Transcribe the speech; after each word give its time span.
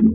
Fred 0.00 0.08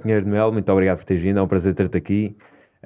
Pinheiro 0.00 0.24
de 0.24 0.30
Mel, 0.30 0.50
muito 0.50 0.72
obrigado 0.72 0.96
por 0.96 1.04
teres 1.04 1.22
vindo, 1.22 1.38
é 1.38 1.42
um 1.42 1.46
prazer 1.46 1.74
ter-te 1.74 1.98
aqui. 1.98 2.34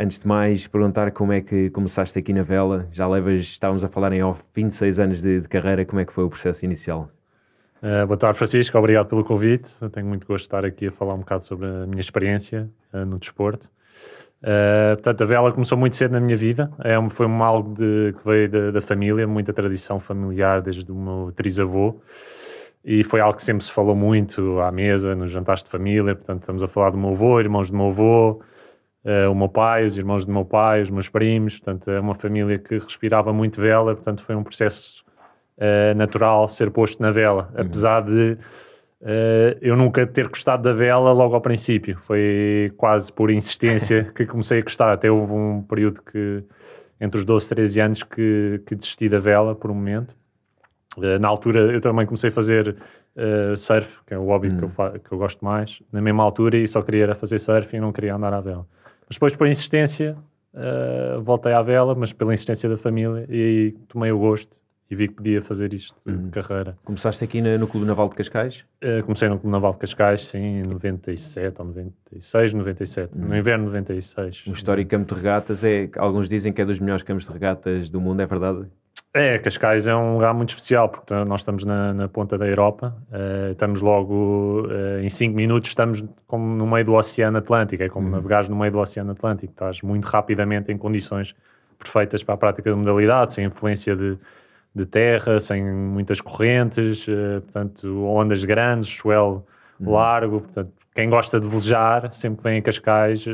Antes 0.00 0.20
de 0.20 0.28
mais, 0.28 0.64
perguntar 0.68 1.10
como 1.10 1.32
é 1.32 1.40
que 1.40 1.70
começaste 1.70 2.16
aqui 2.16 2.32
na 2.32 2.44
vela. 2.44 2.86
Já 2.92 3.04
levas, 3.04 3.42
estávamos 3.42 3.82
a 3.82 3.88
falar 3.88 4.12
em 4.12 4.22
off, 4.22 4.40
26 4.54 5.00
anos 5.00 5.20
de, 5.20 5.40
de 5.40 5.48
carreira, 5.48 5.84
como 5.84 5.98
é 5.98 6.04
que 6.04 6.12
foi 6.12 6.22
o 6.22 6.30
processo 6.30 6.64
inicial? 6.64 7.10
Uh, 7.82 8.06
boa 8.06 8.16
tarde, 8.16 8.38
Francisco, 8.38 8.78
obrigado 8.78 9.08
pelo 9.08 9.24
convite. 9.24 9.74
Eu 9.80 9.90
tenho 9.90 10.06
muito 10.06 10.24
gosto 10.24 10.44
de 10.44 10.46
estar 10.46 10.64
aqui 10.64 10.86
a 10.86 10.92
falar 10.92 11.14
um 11.14 11.18
bocado 11.18 11.44
sobre 11.44 11.66
a 11.66 11.84
minha 11.84 12.00
experiência 12.00 12.70
uh, 12.94 13.04
no 13.04 13.18
desporto. 13.18 13.68
Uh, 14.40 14.94
portanto, 14.94 15.22
a 15.22 15.26
vela 15.26 15.50
começou 15.50 15.76
muito 15.76 15.96
cedo 15.96 16.12
na 16.12 16.20
minha 16.20 16.36
vida, 16.36 16.70
é, 16.84 16.94
foi 17.10 17.26
um 17.26 17.42
algo 17.42 17.74
de, 17.74 18.14
que 18.16 18.24
veio 18.24 18.48
da, 18.48 18.70
da, 18.70 18.80
família, 18.80 19.26
muita 19.26 19.52
tradição 19.52 19.98
familiar 19.98 20.62
desde 20.62 20.88
o 20.92 20.94
meu 20.94 21.32
trisavô 21.34 22.00
e 22.84 23.02
foi 23.02 23.18
algo 23.18 23.36
que 23.36 23.42
sempre 23.42 23.64
se 23.64 23.72
falou 23.72 23.96
muito 23.96 24.60
à 24.60 24.70
mesa, 24.70 25.16
nos 25.16 25.32
jantares 25.32 25.64
de 25.64 25.68
família. 25.68 26.14
Portanto, 26.14 26.42
estamos 26.42 26.62
a 26.62 26.68
falar 26.68 26.90
do 26.90 26.98
meu 26.98 27.10
avô, 27.10 27.40
irmãos 27.40 27.68
do 27.68 27.76
meu 27.76 27.88
avô, 27.88 28.40
o 29.30 29.34
meu 29.34 29.48
pai, 29.48 29.86
os 29.86 29.96
irmãos 29.96 30.24
do 30.24 30.32
meu 30.32 30.44
pai, 30.44 30.82
os 30.82 30.90
meus 30.90 31.08
primos. 31.08 31.58
Portanto, 31.58 31.90
é 31.90 32.00
uma 32.00 32.14
família 32.14 32.58
que 32.58 32.78
respirava 32.78 33.32
muito 33.32 33.60
vela. 33.60 33.94
Portanto, 33.94 34.22
foi 34.24 34.34
um 34.34 34.42
processo 34.42 35.04
uh, 35.56 35.96
natural 35.96 36.48
ser 36.48 36.70
posto 36.70 37.00
na 37.02 37.10
vela, 37.10 37.50
uhum. 37.54 37.62
apesar 37.62 38.02
de 38.02 38.36
uh, 39.00 39.58
eu 39.60 39.76
nunca 39.76 40.06
ter 40.06 40.28
gostado 40.28 40.62
da 40.62 40.72
vela 40.72 41.12
logo 41.12 41.34
ao 41.34 41.40
princípio. 41.40 41.98
Foi 42.06 42.72
quase 42.76 43.12
por 43.12 43.30
insistência 43.30 44.04
que 44.14 44.26
comecei 44.26 44.60
a 44.60 44.62
gostar. 44.62 44.92
Até 44.92 45.10
houve 45.10 45.32
um 45.32 45.62
período 45.62 46.02
que, 46.02 46.44
entre 47.00 47.18
os 47.18 47.24
12 47.24 47.46
e 47.46 47.48
13 47.48 47.80
anos, 47.80 48.02
que, 48.02 48.62
que 48.66 48.74
desisti 48.74 49.08
da 49.08 49.18
vela 49.18 49.54
por 49.54 49.70
um 49.70 49.74
momento 49.74 50.18
eh, 51.02 51.18
na 51.18 51.28
altura 51.28 51.72
eu 51.72 51.80
também 51.80 52.06
comecei 52.06 52.30
a 52.30 52.32
fazer 52.32 52.76
uh, 53.16 53.56
surf, 53.56 53.88
que 54.06 54.14
é 54.14 54.18
o 54.18 54.24
hobby 54.24 54.48
que, 54.50 54.62
eu 54.62 54.68
hum. 54.68 54.98
que 55.04 55.12
eu 55.12 55.18
gosto 55.18 55.44
mais, 55.44 55.82
na 55.92 56.00
mesma 56.00 56.22
altura 56.22 56.56
e 56.56 56.66
só 56.66 56.82
queria 56.82 57.14
fazer 57.14 57.38
surf 57.38 57.74
e 57.74 57.80
não 57.80 57.92
queria 57.92 58.14
andar 58.14 58.32
à 58.32 58.40
vela. 58.40 58.66
Mas 59.08 59.16
depois, 59.16 59.34
por 59.34 59.46
insistência, 59.46 60.16
uh, 60.54 61.20
voltei 61.22 61.52
à 61.52 61.62
vela, 61.62 61.94
mas 61.94 62.12
pela 62.12 62.34
insistência 62.34 62.68
da 62.68 62.76
família 62.76 63.26
e 63.28 63.74
tomei 63.88 64.12
o 64.12 64.18
gosto 64.18 64.56
e 64.90 64.96
vi 64.96 65.08
que 65.08 65.14
podia 65.14 65.42
fazer 65.42 65.72
isto 65.74 65.94
de 66.06 66.12
uhum. 66.12 66.30
carreira. 66.30 66.76
Começaste 66.84 67.22
aqui 67.22 67.42
no, 67.42 67.58
no 67.58 67.66
Clube 67.66 67.86
Naval 67.86 68.08
de 68.08 68.14
Cascais? 68.14 68.64
Uh, 68.82 69.02
comecei 69.02 69.28
no 69.28 69.38
Clube 69.38 69.52
Naval 69.52 69.72
de 69.74 69.78
Cascais, 69.78 70.26
sim, 70.26 70.38
em 70.38 70.62
97 70.62 71.56
ou 71.58 71.66
96, 71.66 72.54
97, 72.54 73.14
uhum. 73.14 73.28
no 73.28 73.36
inverno 73.36 73.64
de 73.64 73.70
96. 73.70 74.44
Um 74.46 74.52
histórico 74.52 74.90
campo 74.90 75.14
de 75.14 75.20
regatas, 75.20 75.62
é, 75.62 75.90
alguns 75.96 76.28
dizem 76.28 76.52
que 76.52 76.62
é 76.62 76.64
dos 76.64 76.78
melhores 76.78 77.02
campos 77.02 77.26
de 77.26 77.32
regatas 77.32 77.90
do 77.90 78.00
mundo, 78.00 78.20
é 78.20 78.26
verdade? 78.26 78.66
É, 79.14 79.38
Cascais 79.38 79.86
é 79.86 79.96
um 79.96 80.14
lugar 80.14 80.34
muito 80.34 80.50
especial, 80.50 80.88
porque 80.88 81.14
nós 81.24 81.40
estamos 81.40 81.64
na, 81.64 81.94
na 81.94 82.08
ponta 82.08 82.36
da 82.36 82.46
Europa, 82.46 82.94
uh, 83.10 83.52
estamos 83.52 83.80
logo 83.80 84.66
uh, 84.66 85.00
em 85.02 85.08
5 85.08 85.34
minutos, 85.34 85.70
estamos 85.70 86.04
como 86.26 86.54
no 86.54 86.66
meio 86.66 86.84
do 86.84 86.92
Oceano 86.92 87.38
Atlântico, 87.38 87.82
é 87.82 87.88
como 87.88 88.06
uhum. 88.06 88.12
navegares 88.12 88.50
no 88.50 88.56
meio 88.56 88.70
do 88.70 88.78
Oceano 88.78 89.12
Atlântico, 89.12 89.50
estás 89.50 89.80
muito 89.80 90.04
rapidamente 90.04 90.70
em 90.70 90.76
condições 90.76 91.34
perfeitas 91.78 92.22
para 92.22 92.34
a 92.34 92.38
prática 92.38 92.68
da 92.70 92.76
modalidade, 92.76 93.32
sem 93.32 93.46
influência 93.46 93.96
de, 93.96 94.18
de 94.74 94.84
terra, 94.84 95.40
sem 95.40 95.64
muitas 95.64 96.20
correntes, 96.20 97.08
uh, 97.08 97.40
portanto, 97.40 98.04
ondas 98.04 98.44
grandes, 98.44 98.90
swell 98.90 99.46
uhum. 99.80 99.90
largo, 99.90 100.42
portanto, 100.42 100.70
quem 100.94 101.08
gosta 101.08 101.40
de 101.40 101.48
velejar, 101.48 102.12
sempre 102.12 102.38
que 102.38 102.42
vem 102.42 102.58
a 102.58 102.62
Cascais, 102.62 103.24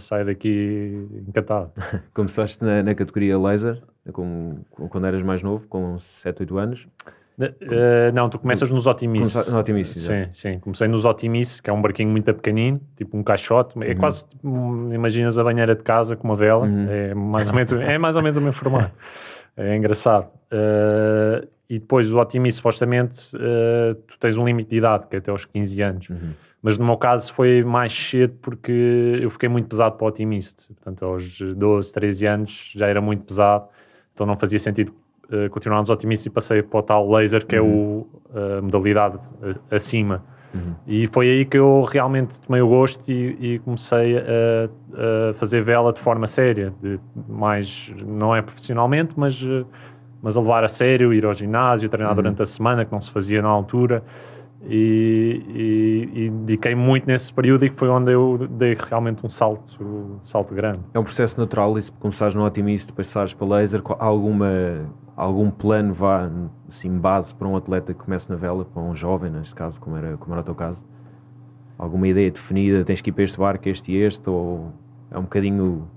sai 0.00 0.24
daqui 0.24 1.06
encantado. 1.28 1.70
Começaste 2.12 2.62
na, 2.62 2.82
na 2.82 2.92
categoria 2.92 3.38
laser? 3.38 3.80
Com, 4.12 4.58
com, 4.70 4.88
quando 4.88 5.06
eras 5.06 5.22
mais 5.22 5.42
novo, 5.42 5.66
com 5.68 5.98
7, 5.98 6.42
8 6.42 6.58
anos? 6.58 6.88
Uh, 7.38 8.12
não, 8.12 8.28
tu 8.28 8.38
começas 8.38 8.68
nos 8.68 8.86
Optimistas. 8.86 9.48
No 9.48 9.60
Optimistas, 9.60 10.02
sim, 10.02 10.28
sim. 10.32 10.58
Comecei 10.58 10.88
nos 10.88 11.04
Optimistas, 11.04 11.60
que 11.60 11.70
é 11.70 11.72
um 11.72 11.80
barquinho 11.80 12.10
muito 12.10 12.32
pequenino, 12.34 12.80
tipo 12.96 13.16
um 13.16 13.22
caixote. 13.22 13.78
É 13.80 13.92
uhum. 13.92 13.96
quase, 13.96 14.26
tipo, 14.26 14.92
imaginas 14.92 15.38
a 15.38 15.44
banheira 15.44 15.76
de 15.76 15.82
casa 15.82 16.16
com 16.16 16.26
uma 16.26 16.36
vela. 16.36 16.66
Uhum. 16.66 16.86
É, 16.90 17.14
mais 17.14 17.48
ou 17.48 17.54
menos, 17.54 17.72
é 17.72 17.96
mais 17.96 18.16
ou 18.16 18.22
menos 18.22 18.36
o 18.36 18.40
mesmo 18.40 18.54
formato. 18.54 18.92
É 19.60 19.76
engraçado. 19.76 20.28
Uh, 20.52 21.44
e 21.68 21.80
depois 21.80 22.08
o 22.12 22.20
Optimista, 22.20 22.58
supostamente, 22.58 23.34
uh, 23.34 23.92
tu 24.06 24.16
tens 24.20 24.36
um 24.36 24.46
limite 24.46 24.70
de 24.70 24.76
idade, 24.76 25.08
que 25.08 25.16
é 25.16 25.18
até 25.18 25.32
aos 25.32 25.44
15 25.44 25.82
anos. 25.82 26.08
Uhum. 26.10 26.30
Mas 26.62 26.78
no 26.78 26.84
meu 26.84 26.96
caso 26.96 27.32
foi 27.32 27.64
mais 27.64 27.92
cedo 27.92 28.34
porque 28.40 29.18
eu 29.20 29.28
fiquei 29.30 29.48
muito 29.48 29.68
pesado 29.68 29.96
para 29.96 30.04
o 30.04 30.08
Optimista. 30.08 30.62
Portanto, 30.68 31.04
aos 31.04 31.40
12, 31.40 31.92
13 31.92 32.26
anos 32.26 32.72
já 32.76 32.86
era 32.86 33.00
muito 33.00 33.24
pesado 33.24 33.66
então 34.18 34.26
não 34.26 34.36
fazia 34.36 34.58
sentido 34.58 34.92
uh, 35.30 35.48
continuar 35.50 35.78
nos 35.78 35.88
otimistas 35.88 36.26
e 36.26 36.30
passei 36.30 36.62
para 36.62 36.80
o 36.80 36.82
tal 36.82 37.08
laser, 37.08 37.46
que 37.46 37.56
uhum. 37.56 38.06
é 38.34 38.34
o, 38.34 38.58
a 38.58 38.62
modalidade 38.62 39.18
acima. 39.70 40.24
Uhum. 40.52 40.74
E 40.86 41.06
foi 41.06 41.30
aí 41.30 41.44
que 41.44 41.56
eu 41.56 41.82
realmente 41.82 42.40
tomei 42.40 42.60
o 42.60 42.68
gosto 42.68 43.08
e, 43.08 43.36
e 43.54 43.58
comecei 43.60 44.18
a, 44.18 44.22
a, 45.30 45.34
fazer 45.34 45.62
vela 45.62 45.92
de 45.92 46.00
forma 46.00 46.26
séria, 46.26 46.72
de 46.82 46.98
mais, 47.28 47.92
não 48.04 48.34
é 48.34 48.42
profissionalmente, 48.42 49.12
mas, 49.16 49.38
mas 50.20 50.36
a 50.36 50.40
levar 50.40 50.64
a 50.64 50.68
sério, 50.68 51.14
ir 51.14 51.24
ao 51.24 51.34
ginásio, 51.34 51.88
treinar 51.88 52.10
uhum. 52.10 52.16
durante 52.16 52.42
a 52.42 52.46
semana, 52.46 52.84
que 52.84 52.90
não 52.90 53.00
se 53.00 53.10
fazia 53.10 53.40
na 53.40 53.48
altura. 53.48 54.02
E, 54.62 55.42
e, 55.48 56.24
e, 56.24 56.30
dediquei 56.30 56.74
muito 56.74 57.06
nesse 57.06 57.32
período 57.32 57.64
e 57.64 57.70
foi 57.70 57.88
onde 57.88 58.12
eu 58.12 58.48
dei 58.50 58.74
realmente 58.74 59.24
um 59.24 59.28
salto, 59.28 59.82
um 59.82 60.18
salto 60.24 60.52
grande. 60.52 60.80
É 60.92 60.98
um 60.98 61.04
processo 61.04 61.38
natural 61.38 61.78
isso, 61.78 61.92
começares 61.94 62.34
no 62.34 62.44
otimista, 62.44 62.92
passares 62.92 63.32
para 63.32 63.46
laser, 63.46 63.80
alguma, 63.98 64.90
algum 65.16 65.48
plano 65.48 65.94
vá, 65.94 66.28
assim, 66.68 66.90
base 66.98 67.32
para 67.34 67.46
um 67.46 67.56
atleta 67.56 67.94
que 67.94 68.00
comece 68.00 68.28
na 68.28 68.36
vela, 68.36 68.64
para 68.64 68.82
um 68.82 68.96
jovem, 68.96 69.30
neste 69.30 69.54
caso, 69.54 69.80
como 69.80 69.96
era, 69.96 70.16
como 70.16 70.34
era 70.34 70.40
o 70.40 70.44
teu 70.44 70.56
caso? 70.56 70.84
Alguma 71.78 72.08
ideia 72.08 72.30
definida, 72.30 72.84
tens 72.84 73.00
que 73.00 73.10
ir 73.10 73.12
para 73.12 73.24
este 73.24 73.38
barco, 73.38 73.68
este 73.68 73.92
e 73.92 73.96
este, 73.96 74.28
ou 74.28 74.72
é 75.10 75.18
um 75.18 75.22
bocadinho 75.22 75.88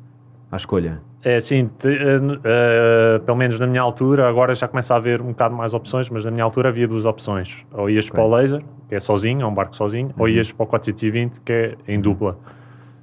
à 0.52 0.58
escolha? 0.58 1.02
É 1.24 1.40
sim, 1.40 1.64
uh, 1.64 1.68
uh, 1.68 3.20
pelo 3.24 3.38
menos 3.38 3.60
na 3.60 3.68
minha 3.68 3.82
altura, 3.82 4.28
agora 4.28 4.54
já 4.54 4.68
começa 4.68 4.94
a 4.94 4.98
haver 4.98 5.22
um 5.22 5.28
bocado 5.28 5.56
mais 5.56 5.74
opções, 5.74 6.10
mas 6.10 6.26
na 6.26 6.32
minha 6.32 6.44
altura 6.44 6.70
havia 6.70 6.88
duas 6.88 7.06
opções. 7.06 7.56
Ou 7.72 7.90
ias 7.90 8.06
okay. 8.06 8.16
para 8.16 8.24
o 8.24 8.36
laser, 8.36 8.62
que 8.90 8.96
é 8.96 9.00
sozinho, 9.00 9.42
é 9.42 9.46
um 9.46 9.54
barco 9.54 9.76
sozinho, 9.76 10.08
uhum. 10.08 10.14
ou 10.18 10.30
ias 10.30 10.52
para 10.52 10.64
o 10.64 10.68
420, 10.68 11.40
que 11.42 11.54
é 11.54 11.76
em 11.88 12.02
dupla. 12.02 12.38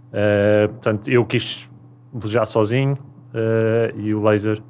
Uh, 0.08 0.69
portanto, 0.69 1.08
eu 1.10 1.25
quis 1.25 1.69
velejar 2.12 2.47
sozinho 2.47 2.98
e 3.94 4.14
o 4.14 4.22
laser 4.22 4.60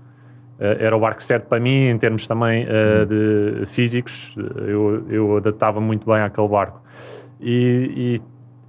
era 0.58 0.94
o 0.94 1.00
barco 1.00 1.22
certo 1.22 1.46
para 1.46 1.60
mim, 1.60 1.86
em 1.86 1.96
termos 1.96 2.26
também 2.26 2.64
uhum. 2.64 3.06
de 3.06 3.66
físicos, 3.66 4.34
eu, 4.66 5.06
eu 5.08 5.36
adaptava 5.36 5.80
muito 5.80 6.04
bem 6.04 6.20
àquele 6.20 6.48
barco. 6.48 6.82
E, 7.40 8.18
e 8.18 8.22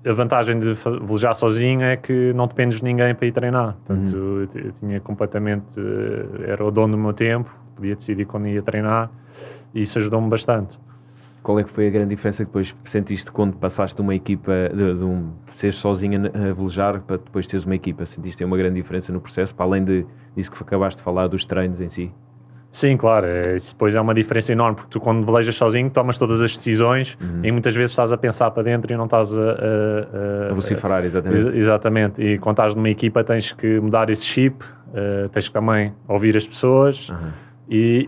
a 0.05 0.13
vantagem 0.13 0.59
de 0.59 0.73
velejar 1.05 1.35
sozinho 1.35 1.81
é 1.81 1.97
que 1.97 2.31
não 2.33 2.47
dependes 2.47 2.77
de 2.77 2.83
ninguém 2.83 3.13
para 3.13 3.27
ir 3.27 3.31
treinar. 3.31 3.75
Portanto, 3.85 4.15
uhum. 4.15 4.47
eu, 4.53 4.61
eu, 4.65 4.71
tinha 4.79 4.99
completamente. 5.01 5.79
Eh, 5.79 6.51
era 6.51 6.63
o 6.63 6.71
dono 6.71 6.95
do 6.95 7.01
meu 7.01 7.13
tempo, 7.13 7.53
podia 7.75 7.95
decidir 7.95 8.25
quando 8.25 8.47
ia 8.47 8.61
treinar 8.61 9.11
e 9.73 9.81
isso 9.81 9.99
ajudou-me 9.99 10.29
bastante. 10.29 10.79
Qual 11.41 11.57
é 11.59 11.63
que 11.63 11.69
foi 11.69 11.87
a 11.87 11.89
grande 11.89 12.09
diferença 12.09 12.43
que 12.43 12.49
depois 12.49 12.75
sentiste 12.83 13.31
quando 13.31 13.55
passaste 13.55 13.95
de 13.95 14.01
uma 14.01 14.13
equipa, 14.13 14.69
de, 14.73 14.95
de, 14.95 15.03
um, 15.03 15.31
de 15.45 15.53
seres 15.53 15.75
sozinho 15.77 16.27
a 16.27 16.53
velejar 16.53 17.01
para 17.01 17.17
depois 17.17 17.47
teres 17.47 17.65
uma 17.65 17.75
equipa? 17.75 18.05
Sentiste 18.05 18.43
uma 18.43 18.57
grande 18.57 18.75
diferença 18.75 19.11
no 19.13 19.21
processo, 19.21 19.55
para 19.55 19.65
além 19.65 19.83
de, 19.83 20.05
disso 20.35 20.51
que 20.51 20.61
acabaste 20.61 20.97
de 20.97 21.03
falar 21.03 21.27
dos 21.27 21.45
treinos 21.45 21.79
em 21.79 21.89
si? 21.89 22.11
Sim, 22.71 22.97
claro, 22.97 23.25
é, 23.25 23.55
isso 23.55 23.73
depois 23.73 23.95
é 23.95 24.01
uma 24.01 24.13
diferença 24.13 24.51
enorme, 24.51 24.75
porque 24.75 24.91
tu 24.91 24.99
quando 24.99 25.25
velejas 25.25 25.55
sozinho 25.55 25.89
tomas 25.89 26.17
todas 26.17 26.39
as 26.41 26.55
decisões 26.55 27.17
uhum. 27.19 27.41
e 27.43 27.51
muitas 27.51 27.75
vezes 27.75 27.91
estás 27.91 28.13
a 28.13 28.17
pensar 28.17 28.51
para 28.51 28.63
dentro 28.63 28.93
e 28.93 28.95
não 28.95 29.05
estás 29.05 29.35
a... 29.35 29.41
A, 29.41 30.47
a, 30.47 30.51
a 30.51 30.53
vociferar, 30.53 31.03
exatamente. 31.03 31.47
Ex 31.47 31.55
exatamente, 31.55 32.21
e 32.21 32.37
quando 32.37 32.55
estás 32.55 32.75
numa 32.75 32.89
equipa 32.89 33.23
tens 33.23 33.51
que 33.51 33.79
mudar 33.79 34.09
esse 34.09 34.23
chip, 34.23 34.63
uh, 34.63 35.27
tens 35.29 35.47
que 35.47 35.53
também 35.53 35.93
ouvir 36.07 36.37
as 36.37 36.47
pessoas 36.47 37.09
uhum. 37.09 37.31
e, 37.69 38.07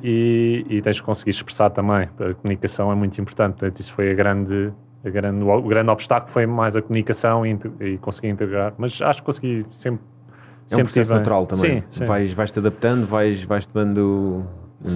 e, 0.69 0.77
e, 0.77 0.81
tens 0.83 0.99
que 0.99 1.05
conseguir 1.05 1.31
expressar 1.31 1.71
também, 1.71 2.07
a 2.19 2.33
comunicação 2.35 2.91
é 2.91 2.95
muito 2.95 3.19
importante, 3.19 3.53
portanto 3.53 3.79
isso 3.79 3.91
foi 3.93 4.11
a 4.11 4.13
grande... 4.13 4.71
A 5.03 5.09
grande, 5.09 5.43
o 5.43 5.63
grande 5.63 5.89
obstáculo 5.89 6.31
foi 6.31 6.45
mais 6.45 6.75
a 6.75 6.81
comunicação 6.83 7.43
e, 7.43 7.59
e 7.79 7.97
conseguir 7.97 8.27
integrar, 8.27 8.71
mas 8.77 9.01
acho 9.01 9.21
que 9.21 9.25
consegui 9.25 9.65
sempre 9.71 10.05
é 10.71 10.77
um 10.77 10.83
processo 10.83 11.13
natural 11.13 11.45
também. 11.45 11.81
Sim, 11.81 11.83
sim. 11.89 12.05
Vais, 12.05 12.33
vais-te 12.33 12.59
adaptando, 12.59 13.05
vais, 13.05 13.43
vais 13.43 13.65
tomando 13.65 14.43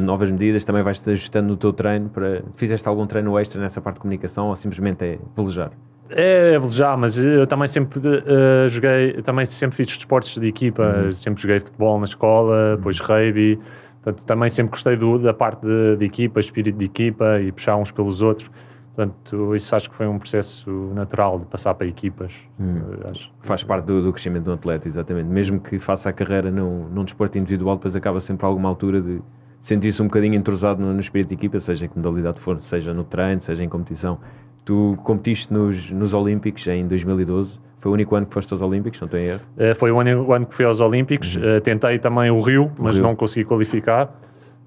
novas 0.03 0.31
medidas, 0.31 0.65
também 0.65 0.83
vais-te 0.83 1.09
ajustando 1.09 1.49
no 1.49 1.57
teu 1.57 1.73
treino. 1.73 2.09
Para... 2.09 2.43
Fizeste 2.55 2.87
algum 2.87 3.05
treino 3.05 3.37
extra 3.39 3.59
nessa 3.59 3.81
parte 3.81 3.95
de 3.95 4.01
comunicação 4.01 4.49
ou 4.49 4.55
simplesmente 4.55 5.03
é 5.03 5.19
velejar? 5.35 5.71
É, 6.09 6.57
velejar, 6.59 6.97
mas 6.97 7.17
eu 7.17 7.47
também 7.47 7.67
sempre 7.67 7.99
uh, 7.99 8.69
joguei, 8.69 9.21
também 9.23 9.45
sempre 9.45 9.75
fiz 9.75 9.87
desportos 9.87 10.37
de 10.37 10.47
equipa, 10.47 10.83
uhum. 10.83 11.11
sempre 11.11 11.41
joguei 11.41 11.59
futebol 11.59 11.97
na 11.97 12.05
escola, 12.05 12.71
uhum. 12.71 12.75
depois 12.77 12.99
rugby, 12.99 13.59
Portanto, 14.05 14.23
também 14.23 14.49
sempre 14.49 14.69
gostei 14.69 14.95
do, 14.95 15.17
da 15.17 15.33
parte 15.33 15.65
de, 15.65 15.97
de, 15.97 16.05
equipa, 16.05 16.39
espírito 16.39 16.77
de 16.77 16.85
equipa 16.85 17.41
e 17.41 17.51
puxar 17.51 17.75
uns 17.75 17.91
pelos 17.91 18.21
outros. 18.21 18.47
Portanto, 18.95 19.53
isso 19.55 19.75
acho 19.75 19.89
que 19.89 19.95
foi 19.95 20.07
um 20.07 20.17
processo 20.17 20.71
natural 20.95 21.39
de 21.39 21.45
passar 21.47 21.73
para 21.73 21.85
equipas. 21.85 22.31
Hum. 22.57 22.79
Acho. 23.11 23.29
Faz 23.41 23.61
parte 23.61 23.85
do, 23.85 24.01
do, 24.01 24.13
crescimento 24.13 24.49
um 24.49 24.53
atleta, 24.53 24.87
exatamente. 24.87 25.27
Mesmo 25.27 25.59
que 25.59 25.77
faça 25.79 26.09
a 26.09 26.13
carreira 26.13 26.49
num, 26.49 26.87
num 26.87 27.03
desporto 27.03 27.37
individual, 27.37 27.75
depois 27.75 27.93
acaba 27.93 28.21
sempre 28.21 28.45
a 28.45 28.49
alguma 28.49 28.69
altura 28.69 29.01
de 29.01 29.21
sentir-se 29.59 30.01
um 30.01 30.05
bocadinho 30.05 30.35
entrosado 30.35 30.81
no, 30.81 30.93
no 30.93 30.99
espírito 31.01 31.29
de 31.29 31.35
equipa, 31.35 31.59
seja 31.59 31.85
em 31.85 31.89
que 31.89 31.97
modalidade 31.97 32.39
for, 32.39 32.61
seja 32.61 32.93
no 32.93 33.03
treino, 33.03 33.41
seja 33.41 33.61
em 33.61 33.67
competição. 33.67 34.17
Tu 34.63 34.97
competiste 35.03 35.51
nos, 35.51 35.91
nos 35.91 36.13
Olímpicos 36.13 36.65
em 36.67 36.87
2012. 36.87 37.59
Foi 37.81 37.91
o 37.91 37.93
único 37.93 38.15
ano 38.15 38.25
que 38.25 38.33
foste 38.33 38.53
aos 38.53 38.61
Olímpicos, 38.61 39.01
não 39.01 39.09
tenho 39.09 39.31
erro? 39.31 39.41
Uh, 39.57 39.75
foi 39.75 39.91
o 39.91 39.97
único 39.97 40.31
ano 40.31 40.45
que 40.45 40.55
fui 40.55 40.63
aos 40.63 40.79
Olímpicos. 40.79 41.35
Uhum. 41.35 41.57
Uh, 41.57 41.61
tentei 41.61 41.99
também 41.99 42.31
o 42.31 42.39
Rio, 42.39 42.71
o 42.79 42.83
mas 42.83 42.95
Rio. 42.95 43.03
não 43.03 43.13
consegui 43.13 43.43
qualificar. 43.43 44.05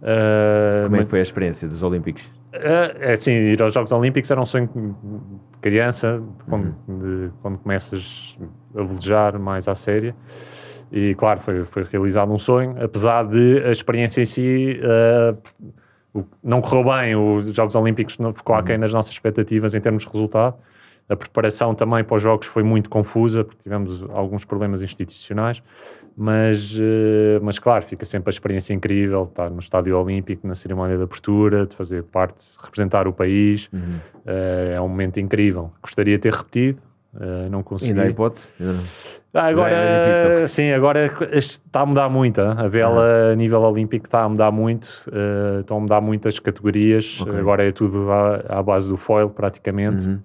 Uh, 0.03 0.85
Como 0.85 0.97
é 0.97 1.05
que 1.05 1.11
foi 1.11 1.19
a 1.19 1.23
experiência 1.23 1.67
dos 1.67 1.83
Olímpicos? 1.83 2.29
É 2.53 3.13
assim, 3.13 3.31
ir 3.31 3.63
aos 3.63 3.75
Jogos 3.75 3.93
Olímpicos 3.93 4.31
era 4.31 4.41
um 4.41 4.47
sonho 4.47 4.69
de 4.75 5.59
criança, 5.61 6.23
quando, 6.49 6.75
uhum. 6.87 6.99
de, 6.99 7.33
quando 7.43 7.59
começas 7.59 8.37
a 8.75 8.83
velejar 8.83 9.39
mais 9.39 9.69
à 9.69 9.75
séria. 9.75 10.15
E 10.91 11.15
claro, 11.17 11.41
foi, 11.41 11.65
foi 11.67 11.85
realizado 11.85 12.33
um 12.33 12.39
sonho, 12.39 12.75
apesar 12.83 13.27
de 13.27 13.63
a 13.65 13.71
experiência 13.71 14.23
em 14.23 14.25
si 14.25 14.81
não 16.43 16.61
correu 16.61 16.85
bem, 16.85 17.15
os 17.15 17.55
Jogos 17.55 17.75
Olímpicos 17.75 18.19
não 18.19 18.33
ficou 18.33 18.57
aquém 18.57 18.79
das 18.79 18.93
uhum. 18.93 18.99
nossas 18.99 19.13
expectativas 19.13 19.75
em 19.75 19.81
termos 19.81 20.05
de 20.05 20.11
resultado. 20.11 20.57
A 21.09 21.17
preparação 21.17 21.75
também 21.75 22.05
para 22.05 22.17
os 22.17 22.23
Jogos 22.23 22.47
foi 22.47 22.63
muito 22.63 22.91
confusa, 22.91 23.43
porque 23.43 23.63
tivemos 23.63 24.05
alguns 24.11 24.45
problemas 24.45 24.83
institucionais, 24.83 25.63
mas, 26.21 26.77
eh, 26.77 27.39
mas 27.41 27.61
claro, 27.61 27.85
fica 27.85 28.05
sempre 28.05 28.31
a 28.31 28.33
experiência 28.33 28.75
incrível 28.75 29.27
de 29.27 29.31
estar 29.31 29.49
no 29.49 29.61
Estádio 29.61 29.97
Olímpico, 29.97 30.49
na 30.49 30.57
cerimónia 30.57 30.97
de 30.97 31.03
abertura, 31.05 31.65
de 31.65 31.77
fazer 31.77 32.03
parte, 32.03 32.39
de 32.39 32.59
representar 32.61 33.07
o 33.07 33.13
país. 33.13 33.69
Uhum. 33.73 34.01
Eh, 34.27 34.73
é 34.75 34.81
um 34.81 34.89
momento 34.89 35.21
incrível. 35.21 35.71
Gostaria 35.81 36.17
de 36.17 36.23
ter 36.23 36.35
repetido, 36.35 36.81
eh, 37.21 37.49
não 37.49 37.63
consegui. 37.63 37.93
Ainda 37.93 38.03
há 38.03 38.09
hipótese? 38.09 38.49
Ah, 39.33 39.47
agora, 39.47 39.73
é 39.73 40.47
sim, 40.49 40.73
agora 40.73 41.09
está 41.31 41.83
a 41.83 41.87
mudar 41.87 42.09
muito. 42.09 42.41
A 42.41 42.67
vela 42.67 43.27
uhum. 43.27 43.33
a 43.33 43.37
nível 43.37 43.61
olímpico 43.61 44.07
está 44.07 44.23
a 44.23 44.29
mudar 44.29 44.51
muito. 44.51 44.89
Estão 45.61 45.77
a 45.77 45.81
mudar 45.81 46.01
muitas 46.01 46.41
categorias. 46.41 47.21
Okay. 47.21 47.39
Agora 47.39 47.69
é 47.69 47.71
tudo 47.71 48.11
à, 48.11 48.59
à, 48.59 48.63
base 48.63 48.89
do 48.89 48.97
foil, 48.97 49.31
praticamente. 49.31 50.05
Uhum. 50.05 50.19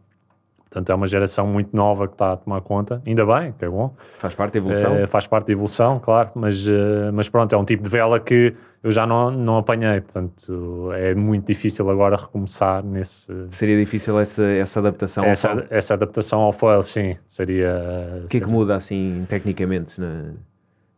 Portanto, 0.74 0.92
é 0.92 0.96
uma 0.96 1.06
geração 1.06 1.46
muito 1.46 1.76
nova 1.76 2.08
que 2.08 2.16
está 2.16 2.34
a 2.34 2.38
tomar 2.38 2.60
conta. 2.62 3.00
Ainda 3.06 3.24
bem, 3.24 3.52
que 3.52 3.64
é 3.64 3.70
bom. 3.70 3.94
Faz 4.18 4.34
parte 4.34 4.54
da 4.54 4.58
evolução. 4.58 5.04
Uh, 5.04 5.08
faz 5.08 5.28
parte 5.28 5.46
da 5.46 5.54
evolução, 5.54 6.00
claro. 6.00 6.32
Mas, 6.34 6.66
uh, 6.66 7.14
mas 7.14 7.30
pronto, 7.30 7.54
é 7.54 7.58
um 7.58 7.64
tipo 7.64 7.84
de 7.84 7.90
vela 7.90 8.20
que 8.20 8.56
eu 8.82 8.90
já 8.90 9.06
não, 9.06 9.30
não 9.30 9.58
apanhei. 9.58 10.02
Portanto, 10.02 10.92
é 10.94 11.14
muito 11.14 11.46
difícil 11.46 11.88
agora 11.92 12.16
recomeçar 12.16 12.84
nesse... 12.84 13.32
Seria 13.52 13.78
difícil 13.78 14.20
essa, 14.20 14.44
essa 14.44 14.80
adaptação 14.80 15.24
essa, 15.26 15.48
ao 15.48 15.56
foil? 15.58 15.68
Essa 15.70 15.94
adaptação 15.94 16.40
ao 16.40 16.52
foil, 16.52 16.82
sim. 16.82 17.18
Seria... 17.28 18.24
O 18.26 18.28
que 18.28 18.38
é 18.38 18.40
que 18.40 18.48
muda, 18.48 18.76
assim, 18.76 19.28
tecnicamente? 19.30 20.02
Na, 20.02 20.32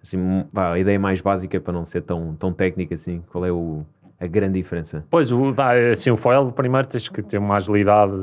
assim, 0.02 0.46
a 0.56 0.80
ideia 0.80 0.98
mais 0.98 1.20
básica, 1.20 1.60
para 1.60 1.74
não 1.74 1.86
ser 1.86 2.02
tão, 2.04 2.34
tão 2.36 2.54
técnica, 2.54 2.96
assim, 2.96 3.22
qual 3.30 3.46
é 3.46 3.52
o 3.52 3.84
a 4.20 4.28
grande 4.28 4.54
diferença? 4.54 5.06
Pois, 5.10 5.32
o, 5.32 5.54
assim, 5.92 6.10
o 6.10 6.18
foil, 6.18 6.52
primeiro 6.52 6.88
tens 6.88 7.10
que 7.10 7.22
ter 7.22 7.38
uma 7.38 7.58
agilidade 7.58 8.14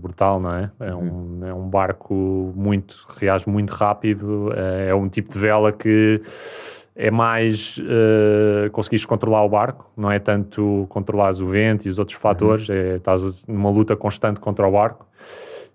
brutal, 0.00 0.40
não 0.40 0.54
é? 0.54 0.70
É 0.80 0.94
um, 0.94 0.98
uhum. 0.98 1.46
é 1.46 1.54
um 1.54 1.68
barco 1.68 2.52
muito, 2.54 2.96
reage 3.18 3.48
muito 3.48 3.70
rápido, 3.70 4.52
é, 4.54 4.88
é 4.90 4.94
um 4.94 5.08
tipo 5.08 5.32
de 5.32 5.38
vela 5.38 5.72
que 5.72 6.22
é 6.94 7.10
mais 7.10 7.78
uh, 7.78 8.70
conseguires 8.72 9.04
controlar 9.04 9.44
o 9.44 9.48
barco, 9.48 9.90
não 9.96 10.10
é 10.10 10.18
tanto 10.18 10.86
controlar 10.88 11.32
o 11.34 11.48
vento 11.48 11.86
e 11.86 11.88
os 11.88 11.98
outros 11.98 12.16
fatores, 12.16 12.68
uhum. 12.68 12.74
é, 12.74 12.96
estás 12.96 13.44
numa 13.46 13.70
luta 13.70 13.96
constante 13.96 14.38
contra 14.38 14.66
o 14.66 14.72
barco 14.72 15.09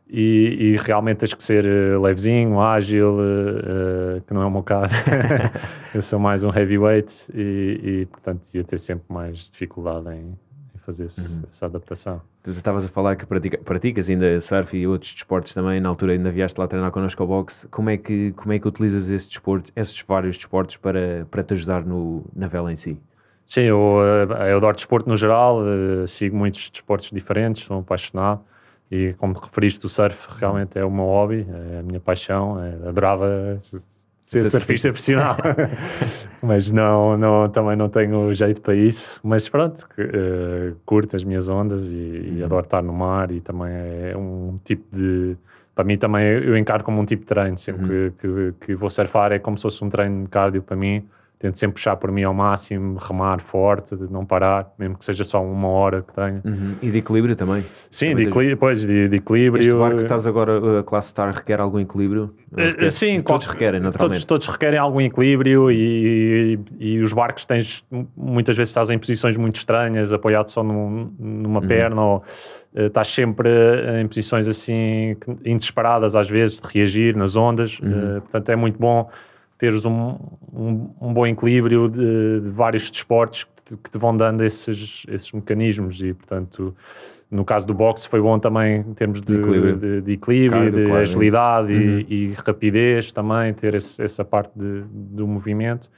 e, 0.08 0.58
e, 0.60 0.78
realmente 0.78 1.18
tens 1.18 1.34
que 1.34 1.42
ser 1.42 1.66
uh, 1.66 2.02
levezinho, 2.02 2.60
ágil, 2.62 3.18
uh, 3.18 4.22
que 4.22 4.34
não 4.34 4.44
é 4.44 4.46
o 4.46 4.52
meu 4.52 4.62
caso. 4.62 4.94
eu 5.94 6.02
sou 6.02 6.20
mais 6.20 6.44
um 6.44 6.50
heavyweight 6.50 7.12
e, 7.34 7.80
e, 7.84 8.06
portanto, 8.06 8.42
ia 8.54 8.64
ter 8.64 8.78
sempre 8.78 9.06
mais 9.10 9.50
dificuldade 9.50 10.08
em, 10.10 10.38
em 10.76 10.78
fazer 10.86 11.08
uhum. 11.18 11.42
essa 11.52 11.66
adaptação. 11.66 12.22
Tu 12.44 12.52
estavas 12.52 12.86
a 12.86 12.88
falar 12.88 13.16
que 13.16 13.26
pratica, 13.26 13.58
praticas 13.58 14.08
ainda 14.08 14.40
surf 14.42 14.78
e 14.78 14.86
outros 14.86 15.12
desportos 15.12 15.56
também, 15.56 15.82
na 15.82 15.90
altura 15.90 16.14
ainda 16.14 16.30
vieste 16.30 16.60
lá 16.60 16.68
treinar 16.68 16.92
connosco 16.92 17.24
ao 17.24 17.28
boxe. 17.28 17.68
Como 17.70 17.90
é 17.90 17.98
que, 17.98 18.32
como 18.34 18.54
é 18.54 18.60
que 18.60 18.68
utilizas 18.68 19.10
esse 19.10 19.28
desporto, 19.28 19.72
esses 19.76 20.00
vários 20.08 20.38
desportos 20.38 20.78
para, 20.78 21.26
para 21.32 21.44
te 21.44 21.56
ajudar 21.56 21.84
no, 21.84 22.24
na 22.36 22.48
vela 22.48 22.72
em 22.72 22.76
si? 22.76 23.00
Sim, 23.44 23.62
eu, 23.62 24.00
eu 24.48 24.58
adoro 24.58 24.76
desporto 24.76 25.10
no 25.10 25.18
geral, 25.18 25.60
sigo 26.08 26.36
muitos 26.36 26.70
desportos 26.70 27.10
diferentes, 27.12 27.64
sou 27.64 27.80
apaixonado. 27.80 28.42
E 28.92 29.14
como 29.14 29.34
referiste, 29.34 29.86
o 29.86 29.90
surf 29.90 30.18
realmente 30.40 30.78
é 30.78 30.86
o 30.86 30.92
meu 30.92 31.06
hobby, 31.06 31.46
é 31.50 31.80
a 31.80 31.84
minha 31.84 32.00
paixão. 32.00 32.62
É, 32.64 32.88
adorava 32.88 33.60
ser 34.24 34.50
surfista 34.50 34.90
profissional, 34.90 35.38
mas 36.42 36.72
não, 36.72 37.18
não, 37.18 37.50
também 37.50 37.76
não 37.76 37.90
tenho 37.90 38.34
jeito 38.34 38.62
para 38.62 38.76
isso. 38.76 39.20
Mas 39.24 39.50
pronto, 39.50 39.82
uh, 39.82 40.76
curto 40.86 41.16
as 41.16 41.24
minhas 41.24 41.48
ondas 41.50 41.84
e, 41.86 41.96
e, 41.96 42.38
uhum. 42.40 42.46
adoro 42.46 42.66
estar 42.66 42.82
no 42.82 42.94
mar. 42.94 43.32
E 43.32 43.42
também 43.42 43.72
é 43.72 44.18
um 44.18 44.60
tipo 44.64 44.84
de. 44.96 45.36
Para 45.74 45.84
mim, 45.84 45.98
também 45.98 46.26
eu 46.26 46.58
encaro 46.58 46.84
como 46.84 47.02
um 47.02 47.06
tipo 47.06 47.24
de 47.24 47.28
treino. 47.28 47.58
Sempre 47.58 47.86
uhum. 47.86 48.12
que, 48.12 48.28
que, 48.28 48.66
que 48.66 48.76
vou 48.76 48.90
surfar, 48.90 49.32
é 49.32 49.40
como 49.40 49.58
se 49.58 49.64
fosse 49.64 49.84
um 49.84 49.90
treino 49.90 50.24
de 50.24 50.30
cardio 50.30 50.62
para 50.62 50.76
mim 50.76 51.06
tento 51.40 51.60
sempre 51.60 51.76
puxar 51.76 51.96
por 51.98 52.12
mim 52.12 52.24
ao 52.24 52.34
máximo, 52.34 52.98
remar 52.98 53.42
forte, 53.42 53.96
de 53.96 54.12
não 54.12 54.26
parar, 54.26 54.74
mesmo 54.78 54.98
que 54.98 55.06
seja 55.06 55.24
só 55.24 55.44
uma 55.44 55.68
hora 55.68 56.02
que 56.02 56.14
tenha. 56.14 56.42
Uhum. 56.46 56.76
E 56.82 56.90
de 56.90 56.98
equilíbrio 56.98 57.36
também? 57.36 57.64
Sim, 57.92 58.10
também 58.10 58.24
de 58.24 58.30
equilíbrio, 58.30 58.58
pois, 58.58 58.80
de, 58.80 59.10
de, 59.10 59.16
equilíbrio. 59.18 59.60
Este 59.60 59.74
barco 59.74 59.98
que 59.98 60.04
estás 60.04 60.26
agora, 60.26 60.80
a 60.80 60.84
classe 60.84 61.10
Star, 61.10 61.34
requer 61.34 61.60
algum 61.60 61.80
equilíbrio? 61.80 62.34
Uh, 62.52 62.90
sim, 62.90 63.20
todos 63.20 63.46
requerem, 63.46 63.80
naturalmente. 63.80 64.26
Todos, 64.26 64.46
todos 64.46 64.48
requerem 64.48 64.80
algum 64.80 65.02
equilíbrio 65.02 65.70
e, 65.70 66.58
e, 66.80 66.94
e, 66.94 67.00
os 67.02 67.12
barcos 67.12 67.46
tens, 67.46 67.86
muitas 68.16 68.56
vezes 68.56 68.70
estás 68.70 68.90
em 68.90 68.98
posições 68.98 69.36
muito 69.36 69.58
estranhas, 69.58 70.14
apoiado 70.14 70.50
só 70.50 70.64
num, 70.64 71.14
numa 71.20 71.60
uhum. 71.60 71.68
perna 71.68 72.02
ou 72.02 72.24
eh, 72.76 72.88
estás 72.88 73.08
sempre 73.08 73.50
em 74.02 74.08
posições 74.08 74.48
assim 74.48 75.16
inesperadas 75.44 76.16
às 76.16 76.30
vezes 76.30 76.60
de 76.60 76.68
reagir 76.68 77.16
nas 77.16 77.36
ondas, 77.36 77.80
uhum. 77.80 78.18
uh, 78.18 78.22
portanto 78.22 78.50
é 78.50 78.56
muito 78.56 78.78
bom 78.78 79.10
teres 79.58 79.86
um, 79.86 80.18
um, 80.54 80.90
um 81.02 81.14
bom 81.14 81.26
equilíbrio 81.26 81.90
de, 81.90 82.42
de 82.42 82.50
vários 82.50 82.90
desportos 82.90 83.44
que 83.44 83.76
te, 83.76 83.78
que 83.78 83.90
te, 83.90 83.98
vão 83.98 84.16
dando 84.16 84.44
esses, 84.44 85.04
esses 85.08 85.32
mecanismos 85.32 86.00
e, 86.02 86.14
portanto, 86.14 86.76
no 87.30 87.44
caso 87.44 87.66
do 87.66 87.74
boxe 87.74 88.08
foi 88.08 88.22
bom 88.22 88.38
também 88.38 88.78
em 88.78 88.94
termos 88.94 89.22
de, 89.22 89.34
de 89.34 89.40
equilíbrio, 89.40 89.76
de, 89.78 90.02
de, 90.02 90.12
equilíbrio, 90.12 90.72
de 90.72 90.86
claro, 90.86 91.02
agilidade 91.02 91.74
uhum. 91.74 92.00
e, 92.00 92.06
e, 92.10 92.34
rapidez 92.34 93.12
também, 93.12 93.54
ter 93.54 93.74
esse, 93.76 94.02
essa 94.02 94.24
parte 94.24 94.52
do 94.56 95.28
movimento. 95.28 95.90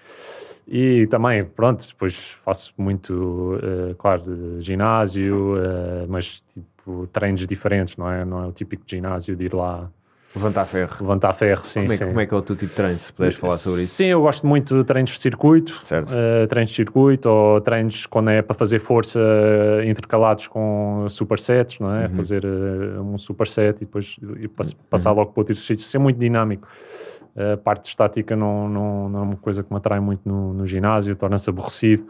E 0.67 1.07
também, 1.07 1.45
pronto, 1.45 1.87
depois 1.87 2.35
faço 2.43 2.73
muito, 2.77 3.13
uh, 3.55 3.95
claro, 3.95 4.23
de 4.23 4.61
ginásio, 4.61 5.55
uh, 5.55 6.05
mas 6.09 6.43
tipo 6.53 7.07
treinos 7.07 7.47
diferentes, 7.47 7.95
não 7.95 8.11
é? 8.11 8.25
Não 8.25 8.43
é 8.43 8.47
o 8.47 8.51
típico 8.51 8.83
ginásio 8.85 9.33
de 9.33 9.45
ir 9.45 9.53
lá 9.53 9.89
Levantar 10.37 10.65
ferro. 10.65 10.95
Levantar 11.01 11.33
ferro, 11.33 11.65
sim. 11.65 11.81
Como 11.81 11.93
é, 11.93 11.97
sim. 11.97 12.05
Como 12.05 12.19
é 12.19 12.25
que 12.25 12.33
é 12.33 12.37
o 12.37 12.41
teu 12.41 12.55
tipo 12.55 12.69
de 12.69 12.75
treino, 12.75 12.99
se 12.99 13.11
puderes 13.11 13.37
falar 13.37 13.57
sobre 13.57 13.81
isso? 13.81 13.95
Sim, 13.95 14.05
eu 14.05 14.21
gosto 14.21 14.45
muito 14.45 14.77
de 14.77 14.83
treinos 14.83 15.11
de 15.11 15.19
circuito. 15.19 15.79
Certo. 15.83 16.11
Uh, 16.11 16.47
treinos 16.47 16.71
de 16.71 16.75
circuito 16.75 17.29
ou 17.29 17.61
treinos 17.61 18.05
quando 18.05 18.29
é 18.29 18.41
para 18.41 18.55
fazer 18.55 18.79
força 18.79 19.19
intercalados 19.85 20.47
com 20.47 21.07
supersets, 21.09 21.79
não 21.79 21.93
é? 21.93 22.07
Uhum. 22.07 22.15
Fazer 22.15 22.45
uh, 22.45 23.01
um 23.01 23.17
superset 23.17 23.77
e 23.77 23.85
depois 23.85 24.15
e 24.39 24.47
passar 24.89 25.11
uhum. 25.11 25.17
logo 25.17 25.31
para 25.31 25.41
outro 25.41 25.53
exercício. 25.53 25.83
Isso 25.83 25.97
é 25.97 25.99
muito 25.99 26.19
dinâmico. 26.19 26.67
A 27.53 27.55
parte 27.55 27.89
estática 27.89 28.35
não, 28.35 28.67
não, 28.67 29.09
não 29.09 29.19
é 29.19 29.21
uma 29.21 29.35
coisa 29.35 29.61
que 29.61 29.71
me 29.71 29.77
atrai 29.77 29.99
muito 29.99 30.21
no, 30.25 30.53
no 30.53 30.65
ginásio, 30.65 31.15
torna-se 31.15 31.47
aborrecido. 31.47 32.07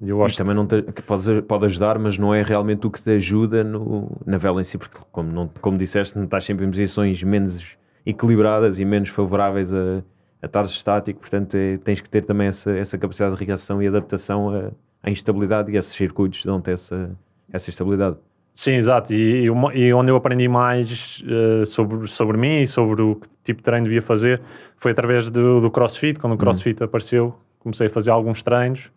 Eu 0.00 0.26
e 0.26 0.34
também 0.34 0.54
não 0.54 0.66
te, 0.66 0.80
pode, 1.06 1.42
pode 1.42 1.66
ajudar, 1.66 1.98
mas 1.98 2.16
não 2.16 2.34
é 2.34 2.42
realmente 2.42 2.86
o 2.86 2.90
que 2.90 3.02
te 3.02 3.10
ajuda 3.10 3.62
no, 3.62 4.10
na 4.24 4.38
vela 4.38 4.60
em 4.60 4.64
si, 4.64 4.78
porque, 4.78 4.98
como, 5.12 5.30
não, 5.30 5.48
como 5.60 5.76
disseste, 5.76 6.16
não 6.16 6.24
estás 6.24 6.44
sempre 6.44 6.64
em 6.64 6.70
posições 6.70 7.22
menos 7.22 7.76
equilibradas 8.06 8.78
e 8.78 8.84
menos 8.84 9.10
favoráveis 9.10 9.72
a, 9.74 10.02
a 10.40 10.46
estar 10.46 10.64
estático, 10.64 11.20
portanto 11.20 11.54
é, 11.54 11.76
tens 11.76 12.00
que 12.00 12.08
ter 12.08 12.24
também 12.24 12.48
essa, 12.48 12.70
essa 12.70 12.96
capacidade 12.96 13.36
de 13.36 13.44
reação 13.44 13.82
e 13.82 13.86
adaptação 13.86 14.72
à 15.02 15.10
instabilidade 15.10 15.70
e 15.70 15.76
esses 15.76 15.92
circuitos 15.92 16.42
dão-te 16.46 16.70
essa, 16.70 17.10
essa 17.52 17.68
estabilidade. 17.68 18.16
Sim, 18.54 18.72
exato. 18.72 19.12
E, 19.12 19.44
e, 19.44 19.92
onde 19.92 20.10
eu 20.10 20.16
aprendi 20.16 20.48
mais 20.48 21.22
uh, 21.26 21.66
sobre, 21.66 22.06
sobre 22.08 22.38
mim 22.38 22.62
e 22.62 22.66
sobre 22.66 23.02
o 23.02 23.16
que 23.16 23.28
tipo 23.44 23.58
de 23.58 23.64
treino 23.64 23.84
devia 23.84 24.02
fazer 24.02 24.40
foi 24.76 24.92
através 24.92 25.30
do, 25.30 25.60
do 25.60 25.70
CrossFit. 25.70 26.18
Quando 26.18 26.32
o 26.32 26.34
uhum. 26.34 26.40
CrossFit 26.40 26.82
apareceu, 26.82 27.34
comecei 27.58 27.86
a 27.86 27.90
fazer 27.90 28.10
alguns 28.10 28.42
treinos 28.42 28.90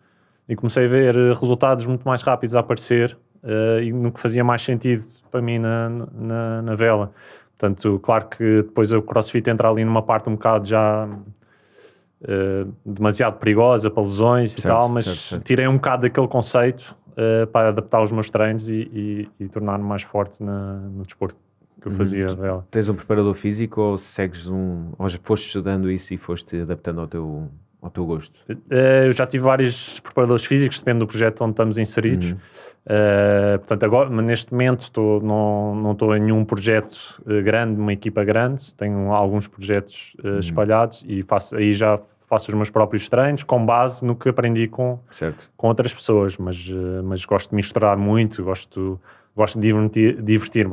e 0.48 0.54
comecei 0.54 0.84
a 0.84 0.88
ver 0.88 1.16
eh, 1.16 1.32
resultados 1.32 1.86
muito 1.86 2.02
mais 2.06 2.22
rápidos 2.22 2.54
a 2.54 2.60
aparecer 2.60 3.16
uh, 3.42 3.80
e 3.80 3.92
no 3.92 4.12
que 4.12 4.20
fazia 4.20 4.44
mais 4.44 4.62
sentido 4.62 5.04
para 5.30 5.40
mim 5.40 5.58
na, 5.58 5.88
na, 5.88 6.62
na, 6.62 6.74
vela. 6.74 7.12
Portanto, 7.56 7.98
claro 8.00 8.28
que 8.28 8.62
depois 8.62 8.92
o 8.92 9.00
CrossFit 9.00 9.48
entra 9.48 9.68
ali 9.68 9.84
numa 9.84 10.02
parte 10.02 10.28
um 10.28 10.32
bocado 10.32 10.66
já 10.66 11.06
uh, 11.06 12.74
demasiado 12.84 13.38
perigosa 13.38 13.90
para 13.90 14.02
lesões 14.02 14.52
certo, 14.52 14.64
e 14.64 14.68
tal, 14.68 14.88
mas 14.88 15.04
certo, 15.04 15.18
certo. 15.18 15.44
tirei 15.44 15.66
um 15.66 15.76
bocado 15.76 16.02
daquele 16.02 16.28
conceito 16.28 16.94
uh, 17.12 17.46
para 17.46 17.68
adaptar 17.68 18.02
os 18.02 18.12
meus 18.12 18.28
treinos 18.28 18.68
e, 18.68 18.90
e, 18.92 19.28
e 19.44 19.48
tornar-me 19.48 19.84
mais 19.84 20.02
forte 20.02 20.42
na, 20.42 20.74
no 20.74 21.04
desporto 21.04 21.36
que 21.80 21.88
eu 21.88 21.92
uhum. 21.92 21.98
fazia. 21.98 22.26
Uhum. 22.32 22.62
Tens 22.70 22.88
um 22.88 22.94
preparador 22.94 23.34
físico 23.34 23.80
ou 23.80 23.98
segues 23.98 24.46
um. 24.46 24.92
ou 24.98 25.08
já 25.08 25.18
foste 25.22 25.46
estudando 25.46 25.90
isso 25.90 26.14
e 26.14 26.16
foste 26.16 26.60
adaptando 26.60 27.02
ao 27.02 27.06
teu, 27.06 27.48
ao 27.84 27.90
teu 27.90 28.04
gosto? 28.06 28.34
Uh, 28.48 29.06
eu 29.06 29.12
já 29.12 29.26
tive 29.26 29.44
vários 29.44 30.00
preparadores 30.00 30.44
físicos, 30.44 30.78
depende 30.78 31.00
do 31.00 31.06
projeto 31.06 31.42
onde 31.42 31.52
estamos 31.52 31.78
inseridos. 31.78 32.30
Uhum. 32.30 32.36
Uh, 32.84 33.58
portanto, 33.60 33.84
agora, 33.84 34.10
neste 34.10 34.52
momento 34.52 34.90
tô, 34.90 35.20
não, 35.20 35.74
não 35.74 35.92
estou 35.92 36.14
em 36.14 36.20
nenhum 36.20 36.44
projeto 36.44 36.94
uh, 37.26 37.42
grande, 37.42 37.80
uma 37.80 37.92
equipa 37.92 38.22
grande, 38.24 38.74
tenho 38.74 39.12
alguns 39.12 39.46
projetos 39.46 40.14
uh, 40.22 40.28
uhum. 40.28 40.38
espalhados 40.38 41.04
e 41.08 41.22
faço, 41.22 41.56
aí 41.56 41.74
já 41.74 41.98
faço 42.28 42.50
os 42.50 42.54
meus 42.54 42.68
próprios 42.68 43.08
treinos 43.08 43.42
com 43.42 43.64
base 43.64 44.04
no 44.04 44.14
que 44.14 44.28
aprendi 44.28 44.66
com, 44.68 44.98
certo. 45.10 45.50
com 45.56 45.68
outras 45.68 45.94
pessoas, 45.94 46.36
mas, 46.36 46.56
mas 47.04 47.24
gosto 47.24 47.50
de 47.50 47.56
misturar 47.56 47.96
muito, 47.96 48.42
gosto, 48.42 48.98
gosto 49.36 49.60
de 49.60 49.70
divertir-me. 49.70 50.22
Divertir 50.22 50.66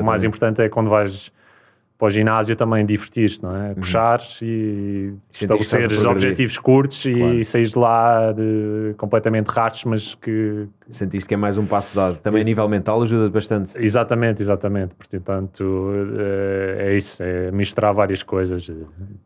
o 0.00 0.02
mais 0.02 0.24
importante 0.24 0.62
é 0.62 0.68
quando 0.68 0.88
vais 0.88 1.30
para 1.98 2.06
o 2.06 2.10
ginásio 2.10 2.54
também 2.54 2.86
divertir-te, 2.86 3.42
não 3.42 3.54
é? 3.54 3.68
Uhum. 3.70 3.74
Puxares 3.74 4.38
e 4.40 5.12
estabeleceres 5.32 6.06
objetivos 6.06 6.56
curtos 6.56 7.02
claro. 7.02 7.34
e 7.34 7.44
saís 7.44 7.72
de 7.72 7.78
lá 7.78 8.30
de, 8.30 8.94
completamente 8.96 9.48
ratos, 9.48 9.84
mas 9.84 10.14
que... 10.14 10.68
Sentiste 10.90 11.28
que 11.28 11.34
é 11.34 11.36
mais 11.36 11.58
um 11.58 11.66
passo 11.66 11.96
dado. 11.96 12.16
Também 12.18 12.42
a 12.42 12.44
nível 12.44 12.68
mental 12.68 13.02
ajuda 13.02 13.28
bastante. 13.28 13.76
Exatamente, 13.76 14.40
exatamente. 14.40 14.94
Portanto, 14.94 15.90
é, 16.18 16.90
é 16.92 16.96
isso, 16.96 17.20
é 17.20 17.50
misturar 17.50 17.92
várias 17.92 18.22
coisas. 18.22 18.70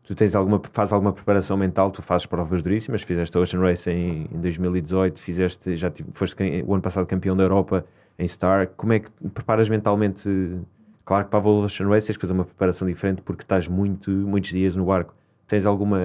Tu 0.02 0.14
tens 0.14 0.34
alguma, 0.34 0.60
fazes 0.72 0.94
alguma 0.94 1.12
preparação 1.12 1.58
mental, 1.58 1.90
tu 1.90 2.00
fazes 2.00 2.26
provas 2.26 2.62
duríssimas, 2.62 3.02
fizeste 3.02 3.36
a 3.36 3.40
Ocean 3.40 3.60
Race 3.60 3.88
em, 3.88 4.28
em 4.32 4.40
2018, 4.40 5.22
fizeste, 5.22 5.76
já 5.76 5.92
foste 6.14 6.34
o 6.66 6.72
ano 6.72 6.82
passado 6.82 7.06
campeão 7.06 7.36
da 7.36 7.44
Europa 7.44 7.84
em 8.18 8.26
Star. 8.26 8.68
Como 8.76 8.94
é 8.94 9.00
que 9.00 9.10
preparas 9.32 9.68
mentalmente 9.68 10.28
Claro 11.12 11.26
que 11.26 11.30
para 11.30 11.40
a 11.40 11.42
Evolution 11.42 11.90
Race 11.90 12.06
tens 12.06 12.16
que 12.16 12.22
fazer 12.22 12.32
uma 12.32 12.46
preparação 12.46 12.88
diferente 12.88 13.20
porque 13.20 13.42
estás 13.42 13.68
muito, 13.68 14.10
muitos 14.10 14.48
dias 14.48 14.74
no 14.74 14.86
barco. 14.86 15.14
Tens 15.46 15.66
alguma, 15.66 16.00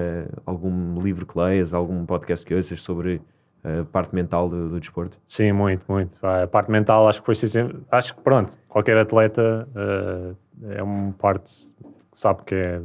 algum 0.46 1.02
livro 1.02 1.26
que 1.26 1.40
leias, 1.40 1.74
algum 1.74 2.06
podcast 2.06 2.46
que 2.46 2.54
ouças 2.54 2.82
sobre 2.82 3.22
a 3.64 3.86
parte 3.86 4.14
mental 4.14 4.50
do, 4.50 4.68
do 4.68 4.82
desporto? 4.82 5.18
Sim, 5.26 5.54
muito, 5.54 5.86
muito. 5.88 6.20
A 6.22 6.46
parte 6.46 6.70
mental 6.70 7.08
acho 7.08 7.22
que 7.22 7.26
foi 7.26 7.36
sempre, 7.36 7.80
acho 7.90 8.16
que 8.16 8.22
pronto, 8.22 8.58
qualquer 8.68 8.98
atleta 8.98 9.66
uh, 9.74 10.36
é 10.72 10.84
uma 10.84 11.14
parte 11.14 11.72
que 12.12 12.20
sabe 12.20 12.44
que 12.46 12.56
é 12.56 12.82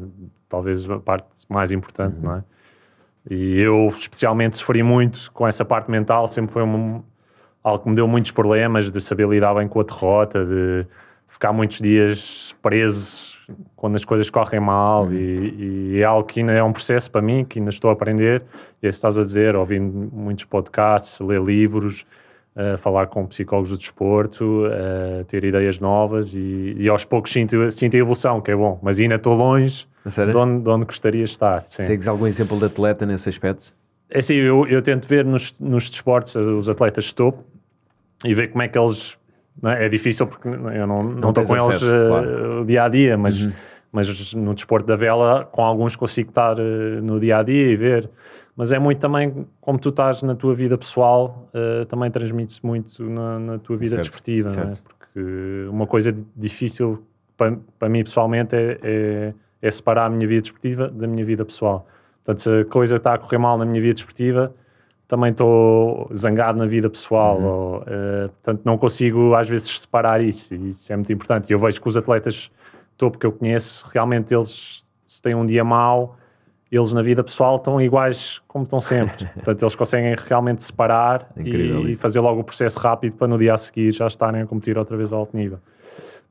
talvez 0.48 0.88
a 0.88 1.00
parte 1.00 1.26
mais 1.48 1.72
importante, 1.72 2.18
uhum. 2.18 2.22
não 2.22 2.36
é? 2.36 2.44
E 3.28 3.58
eu 3.58 3.88
especialmente 3.88 4.58
sofri 4.58 4.84
muito 4.84 5.28
com 5.32 5.44
essa 5.44 5.64
parte 5.64 5.90
mental, 5.90 6.28
sempre 6.28 6.52
foi 6.52 6.62
um, 6.62 7.02
algo 7.64 7.82
que 7.82 7.90
me 7.90 7.96
deu 7.96 8.06
muitos 8.06 8.30
problemas 8.30 8.88
de 8.92 9.00
saber 9.00 9.28
lidar 9.28 9.54
bem 9.56 9.66
com 9.66 9.80
a 9.80 9.82
derrota, 9.82 10.44
de 10.44 10.86
ficar 11.42 11.52
muitos 11.52 11.80
dias 11.80 12.54
presos 12.62 13.36
quando 13.74 13.96
as 13.96 14.04
coisas 14.04 14.30
correm 14.30 14.60
mal 14.60 15.06
uhum. 15.06 15.12
e, 15.12 15.94
e, 15.96 16.00
é 16.00 16.04
algo 16.04 16.26
que 16.26 16.38
ainda 16.38 16.52
é 16.52 16.62
um 16.62 16.72
processo 16.72 17.10
para 17.10 17.20
mim, 17.20 17.44
que 17.44 17.58
ainda 17.58 17.70
estou 17.70 17.90
a 17.90 17.92
aprender. 17.92 18.42
E 18.80 18.86
é 18.86 18.88
estás 18.88 19.18
a 19.18 19.24
dizer, 19.24 19.56
ouvir 19.56 19.80
muitos 19.80 20.44
podcasts, 20.44 21.18
ler 21.18 21.42
livros, 21.42 22.06
uh, 22.54 22.78
falar 22.78 23.08
com 23.08 23.26
psicólogos 23.26 23.70
do 23.70 23.76
desporto, 23.76 24.66
uh, 24.66 25.24
ter 25.24 25.42
ideias 25.42 25.80
novas 25.80 26.32
e, 26.32 26.76
e, 26.78 26.88
aos 26.88 27.04
poucos 27.04 27.32
sinto, 27.32 27.68
sinto 27.72 27.96
a 27.96 27.98
evolução, 27.98 28.40
que 28.40 28.52
é 28.52 28.56
bom. 28.56 28.78
Mas 28.80 29.00
ainda 29.00 29.16
estou 29.16 29.34
longe 29.34 29.84
de 30.06 30.36
onde, 30.36 30.62
de 30.62 30.70
onde, 30.70 30.84
gostaria 30.84 31.24
de 31.24 31.30
estar. 31.30 31.64
Sim. 31.66 31.82
Segues 31.82 32.06
algum 32.06 32.28
exemplo 32.28 32.56
de 32.56 32.66
atleta 32.66 33.04
nesse 33.04 33.28
aspecto? 33.28 33.74
É 34.08 34.20
assim, 34.20 34.34
eu, 34.34 34.64
eu 34.68 34.80
tento 34.80 35.08
ver 35.08 35.24
nos, 35.24 35.52
nos 35.58 35.90
desportos 35.90 36.36
os 36.36 36.68
atletas 36.68 37.06
de 37.06 37.14
topo 37.16 37.42
e 38.24 38.32
ver 38.32 38.48
como 38.48 38.62
é 38.62 38.68
que 38.68 38.78
eles 38.78 39.18
é? 39.64 39.86
é? 39.86 39.88
difícil 39.88 40.26
porque 40.26 40.48
eu 40.48 40.86
não 40.86 41.30
estou 41.30 41.44
com 41.44 41.56
eles 41.56 41.82
uh, 41.82 42.08
claro. 42.08 42.64
dia 42.64 42.84
a 42.84 42.88
dia, 42.88 43.18
mas, 43.18 43.42
uhum. 43.42 43.52
mas 43.90 44.34
no 44.34 44.54
desporto 44.54 44.86
da 44.86 44.96
vela, 44.96 45.44
com 45.50 45.62
alguns 45.62 45.96
consigo 45.96 46.30
estar 46.30 46.58
uh, 46.58 47.02
no 47.02 47.20
dia 47.20 47.38
a 47.38 47.42
dia 47.42 47.68
e 47.68 47.76
ver. 47.76 48.10
Mas 48.54 48.70
é 48.70 48.78
muito 48.78 48.98
também 48.98 49.46
como 49.60 49.78
tu 49.78 49.88
estás 49.88 50.22
na 50.22 50.34
tua 50.34 50.54
vida 50.54 50.76
pessoal, 50.76 51.48
uh, 51.54 51.86
também 51.86 52.10
transmites 52.10 52.60
muito 52.60 53.02
na, 53.02 53.38
na 53.38 53.58
tua 53.58 53.76
vida 53.76 53.96
certo, 53.96 54.04
desportiva, 54.04 54.48
é? 54.50 54.52
certo. 54.52 54.82
porque 54.82 55.66
uma 55.70 55.86
coisa 55.86 56.14
difícil 56.36 57.02
para, 57.36 57.56
para 57.78 57.88
mim 57.88 58.04
pessoalmente 58.04 58.54
é, 58.54 58.78
é, 58.82 59.34
é 59.62 59.70
separar 59.70 60.06
a 60.06 60.10
minha 60.10 60.26
vida 60.26 60.42
desportiva 60.42 60.88
da 60.88 61.06
minha 61.06 61.24
vida 61.24 61.44
pessoal. 61.44 61.86
Portanto, 62.24 62.42
se 62.42 62.60
a 62.60 62.64
coisa 62.64 62.96
está 62.96 63.14
a 63.14 63.18
correr 63.18 63.38
mal 63.38 63.58
na 63.58 63.64
minha 63.64 63.80
vida 63.80 63.94
desportiva, 63.94 64.54
também 65.12 65.30
estou 65.30 66.10
zangado 66.16 66.58
na 66.58 66.64
vida 66.64 66.88
pessoal, 66.88 67.36
uhum. 67.36 67.44
ou, 67.44 67.76
uh, 67.80 68.30
portanto 68.42 68.62
não 68.64 68.78
consigo 68.78 69.34
às 69.34 69.46
vezes 69.46 69.80
separar 69.80 70.22
isso, 70.22 70.54
e 70.54 70.70
isso 70.70 70.90
é 70.90 70.96
muito 70.96 71.12
importante. 71.12 71.50
E 71.50 71.52
eu 71.52 71.58
vejo 71.58 71.78
que 71.82 71.86
os 71.86 71.98
atletas 71.98 72.50
topo 72.96 73.18
que 73.18 73.26
eu 73.26 73.32
conheço, 73.32 73.86
realmente 73.92 74.34
eles, 74.34 74.82
se 75.04 75.20
têm 75.20 75.34
um 75.34 75.44
dia 75.44 75.62
mau, 75.62 76.16
eles 76.70 76.94
na 76.94 77.02
vida 77.02 77.22
pessoal 77.22 77.56
estão 77.56 77.78
iguais 77.78 78.40
como 78.48 78.64
estão 78.64 78.80
sempre. 78.80 79.26
portanto, 79.36 79.62
eles 79.62 79.74
conseguem 79.74 80.16
realmente 80.16 80.62
separar 80.62 81.30
e, 81.36 81.90
e, 81.90 81.94
fazer 81.94 82.20
logo 82.20 82.40
o 82.40 82.44
processo 82.44 82.78
rápido 82.78 83.14
para 83.14 83.28
no 83.28 83.36
dia 83.36 83.52
a 83.52 83.58
seguir 83.58 83.92
já 83.92 84.06
estarem 84.06 84.40
a 84.40 84.46
competir 84.46 84.78
outra 84.78 84.96
vez 84.96 85.12
ao 85.12 85.18
alto 85.18 85.36
nível. 85.36 85.58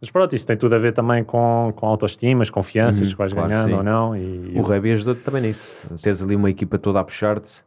Mas 0.02 0.10
pronto, 0.10 0.36
isso 0.36 0.48
tem 0.48 0.58
tudo 0.58 0.74
a 0.74 0.80
ver 0.80 0.94
também 0.94 1.24
com, 1.24 1.72
com 1.76 1.86
autoestimas, 1.86 2.50
confianças, 2.50 3.02
uhum, 3.02 3.10
que 3.10 3.16
vais 3.16 3.32
claro 3.32 3.48
ganhando 3.48 3.76
ou 3.76 3.84
não. 3.84 4.18
E, 4.18 4.58
o 4.58 4.64
Rugby 4.64 4.94
ajudou-te 4.94 5.22
também 5.22 5.44
nisso. 5.44 5.72
Teres 6.02 6.24
ali 6.24 6.36
uma 6.36 6.50
equipa 6.50 6.80
toda 6.80 7.00
a 7.00 7.04
puxar-te 7.04 7.64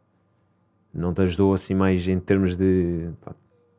não 0.95 1.13
te 1.13 1.21
ajudou 1.21 1.53
assim 1.53 1.73
mais 1.73 2.07
em 2.07 2.19
termos 2.19 2.55
de 2.55 3.09
pá, 3.23 3.33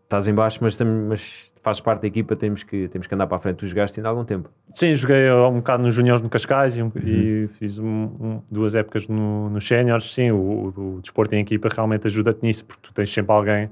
estás 0.05 0.29
em 0.29 0.35
baixo, 0.35 0.59
mas, 0.61 0.79
mas 0.79 1.51
fazes 1.63 1.81
parte 1.81 2.03
da 2.03 2.07
equipa, 2.07 2.37
temos 2.37 2.63
que, 2.63 2.87
temos 2.89 3.09
que 3.09 3.15
andar 3.15 3.27
para 3.27 3.39
a 3.39 3.41
frente. 3.41 3.57
Tu 3.57 3.67
jogaste 3.67 3.99
ainda 3.99 4.09
há 4.09 4.11
algum 4.11 4.25
tempo? 4.25 4.49
Sim, 4.73 4.95
joguei 4.95 5.29
um 5.33 5.57
bocado 5.57 5.83
nos 5.83 5.95
Juniors 5.95 6.21
no 6.21 6.29
Cascais 6.29 6.77
e, 6.77 6.83
uhum. 6.83 6.93
e 6.95 7.49
fiz 7.59 7.77
um, 7.77 7.87
um, 7.87 8.43
duas 8.49 8.77
épocas 8.77 9.09
no, 9.09 9.51
nos 9.51 9.67
Séniores. 9.67 10.13
Sim, 10.15 10.31
o, 10.31 10.73
o, 10.77 11.01
desporto 11.03 11.35
em 11.35 11.41
equipa 11.41 11.69
realmente 11.69 12.07
ajuda-te 12.07 12.41
nisso, 12.43 12.65
porque 12.65 12.83
tu 12.83 12.95
tens 12.95 13.13
sempre 13.13 13.33
alguém 13.33 13.69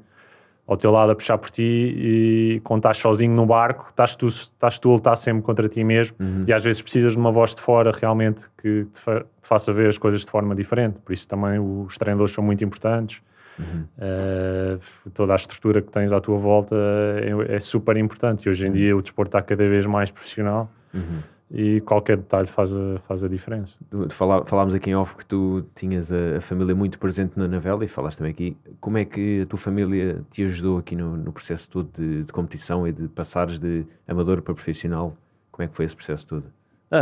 ao 0.67 0.77
teu 0.77 0.91
lado 0.91 1.13
a 1.13 1.15
puxar 1.15 1.39
por 1.39 1.51
ti 1.51 1.63
e 1.63 2.61
quando 2.65 2.81
estás 2.81 2.97
sozinho 2.97 3.35
no 3.35 3.47
barco, 3.47 3.87
estás 3.91 4.17
tu, 4.17 4.27
estás 4.27 4.79
tu 4.79 4.91
a 4.91 4.95
lutar 4.95 5.17
sempre 5.17 5.43
contra 5.43 5.69
ti 5.69 5.85
mesmo 5.85 6.17
uhum. 6.19 6.45
e 6.49 6.53
às 6.53 6.65
vezes 6.65 6.81
precisas 6.81 7.13
de 7.13 7.19
uma 7.19 7.31
voz 7.31 7.55
de 7.55 7.61
fora 7.61 7.93
realmente 7.93 8.47
que 8.57 8.87
te, 8.87 9.01
fa 9.01 9.21
te 9.21 9.49
faça 9.49 9.73
ver 9.75 9.91
as 9.91 9.99
coisas 9.99 10.23
de 10.23 10.31
forma 10.31 10.55
diferente. 10.55 10.99
Por 11.05 11.13
isso 11.13 11.29
também 11.29 11.59
os 11.61 11.97
treinadores 11.99 12.33
são 12.33 12.43
muito 12.43 12.65
importantes 12.65 13.21
Uhum. 13.59 13.85
Uh, 13.99 15.11
toda 15.11 15.33
a 15.33 15.37
estrutura 15.37 15.81
que 15.81 15.91
tens 15.91 16.13
à 16.13 16.21
tua 16.21 16.39
volta 16.39 16.75
é, 16.77 17.57
é, 17.57 17.61
super 17.61 17.97
importante 17.97 18.47
e 18.47 18.51
hoje 18.51 18.67
em 18.67 18.73
dia 18.73 18.97
o 18.97 19.03
desporto 19.03 19.29
está 19.29 19.43
cada 19.43 19.69
vez 19.69 19.87
mais 19.87 20.11
profissional 20.11 20.69
uhum. 20.93 21.21
e 21.51 21.81
qualquer 21.83 22.17
detalhe 22.17 22.49
faz 22.49 22.73
a, 22.75 22.99
faz 23.07 23.23
a 23.23 23.29
diferença. 23.29 23.79
falámos 24.11 24.75
aqui 24.75 24.91
em 24.91 24.95
off 24.97 25.15
que 25.17 25.25
tu 25.25 25.65
tinhas 25.77 26.11
a, 26.11 26.39
a, 26.39 26.41
família 26.41 26.75
muito 26.75 26.99
presente 26.99 27.39
na 27.39 27.47
novela 27.47 27.85
e 27.85 27.89
falaste 27.89 28.19
também 28.19 28.33
aqui. 28.33 28.57
Como 28.81 28.99
é 28.99 29.05
que 29.05 29.43
a 29.43 29.47
tua 29.47 29.59
família 29.59 30.21
te 30.33 30.43
ajudou 30.45 30.79
aqui 30.79 30.97
no, 30.97 31.17
no 31.17 31.33
processo 31.33 31.69
todo 31.69 31.89
de, 31.97 32.25
de 32.25 32.33
competição 32.33 32.89
e 32.89 32.93
de 32.93 33.07
passares 33.09 33.59
de 33.59 33.87
amador 34.09 34.43
para 34.43 34.55
profissional? 34.55 35.17
Como 35.53 35.65
é 35.65 35.69
que 35.69 35.77
foi 35.77 35.85
esse 35.85 35.95
processo 35.95 36.27
todo? 36.27 36.45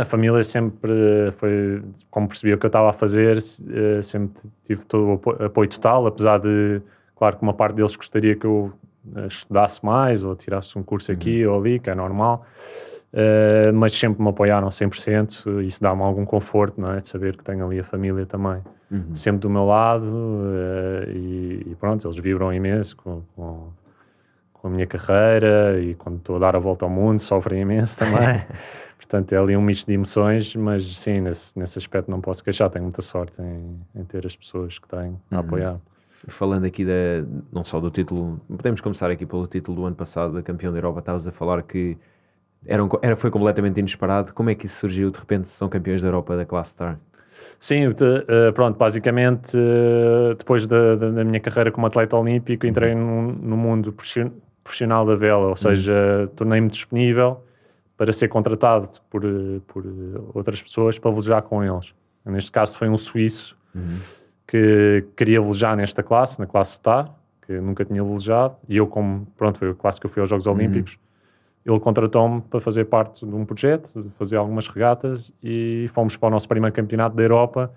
A 0.01 0.05
família 0.05 0.43
sempre 0.43 0.91
foi, 1.37 1.83
como 2.09 2.27
percebia 2.27 2.55
o 2.55 2.57
que 2.57 2.65
eu 2.65 2.69
estava 2.69 2.89
a 2.89 2.93
fazer, 2.93 3.37
eh, 3.37 4.01
sempre 4.01 4.41
tive 4.65 4.83
todo 4.85 5.21
o 5.23 5.43
apoio 5.45 5.69
total, 5.69 6.07
apesar 6.07 6.39
de, 6.39 6.81
claro 7.15 7.37
que 7.37 7.43
uma 7.43 7.53
parte 7.53 7.75
deles 7.75 7.95
gostaria 7.95 8.35
que 8.35 8.45
eu 8.45 8.73
eh, 9.15 9.27
estudasse 9.27 9.85
mais 9.85 10.23
ou 10.23 10.35
tirasse 10.35 10.77
um 10.79 10.83
curso 10.83 11.11
aqui 11.11 11.45
uhum. 11.45 11.53
ou 11.53 11.59
ali, 11.59 11.79
que 11.79 11.89
é 11.89 11.95
normal, 11.95 12.45
uh, 13.13 13.73
mas 13.73 13.93
sempre 13.93 14.23
me 14.23 14.29
apoiaram 14.29 14.69
100%, 14.69 15.61
isso 15.63 15.81
dá-me 15.81 16.01
algum 16.01 16.25
conforto, 16.25 16.79
não 16.79 16.93
é? 16.93 17.01
De 17.01 17.07
saber 17.07 17.37
que 17.37 17.43
tenho 17.43 17.65
ali 17.65 17.79
a 17.79 17.83
família 17.83 18.25
também, 18.25 18.61
uhum. 18.89 19.15
sempre 19.15 19.41
do 19.41 19.49
meu 19.49 19.65
lado 19.65 20.05
uh, 20.05 21.09
e, 21.09 21.67
e, 21.69 21.75
pronto, 21.79 22.07
eles 22.07 22.17
vibram 22.17 22.51
imenso 22.53 22.95
com, 22.95 23.21
com, 23.35 23.67
com 24.53 24.67
a 24.67 24.69
minha 24.69 24.87
carreira 24.87 25.79
e 25.81 25.93
quando 25.95 26.17
estou 26.17 26.37
a 26.37 26.39
dar 26.39 26.55
a 26.55 26.59
volta 26.59 26.85
ao 26.85 26.89
mundo 26.89 27.19
sofrem 27.19 27.61
imenso 27.61 27.95
também. 27.97 28.41
Portanto, 29.03 29.33
é 29.33 29.37
ali 29.37 29.55
um 29.55 29.61
misto 29.61 29.85
de 29.85 29.93
emoções, 29.93 30.55
mas 30.55 30.83
sim, 30.97 31.21
nesse, 31.21 31.57
nesse 31.59 31.77
aspecto 31.77 32.09
não 32.09 32.21
posso 32.21 32.43
queixar. 32.43 32.69
Tenho 32.69 32.83
muita 32.83 33.01
sorte 33.01 33.41
em, 33.41 33.79
em 33.95 34.03
ter 34.05 34.25
as 34.25 34.35
pessoas 34.35 34.79
que 34.79 34.87
tenho 34.87 35.21
a 35.29 35.35
uhum. 35.35 35.41
apoiar. 35.41 35.77
Falando 36.29 36.63
aqui 36.63 36.85
da, 36.85 37.25
não 37.51 37.65
só 37.65 37.81
do 37.81 37.91
título, 37.91 38.39
podemos 38.47 38.79
começar 38.79 39.11
aqui 39.11 39.25
pelo 39.25 39.45
título 39.45 39.75
do 39.75 39.85
ano 39.85 39.95
passado 39.95 40.33
da 40.33 40.41
campeão 40.41 40.71
da 40.71 40.77
Europa. 40.77 40.99
Estavas 40.99 41.27
a 41.27 41.31
falar 41.33 41.61
que 41.63 41.97
era, 42.65 42.81
um, 42.81 42.87
era, 43.01 43.17
foi 43.17 43.29
completamente 43.29 43.77
inesperado. 43.77 44.33
Como 44.33 44.49
é 44.49 44.55
que 44.55 44.67
isso 44.67 44.79
surgiu? 44.79 45.11
De 45.11 45.19
repente 45.19 45.49
são 45.49 45.67
campeões 45.67 46.01
da 46.01 46.07
Europa 46.07 46.37
da 46.37 46.45
Classe 46.45 46.71
Star? 46.71 46.97
Sim, 47.59 47.89
eh, 47.89 48.51
pronto, 48.53 48.77
basicamente 48.77 49.57
eh, 49.57 50.35
depois 50.37 50.65
da, 50.65 50.95
da, 50.95 51.23
minha 51.25 51.41
carreira 51.41 51.71
como 51.71 51.85
atleta 51.85 52.15
olímpico 52.15 52.65
entrei 52.65 52.95
no, 52.95 53.33
no 53.33 53.57
mundo 53.57 53.93
profissional 54.63 55.05
da 55.05 55.15
vela, 55.15 55.43
ou 55.43 55.49
uhum. 55.49 55.55
seja, 55.57 55.93
uhum. 56.21 56.27
tornei-me 56.35 56.69
disponível 56.69 57.43
para 57.97 58.11
ser 58.11 58.27
contratado 58.27 58.89
por, 59.09 59.21
por 59.67 59.83
outras 60.33 60.61
pessoas 60.61 60.97
para 60.97 61.11
velejar 61.11 61.41
com 61.43 61.63
eles. 61.63 61.93
Neste 62.25 62.51
caso 62.51 62.77
foi 62.77 62.89
um 62.89 62.97
suíço 62.97 63.57
uhum. 63.75 63.99
que 64.47 65.05
queria 65.15 65.41
velejar 65.41 65.75
nesta 65.75 66.01
classe, 66.01 66.39
na 66.39 66.47
classe 66.47 66.73
Star, 66.73 67.13
que 67.45 67.53
nunca 67.53 67.83
tinha 67.83 68.03
velejado, 68.03 68.55
e 68.67 68.77
eu, 68.77 68.87
como, 68.87 69.27
pronto, 69.37 69.59
foi 69.59 69.69
a 69.69 69.73
classe 69.73 69.99
que 69.99 70.05
eu 70.05 70.09
fui 70.09 70.21
aos 70.21 70.29
Jogos 70.29 70.45
uhum. 70.45 70.53
Olímpicos, 70.53 70.97
ele 71.65 71.79
contratou-me 71.79 72.41
para 72.41 72.59
fazer 72.59 72.85
parte 72.85 73.25
de 73.25 73.33
um 73.33 73.45
projeto, 73.45 73.89
fazer 74.17 74.37
algumas 74.37 74.67
regatas, 74.67 75.31
e 75.41 75.89
fomos 75.93 76.17
para 76.17 76.27
o 76.27 76.29
nosso 76.29 76.47
primeiro 76.47 76.75
campeonato 76.75 77.15
da 77.15 77.23
Europa, 77.23 77.71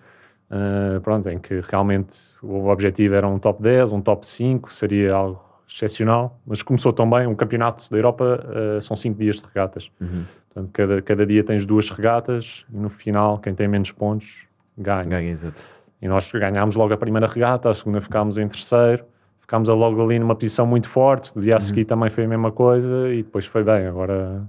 uh, 0.50 1.00
pronto, 1.00 1.28
em 1.28 1.38
que 1.38 1.61
realmente 1.61 2.18
o 2.42 2.68
objetivo 2.68 3.14
era 3.14 3.28
um 3.28 3.38
top 3.38 3.62
10, 3.62 3.92
um 3.92 4.00
top 4.00 4.26
5, 4.26 4.73
seria 4.73 5.14
algo 5.14 5.45
excepcional, 5.68 6.38
mas 6.46 6.62
começou 6.62 6.92
tão 6.92 7.08
bem, 7.08 7.26
um 7.26 7.35
campeonato 7.35 7.90
da 7.90 7.96
Europa 7.96 8.44
uh, 8.46 8.80
são 8.80 8.96
5 8.96 9.18
dias 9.18 9.37
de 9.37 9.46
regatas. 9.46 9.90
Uhum. 10.00 10.25
Portanto, 10.49 10.70
cada, 10.73 11.02
cada 11.02 11.26
dia 11.26 11.44
tens 11.44 11.66
duas 11.66 11.90
regatas, 11.90 12.64
e 12.73 12.76
no 12.76 12.88
final, 12.88 13.38
quem 13.38 13.54
tem 13.54 13.68
menos 13.68 13.90
pontos, 13.90 14.46
ganha. 14.78 15.04
Ganha, 15.04 15.30
exato. 15.30 15.62
E 16.00 16.08
nós 16.08 16.30
ganhámos 16.30 16.76
logo 16.76 16.92
a 16.94 16.96
primeira 16.96 17.26
regata, 17.26 17.70
a 17.70 17.75
segunda 17.75 18.00
ficámos 18.00 18.38
em 18.38 18.46
terceiro, 18.49 19.04
ficámos 19.40 19.68
logo 19.68 20.02
ali 20.02 20.18
numa 20.18 20.35
posição 20.35 20.66
muito 20.66 20.88
forte. 20.88 21.30
O 21.37 21.40
dia 21.40 21.54
a 21.54 21.58
uhum. 21.58 21.61
seguir 21.61 21.85
também 21.85 22.11
foi 22.11 22.25
a 22.25 22.28
mesma 22.28 22.52
coisa 22.52 23.08
e 23.08 23.23
depois 23.23 23.46
foi 23.46 23.64
bem. 23.64 23.87
Agora 23.87 24.42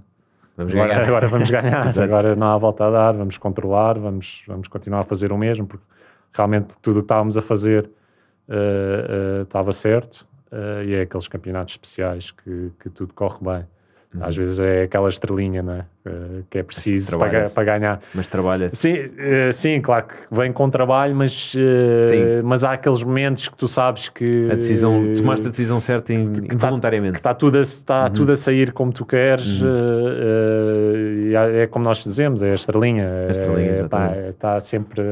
vamos 0.56 0.72
agora, 0.74 0.88
ganhar. 0.88 1.08
Agora 1.08 1.28
vamos 1.28 1.50
ganhar. 1.50 1.86
agora 1.98 2.36
não 2.36 2.48
há 2.48 2.58
volta 2.58 2.86
a 2.86 2.90
dar, 2.90 3.12
vamos 3.12 3.38
controlar, 3.38 3.98
vamos, 3.98 4.42
vamos 4.46 4.68
continuar 4.68 5.00
a 5.00 5.04
fazer 5.04 5.32
o 5.32 5.38
mesmo, 5.38 5.66
porque 5.66 5.84
realmente 6.32 6.68
tudo 6.82 6.98
o 6.98 7.00
que 7.00 7.04
estávamos 7.04 7.36
a 7.36 7.42
fazer 7.42 7.90
uh, 8.48 9.40
uh, 9.40 9.42
estava 9.42 9.72
certo. 9.72 10.26
Uh, 10.50 10.82
e 10.84 10.94
é 10.94 11.02
aqueles 11.02 11.28
campeonatos 11.28 11.74
especiais 11.74 12.30
que, 12.30 12.72
que 12.80 12.88
tudo 12.88 13.12
corre 13.12 13.38
bem. 13.42 13.64
Uhum. 14.14 14.24
Às 14.24 14.34
vezes 14.34 14.58
é 14.58 14.84
aquela 14.84 15.08
estrelinha 15.10 15.62
né? 15.62 15.84
Uh, 16.06 16.42
que 16.48 16.58
é 16.58 16.62
preciso 16.62 17.18
para, 17.18 17.50
para, 17.50 17.64
ganhar. 17.64 18.00
Mas 18.14 18.26
trabalha-se. 18.26 18.76
Sim, 18.76 18.94
uh, 18.94 19.52
sim, 19.52 19.80
claro 19.82 20.06
que 20.06 20.14
vem 20.34 20.50
com 20.50 20.70
trabalho, 20.70 21.14
mas, 21.14 21.52
uh, 21.54 22.42
mas 22.42 22.64
há 22.64 22.72
aqueles 22.72 23.02
momentos 23.02 23.48
que 23.48 23.56
tu 23.56 23.68
sabes 23.68 24.08
que. 24.08 24.48
A 24.50 24.54
decisão, 24.54 25.14
tomaste 25.14 25.46
a 25.46 25.50
decisão 25.50 25.78
certa 25.78 26.14
in, 26.14 26.32
que 26.32 26.40
tá- 26.40 26.54
involuntariamente. 26.54 27.12
Tá, 27.12 27.18
que 27.18 27.18
está 27.18 27.34
tudo, 27.34 27.58
a, 27.58 27.60
está 27.60 28.04
uhum. 28.04 28.12
tudo 28.12 28.32
a 28.32 28.36
sair 28.36 28.72
como 28.72 28.90
tu 28.92 29.04
queres. 29.04 29.60
Uhum. 29.60 29.68
é 31.54 31.66
como 31.66 31.84
nós 31.84 32.02
dizemos, 32.02 32.42
é 32.42 32.52
a 32.52 32.54
estrelinha. 32.54 33.06
A 33.28 33.32
estrelinha 33.32 33.72
é, 33.72 33.84
está, 33.84 34.16
está, 34.30 34.60
sempre, 34.60 35.02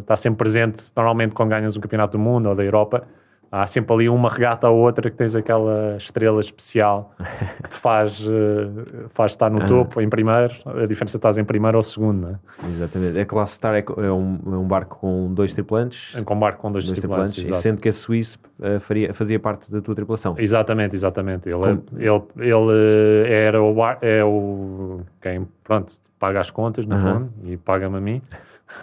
está 0.00 0.16
sempre 0.16 0.38
presente, 0.38 0.82
normalmente 0.96 1.34
quando 1.34 1.50
ganhas 1.50 1.76
um 1.76 1.80
campeonato 1.80 2.18
do 2.18 2.18
mundo 2.18 2.48
ou 2.48 2.56
da 2.56 2.64
Europa 2.64 3.06
há 3.50 3.66
sempre 3.66 3.92
ali 3.92 4.08
uma 4.08 4.28
regata 4.28 4.68
ou 4.68 4.78
outra 4.78 5.10
que 5.10 5.16
tens 5.16 5.34
aquela 5.34 5.96
estrela 5.96 6.40
especial 6.40 7.14
que 7.62 7.70
te 7.70 7.76
faz, 7.76 8.20
uh, 8.20 9.08
faz 9.10 9.32
estar 9.32 9.50
no 9.50 9.66
topo, 9.66 10.00
em 10.00 10.08
primeiro. 10.08 10.54
A 10.66 10.86
diferença 10.86 11.16
é 11.16 11.18
estás 11.18 11.36
em 11.36 11.44
primeiro 11.44 11.76
ou 11.76 11.82
segundo, 11.82 12.20
não 12.20 12.30
é? 12.30 12.68
Exatamente. 12.68 13.18
A 13.18 13.26
Classe 13.26 13.54
Star 13.54 13.74
é, 13.74 14.12
um, 14.12 14.38
é 14.46 14.56
um 14.56 14.66
barco 14.66 14.98
com 14.98 15.32
dois 15.34 15.52
tripulantes. 15.52 16.14
É 16.14 16.20
um 16.20 16.38
barco 16.38 16.60
com 16.60 16.70
dois, 16.70 16.84
dois 16.84 16.98
tripulantes. 16.98 17.34
tripulantes 17.34 17.62
sendo 17.62 17.80
que 17.80 17.88
a 17.88 17.92
Suíça 17.92 18.38
uh, 18.60 18.78
faria, 18.80 19.12
fazia 19.12 19.40
parte 19.40 19.70
da 19.70 19.80
tua 19.80 19.94
tripulação. 19.94 20.34
Exatamente, 20.38 20.94
exatamente. 20.94 21.48
Ele, 21.48 21.64
é, 21.64 21.70
ele, 21.96 22.22
ele 22.36 23.26
eh, 23.26 23.46
era 23.46 23.60
o, 23.60 23.74
bar, 23.74 23.98
é 24.00 24.22
o 24.24 25.00
quem, 25.20 25.46
pronto, 25.64 25.94
paga 26.18 26.40
as 26.40 26.50
contas, 26.50 26.86
no 26.86 26.96
fundo, 26.98 27.30
e 27.44 27.56
paga-me 27.56 27.96
a 27.96 28.00
mim. 28.00 28.22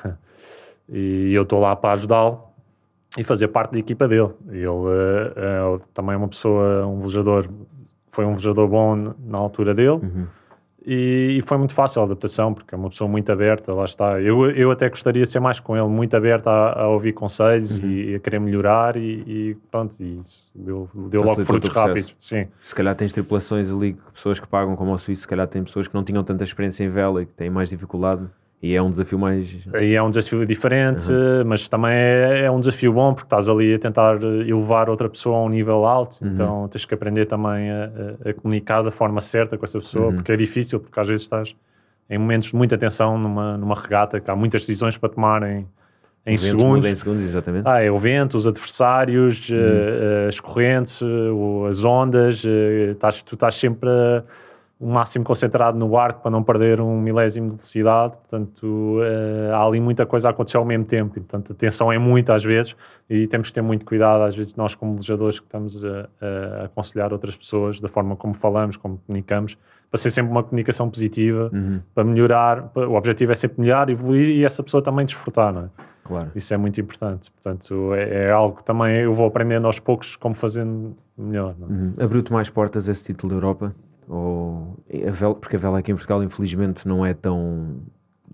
e 0.89 1.33
eu 1.33 1.43
estou 1.43 1.59
lá 1.59 1.75
para 1.75 1.93
ajudá-lo 1.93 2.46
e 3.15 3.23
fazer 3.23 3.47
parte 3.49 3.71
da 3.71 3.79
equipa 3.79 4.07
dele. 4.07 4.29
Ele 4.49 4.67
uh, 4.67 5.81
também 5.93 6.15
é 6.15 6.17
uma 6.17 6.27
pessoa, 6.27 6.85
um 6.85 6.99
velejador, 6.99 7.47
foi 8.11 8.25
um 8.25 8.31
velejador 8.31 8.67
bom 8.67 9.13
na 9.23 9.37
altura 9.37 9.73
dele 9.73 9.89
uhum. 9.89 10.27
e, 10.85 11.37
e, 11.37 11.41
foi 11.43 11.57
muito 11.57 11.73
fácil 11.73 12.01
a 12.01 12.05
adaptação, 12.05 12.53
porque 12.53 12.75
é 12.75 12.77
uma 12.77 12.89
pessoa 12.89 13.07
muito 13.09 13.31
aberta, 13.31 13.73
lá 13.73 13.85
está. 13.85 14.19
Eu, 14.19 14.51
eu 14.51 14.71
até 14.71 14.89
gostaria 14.89 15.23
de 15.23 15.29
ser 15.29 15.39
mais 15.39 15.59
com 15.59 15.77
ele, 15.77 15.87
muito 15.87 16.15
aberto 16.15 16.47
a, 16.47 16.81
a 16.81 16.87
ouvir 16.89 17.13
conselhos 17.13 17.79
uhum. 17.79 17.89
e, 17.89 18.15
a 18.15 18.19
querer 18.19 18.39
melhorar 18.39 18.97
e, 18.97 19.23
e 19.25 19.57
pronto, 19.71 19.95
e 19.99 20.19
isso 20.19 20.45
deu, 20.53 20.89
deu 21.09 21.23
logo 21.23 21.45
frutos 21.45 21.69
rápidos. 21.69 22.15
Sim. 22.19 22.47
Se 22.63 22.75
calhar 22.75 22.95
tens 22.95 23.13
tripulações 23.13 23.71
ali, 23.71 23.95
pessoas 24.13 24.39
que 24.39 24.47
pagam 24.47 24.75
como 24.75 24.91
o 24.91 24.99
Suíço, 24.99 25.21
se 25.21 25.27
calhar 25.27 25.47
tem 25.47 25.63
pessoas 25.63 25.87
que 25.87 25.93
não 25.93 26.03
tinham 26.03 26.23
tanta 26.23 26.43
experiência 26.43 26.83
em 26.83 26.89
vela 26.89 27.23
e 27.23 27.25
que 27.25 27.33
têm 27.33 27.49
mais 27.49 27.69
dificuldade 27.69 28.27
e 28.61 28.75
é 28.75 28.81
um 28.81 28.89
desafio 28.89 29.19
mais. 29.19 29.55
E 29.79 29.93
é 29.93 30.01
um 30.01 30.09
desafio 30.09 30.45
diferente, 30.45 31.11
uhum. 31.11 31.45
mas 31.45 31.67
também 31.67 31.91
é, 31.93 32.45
é, 32.45 32.51
um 32.51 32.59
desafio 32.59 32.91
bom 32.91 33.13
porque 33.13 33.27
estás 33.27 33.47
ali 33.47 33.75
a 33.75 33.79
tentar 33.79 34.15
elevar 34.23 34.89
outra 34.89 35.07
pessoa 35.07 35.37
a 35.37 35.43
um 35.43 35.49
nível 35.49 35.85
alto, 35.85 36.17
uhum. 36.23 36.31
então 36.31 36.67
tens 36.67 36.83
que 36.83 36.93
aprender 36.93 37.27
também 37.27 37.69
a, 37.69 37.91
a, 38.25 38.33
comunicar 38.33 38.81
da 38.81 38.89
forma 38.89 39.21
certa 39.21 39.57
com 39.57 39.65
essa 39.65 39.79
pessoa, 39.79 40.07
uhum. 40.07 40.15
porque 40.15 40.31
é 40.31 40.35
difícil, 40.35 40.79
porque 40.79 40.99
às 40.99 41.07
vezes 41.07 41.23
estás 41.23 41.55
em 42.09 42.17
momentos 42.17 42.49
de 42.49 42.55
muita 42.55 42.77
tensão 42.77 43.17
numa, 43.17 43.57
numa 43.57 43.75
regata, 43.75 44.19
que 44.19 44.31
há 44.31 44.35
muitas 44.35 44.61
decisões 44.61 44.97
para 44.97 45.09
tomar 45.09 45.43
em, 45.43 45.67
em 46.25 46.37
segundos. 46.37 46.87
Em 46.87 46.95
segundos 46.95 47.25
exatamente. 47.25 47.67
Ah, 47.67 47.83
é 47.83 47.91
o 47.91 47.99
vento, 47.99 48.37
os 48.37 48.47
adversários, 48.47 49.49
uh, 49.49 50.27
as 50.29 50.39
correntes, 50.39 50.99
as 51.69 51.83
ondas, 51.83 52.43
estás, 52.43 53.21
tu 53.21 53.35
estás 53.35 53.55
sempre 53.55 53.89
a 53.89 54.23
o 54.79 54.87
máximo 54.87 55.25
concentrado 55.25 55.77
no 55.77 55.89
barco 55.89 56.21
para 56.21 56.29
não 56.29 56.43
perder 56.43 56.79
um 56.79 57.01
milésimo 57.01 57.49
de 57.49 57.55
velocidade. 57.55 58.13
Portanto, 58.17 58.99
uh, 58.99 59.53
há 59.53 59.65
ali 59.65 59.79
muita 59.79 60.05
coisa 60.05 60.27
a 60.27 60.31
acontecer 60.31 60.57
ao 60.57 60.65
mesmo 60.65 60.85
tempo. 60.85 61.17
E, 61.17 61.21
portanto, 61.21 61.51
a 61.51 61.55
tensão 61.55 61.91
é 61.91 61.97
muita 61.97 62.35
às 62.35 62.43
vezes 62.43 62.75
e 63.09 63.25
temos 63.27 63.47
que 63.47 63.53
ter 63.53 63.61
muito 63.61 63.85
cuidado. 63.85 64.23
Às 64.23 64.35
vezes, 64.35 64.55
nós, 64.55 64.75
como 64.75 64.93
velejadores, 64.93 65.39
que 65.39 65.45
estamos 65.45 65.83
a, 65.83 66.09
a, 66.21 66.65
aconselhar 66.65 67.11
outras 67.11 67.35
pessoas 67.35 67.79
da 67.79 67.89
forma 67.89 68.15
como 68.15 68.35
falamos, 68.35 68.77
como 68.77 68.99
comunicamos, 69.07 69.57
para 69.89 69.99
ser 69.99 70.11
sempre 70.11 70.31
uma 70.31 70.43
comunicação 70.43 70.89
positiva, 70.89 71.49
uhum. 71.51 71.79
para 71.95 72.03
melhorar. 72.03 72.71
o 72.75 72.93
objetivo 72.93 73.31
é 73.31 73.35
sempre 73.35 73.61
melhorar, 73.61 73.89
evoluir 73.89 74.29
e 74.29 74.45
essa 74.45 74.61
pessoa 74.61 74.83
também 74.83 75.05
desfrutar, 75.05 75.51
não 75.51 75.63
é? 75.63 75.69
Claro. 76.03 76.31
Isso 76.35 76.53
é 76.53 76.57
muito 76.57 76.79
importante. 76.79 77.31
Portanto, 77.31 77.93
é, 77.93 78.27
é, 78.27 78.31
algo 78.31 78.57
que 78.57 78.63
também 78.63 79.01
eu 79.01 79.13
vou 79.13 79.25
aprendendo 79.25 79.67
aos 79.67 79.79
poucos 79.79 80.15
como 80.15 80.35
fazendo 80.35 80.95
melhor. 81.17 81.55
É? 81.59 81.65
Uhum. 81.65 81.93
Abriu-te 81.99 82.31
mais 82.31 82.49
portas 82.49 82.87
esse 82.87 83.03
título 83.03 83.31
da 83.31 83.35
Europa? 83.35 83.75
Ou 84.07 84.77
a 85.07 85.11
vela, 85.11 85.35
porque 85.35 85.55
a 85.55 85.59
vela 85.59 85.79
aqui 85.79 85.91
em 85.91 85.95
Portugal 85.95 86.23
infelizmente 86.23 86.87
não 86.87 87.05
é 87.05 87.13
tão 87.13 87.81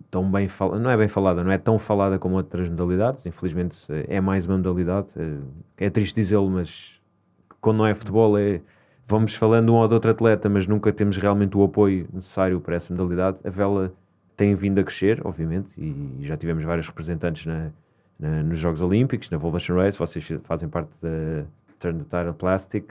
tão 0.10 0.30
bem 0.30 0.48
falada, 0.48 0.80
não 0.80 0.90
é 0.92 0.98
bem 0.98 1.08
falada, 1.08 1.44
não 1.44 1.52
é 1.52 1.58
tão 1.58 1.80
falada 1.80 2.20
como 2.20 2.36
outras 2.36 2.70
modalidades, 2.70 3.26
infelizmente 3.26 3.78
é 4.08 4.22
mais 4.22 4.46
uma 4.46 4.58
modalidade, 4.58 5.08
é, 5.78 5.86
é 5.86 5.90
triste 5.90 6.16
dizê-lo, 6.16 6.50
mas 6.50 6.94
quando 7.60 7.78
não 7.78 7.88
é 7.88 7.96
futebol 7.96 8.38
é 8.38 8.62
vamos 9.08 9.36
falando 9.36 9.74
um 9.74 9.76
ou 9.76 9.88
de 9.88 9.94
outro 9.94 10.12
atleta, 10.12 10.50
mas 10.50 10.68
nunca 10.68 10.92
temos 10.92 11.18
realmente 11.18 11.58
o 11.58 11.64
apoio 11.64 12.08
necessário 12.14 12.60
para 12.60 12.76
essa 12.76 12.94
modalidade. 12.94 13.38
A 13.44 13.50
vela 13.50 13.94
tem 14.36 14.56
vindo 14.56 14.80
a 14.80 14.84
crescer, 14.84 15.22
obviamente, 15.26 15.70
e 15.78 16.18
já 16.22 16.38
tivemos 16.38 16.64
vários 16.64 16.88
representantes 16.88 17.46
na, 17.46 17.70
na, 18.20 18.44
nos 18.44 18.60
Jogos 18.60 18.82
Olímpicos, 18.82 19.30
na 19.30 19.38
Volvation 19.38 19.76
Race, 19.76 19.98
vocês 19.98 20.28
fazem 20.44 20.70
parte 20.70 20.90
da 21.02 21.46
Turn 21.80 22.04
the 22.04 22.24
Tire 22.24 22.34
Plastic, 22.34 22.86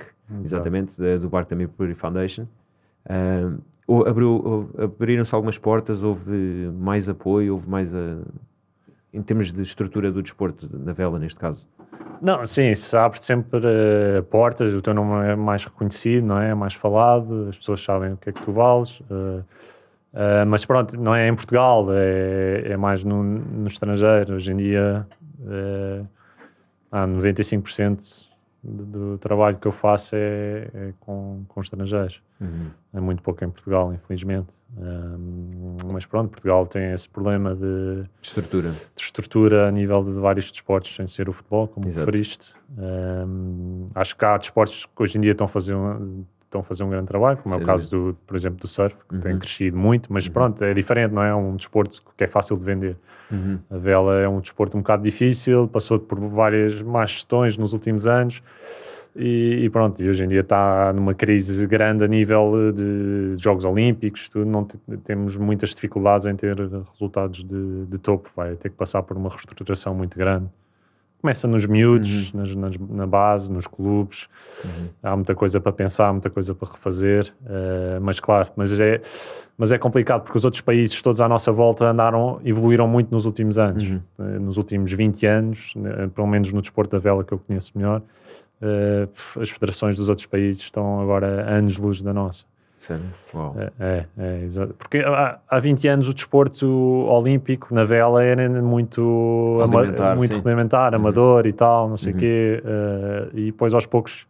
exatamente, 0.44 0.98
da, 1.00 1.16
do 1.16 1.28
barco 1.28 1.50
da 1.50 1.56
Mercury 1.56 1.94
Foundation. 1.94 2.46
Uh, 3.06 4.04
abriu, 4.06 4.70
abriram-se 4.78 5.34
algumas 5.34 5.58
portas, 5.58 6.02
houve 6.02 6.70
mais 6.78 7.08
apoio, 7.08 7.54
houve 7.54 7.68
mais 7.68 7.92
a, 7.94 8.18
em 9.12 9.22
termos 9.22 9.52
de 9.52 9.62
estrutura 9.62 10.10
do 10.10 10.22
desporto 10.22 10.68
na 10.72 10.92
vela, 10.92 11.18
neste 11.18 11.38
caso? 11.38 11.66
Não, 12.20 12.46
sim, 12.46 12.72
se 12.74 12.96
abre 12.96 13.22
sempre 13.22 13.58
uh, 13.58 14.22
portas, 14.30 14.72
o 14.72 14.80
teu 14.80 14.94
nome 14.94 15.26
é 15.26 15.34
mais 15.34 15.64
reconhecido, 15.64 16.24
não 16.24 16.38
é? 16.38 16.50
é? 16.50 16.54
mais 16.54 16.72
falado, 16.72 17.48
as 17.48 17.58
pessoas 17.58 17.82
sabem 17.82 18.12
o 18.12 18.16
que 18.16 18.30
é 18.30 18.32
que 18.32 18.40
tu 18.42 18.52
vales. 18.52 19.00
Uh, 19.00 19.44
uh, 20.14 20.46
mas 20.46 20.64
pronto, 20.64 20.96
não 20.96 21.14
é 21.14 21.26
em 21.26 21.34
Portugal, 21.34 21.88
é, 21.90 22.72
é 22.72 22.76
mais 22.76 23.02
no, 23.02 23.24
no 23.24 23.66
estrangeiro. 23.66 24.36
Hoje 24.36 24.52
em 24.52 24.56
dia, 24.56 25.04
uh, 25.40 26.06
há 26.92 27.06
95% 27.08 28.30
do, 28.62 29.18
trabalho 29.18 29.56
que 29.58 29.66
eu 29.66 29.72
faço 29.72 30.14
é, 30.14 30.68
é 30.72 30.94
com, 31.00 31.44
com 31.48 31.60
estrangeiros. 31.60 32.22
Uhum. 32.40 32.70
É 32.94 33.00
muito 33.00 33.22
pouco 33.22 33.44
em 33.44 33.50
Portugal, 33.50 33.92
infelizmente. 33.92 34.48
Um, 34.76 35.76
mas 35.92 36.06
pronto, 36.06 36.30
Portugal 36.30 36.66
tem 36.66 36.92
esse 36.92 37.08
problema 37.08 37.54
de, 37.54 38.02
de, 38.02 38.08
estrutura. 38.22 38.70
de 38.70 39.02
estrutura 39.02 39.68
a 39.68 39.70
nível 39.70 40.02
de 40.02 40.12
vários 40.12 40.50
desportos, 40.50 40.94
sem 40.94 41.06
ser 41.06 41.28
o 41.28 41.32
futebol, 41.32 41.68
como 41.68 41.88
Exato. 41.88 42.06
referiste. 42.06 42.54
Um, 42.78 43.88
acho 43.94 44.16
que 44.16 44.24
há 44.24 44.36
desportos 44.38 44.86
que 44.86 45.02
hoje 45.02 45.18
em 45.18 45.20
dia 45.20 45.32
estão 45.32 45.44
a 45.44 45.48
fazer 45.48 45.74
um, 45.74 46.24
estão 46.52 46.60
a 46.60 46.64
fazer 46.64 46.84
um 46.84 46.90
grande 46.90 47.06
trabalho, 47.06 47.38
como 47.38 47.54
é 47.54 47.58
o 47.58 47.64
caso, 47.64 47.90
do, 47.90 48.16
por 48.26 48.36
exemplo, 48.36 48.60
do 48.60 48.68
surf, 48.68 48.94
que 49.08 49.14
uhum. 49.14 49.20
tem 49.22 49.38
crescido 49.38 49.76
muito, 49.76 50.12
mas 50.12 50.26
uhum. 50.26 50.32
pronto, 50.32 50.62
é 50.62 50.74
diferente, 50.74 51.12
não 51.12 51.22
é? 51.22 51.30
É 51.30 51.34
um 51.34 51.56
desporto 51.56 52.02
que 52.16 52.24
é 52.24 52.26
fácil 52.26 52.56
de 52.56 52.64
vender. 52.64 52.96
Uhum. 53.30 53.58
A 53.70 53.78
vela 53.78 54.20
é 54.20 54.28
um 54.28 54.40
desporto 54.40 54.76
um 54.76 54.80
bocado 54.80 55.02
difícil, 55.02 55.66
passou 55.66 55.98
por 55.98 56.20
várias 56.20 56.82
más 56.82 57.10
gestões 57.12 57.56
nos 57.56 57.72
últimos 57.72 58.06
anos 58.06 58.42
e, 59.16 59.64
e, 59.64 59.70
pronto, 59.70 60.02
e 60.02 60.08
hoje 60.08 60.22
em 60.24 60.28
dia 60.28 60.40
está 60.40 60.92
numa 60.92 61.14
crise 61.14 61.66
grande 61.66 62.04
a 62.04 62.08
nível 62.08 62.72
de 62.74 63.34
Jogos 63.38 63.64
Olímpicos, 63.64 64.28
tudo, 64.28 64.44
não 64.44 64.64
temos 65.04 65.36
muitas 65.36 65.70
dificuldades 65.70 66.26
em 66.26 66.36
ter 66.36 66.56
resultados 66.58 67.42
de, 67.42 67.86
de 67.86 67.98
topo, 67.98 68.30
vai 68.36 68.54
ter 68.56 68.68
que 68.68 68.76
passar 68.76 69.02
por 69.02 69.16
uma 69.16 69.30
reestruturação 69.30 69.94
muito 69.94 70.18
grande 70.18 70.46
começa 71.22 71.46
nos 71.46 71.64
miúdos, 71.64 72.34
uhum. 72.34 72.40
nas, 72.40 72.54
nas, 72.54 72.76
na 72.76 73.06
base, 73.06 73.50
nos 73.50 73.66
clubes. 73.66 74.26
Uhum. 74.64 74.88
Há 75.02 75.16
muita 75.16 75.34
coisa 75.34 75.60
para 75.60 75.72
pensar, 75.72 76.12
muita 76.12 76.28
coisa 76.28 76.52
para 76.54 76.72
refazer. 76.72 77.32
Uh, 77.42 78.00
mas 78.02 78.18
claro, 78.18 78.50
mas 78.56 78.78
é, 78.78 79.00
mas 79.56 79.70
é 79.70 79.78
complicado 79.78 80.22
porque 80.22 80.36
os 80.36 80.44
outros 80.44 80.60
países 80.60 81.00
todos 81.00 81.20
à 81.20 81.28
nossa 81.28 81.52
volta 81.52 81.84
andaram, 81.86 82.40
evoluíram 82.44 82.88
muito 82.88 83.12
nos 83.12 83.24
últimos 83.24 83.56
anos, 83.56 83.84
Uhum. 83.84 84.00
Eh, 84.18 84.38
nos 84.40 84.56
últimos 84.56 84.92
20 84.92 85.26
anos, 85.26 85.72
né, 85.76 86.10
pelo 86.12 86.26
menos 86.26 86.52
no 86.52 86.60
desporto 86.60 86.90
da 86.90 86.98
vela 86.98 87.22
que 87.22 87.32
eu 87.32 87.38
conheço 87.38 87.70
melhor, 87.74 88.02
eh, 88.60 89.08
as 89.40 89.50
federações 89.50 89.96
dos 89.96 90.08
outros 90.08 90.26
países 90.26 90.62
estão 90.62 91.00
agora 91.00 91.44
a 91.44 91.54
anos-luz 91.58 92.02
da 92.02 92.12
nossa. 92.12 92.44
Sério? 92.86 93.04
É, 93.56 93.72
é, 93.78 94.04
é, 94.18 94.44
exato. 94.44 94.74
porque 94.74 94.98
há, 94.98 95.38
há 95.48 95.60
20 95.60 95.86
anos 95.86 96.08
o 96.08 96.14
desporto 96.14 96.66
olímpico 97.08 97.72
na 97.72 97.84
vela 97.84 98.24
era 98.24 98.48
muito 98.60 99.58
ama- 99.62 99.80
Rudimentar, 99.80 100.16
muito 100.16 100.34
sim. 100.34 100.40
rudimentar, 100.40 100.92
Uhum. 100.92 100.98
amador 101.00 101.46
e 101.46 101.52
tal, 101.52 101.88
não 101.88 101.96
sei 101.96 102.10
o 102.10 102.14
Uhum. 102.14 102.20
quê, 102.20 102.62
eh, 102.64 103.28
e 103.34 103.44
depois 103.46 103.72
aos 103.72 103.86
poucos 103.86 104.26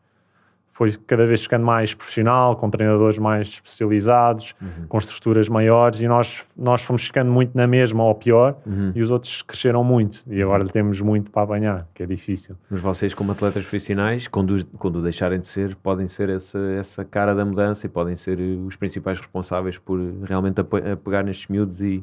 foi 0.83 0.97
cada 1.07 1.25
vez 1.25 1.43
ficando 1.43 1.65
mais 1.65 1.95
profissional, 1.95 2.57
com 2.57 2.69
treinadores 2.69 3.17
mais 3.19 3.49
especializados, 3.49 4.53
Uhum. 4.61 4.87
com 4.89 4.99
estruturas 4.99 5.49
maiores, 5.49 6.01
e 6.01 6.09
nós, 6.09 6.43
nós 6.57 6.83
fomos 6.83 7.05
ficando 7.05 7.31
muito 7.31 7.57
na 7.57 7.67
mesma 7.69 8.03
ou 8.03 8.15
pior, 8.17 8.57
Uhum. 8.67 8.91
e 8.95 9.01
os 9.01 9.11
outros 9.11 9.43
cresceram 9.43 9.85
muito, 9.85 10.23
e 10.27 10.43
agora 10.43 10.65
temos 10.67 11.01
muito 11.01 11.31
para 11.31 11.43
apanhar, 11.43 11.87
que 11.95 12.03
é 12.03 12.07
difícil. 12.07 12.57
Mas 12.69 12.81
vocês, 12.81 13.15
como 13.15 13.31
atletas 13.31 13.63
profissionais, 13.63 14.27
quando, 14.27 14.65
quando 14.79 15.01
deixarem 15.03 15.39
de 15.39 15.47
ser, 15.47 15.77
podem 15.77 16.09
ser 16.09 16.29
essa, 16.31 16.59
essa 16.79 17.05
cara 17.05 17.33
da 17.35 17.45
mudança 17.45 17.87
e 17.87 17.89
podem 17.89 18.17
ser 18.17 18.41
eh, 18.41 18.57
os 18.67 18.75
principais 18.75 19.19
responsáveis 19.19 19.79
por 19.79 20.01
realmente 20.25 20.61
ape- 20.61 20.91
a 20.91 20.97
pegar 20.97 21.23
nestes 21.23 21.47
miúdos 21.47 21.81
e, 21.81 22.03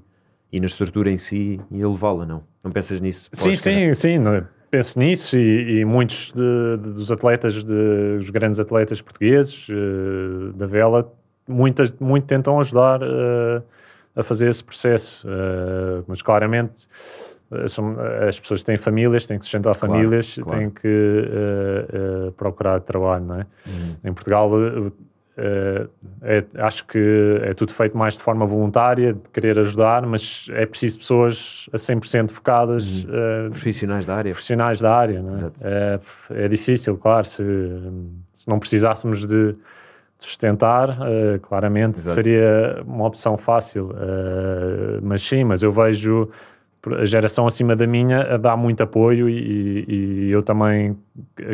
e 0.54 0.60
na 0.60 0.68
estrutura 0.68 1.12
em 1.12 1.18
si 1.18 1.60
e 1.70 1.82
elevá-la, 1.82 2.26
não? 2.26 2.44
Não 2.64 2.72
pensas 2.72 3.00
nisso? 3.02 3.30
Sim, 3.34 3.50
Pós- 3.50 3.60
sim, 3.62 3.94
sim. 3.94 4.18
Penso 4.72 5.00
nisso 5.00 5.36
e, 5.38 5.80
e 5.80 5.86
muitos 5.86 6.32
de- 6.34 6.78
de- 6.78 6.94
dos 6.94 7.12
atletas, 7.12 7.64
de, 7.64 8.18
os 8.20 8.30
grandes 8.30 8.60
atletas 8.60 9.02
portugueses 9.02 9.66
eh, 9.70 10.52
da 10.56 10.68
vela, 10.68 11.12
muitas, 11.48 11.92
muito 12.00 12.26
tentam 12.28 12.60
ajudar 12.60 13.02
eh, 13.02 13.62
a 14.16 14.22
fazer 14.24 14.48
esse 14.48 14.64
processo. 14.64 15.28
Eh, 15.28 16.04
mas 16.08 16.22
claramente 16.22 16.88
as 18.28 18.40
pessoas 18.40 18.62
têm 18.62 18.78
famílias, 18.78 19.26
têm 19.26 19.40
que 19.40 19.46
sustentar 19.46 19.76
Claro, 19.76 19.92
famílias, 19.96 20.36
claro. 20.36 20.60
têm 20.60 20.70
que 20.70 21.26
procurar 22.38 22.80
trabalho, 22.82 23.26
não 23.26 23.36
é? 23.42 23.46
Uhum. 23.66 23.96
Em 24.04 24.14
Portugal, 24.14 24.52
é- 26.22 26.44
acho 26.58 26.86
que 26.86 27.40
é 27.44 27.54
tudo 27.54 27.74
feito 27.74 27.98
mais 27.98 28.16
de 28.16 28.22
forma 28.24 28.46
voluntária, 28.46 29.14
de 29.14 29.20
querer 29.34 29.58
ajudar, 29.60 30.06
mas 30.06 30.48
é 30.52 30.66
preciso 30.66 31.00
pessoas 31.00 31.68
a 31.74 31.78
100% 31.78 32.32
focadas, 32.32 32.86
eh, 33.10 33.50
Profissionais 33.50 34.06
da 34.06 34.16
área. 34.16 34.32
profissionais 34.32 34.80
da 34.82 34.94
área. 34.96 35.24
É? 35.62 36.00
É, 36.32 36.46
é 36.46 36.48
difícil, 36.48 36.98
claro, 36.98 37.26
se, 37.26 37.44
se 38.34 38.48
não 38.48 38.60
precisássemos 38.60 39.26
de 39.26 39.56
sustentar, 40.18 40.90
eh, 41.08 41.40
claramente 41.42 42.00
Exato. 42.00 42.16
seria 42.16 42.82
uma 42.86 43.06
opção 43.08 43.38
fácil. 43.38 43.92
eh, 43.98 45.00
mas 45.02 45.22
sim, 45.26 45.44
mas 45.44 45.64
eu 45.64 45.72
vejo 45.72 46.30
a 46.86 47.06
geração 47.06 47.46
acima 47.46 47.76
da 47.76 47.86
minha 47.86 48.38
dar 48.38 48.56
muito 48.56 48.82
apoio 48.82 49.30
e, 49.30 49.86
e 49.88 50.32
eu 50.32 50.42
também 50.42 50.98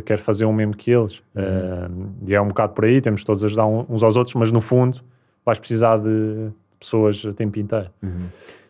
quero 0.05 0.21
fazer 0.21 0.45
o 0.45 0.53
mesmo 0.53 0.75
que 0.75 0.91
eles. 0.91 1.21
Eh, 1.35 1.87
e 2.27 2.35
é 2.35 2.41
um 2.41 2.49
bocado 2.49 2.73
por 2.73 2.85
aí, 2.85 3.01
temos 3.01 3.23
todos 3.23 3.43
a 3.43 3.47
ajudar 3.47 3.65
uns 3.65 4.03
aos 4.03 4.15
outros, 4.15 4.35
mas 4.35 4.51
no 4.51 4.61
fundo 4.61 5.01
vais 5.43 5.57
precisar 5.57 5.97
de 5.97 6.49
pessoas 6.79 7.25
a 7.25 7.33
tempo 7.33 7.57
inteiro. 7.59 7.89
Uhum. 8.03 8.27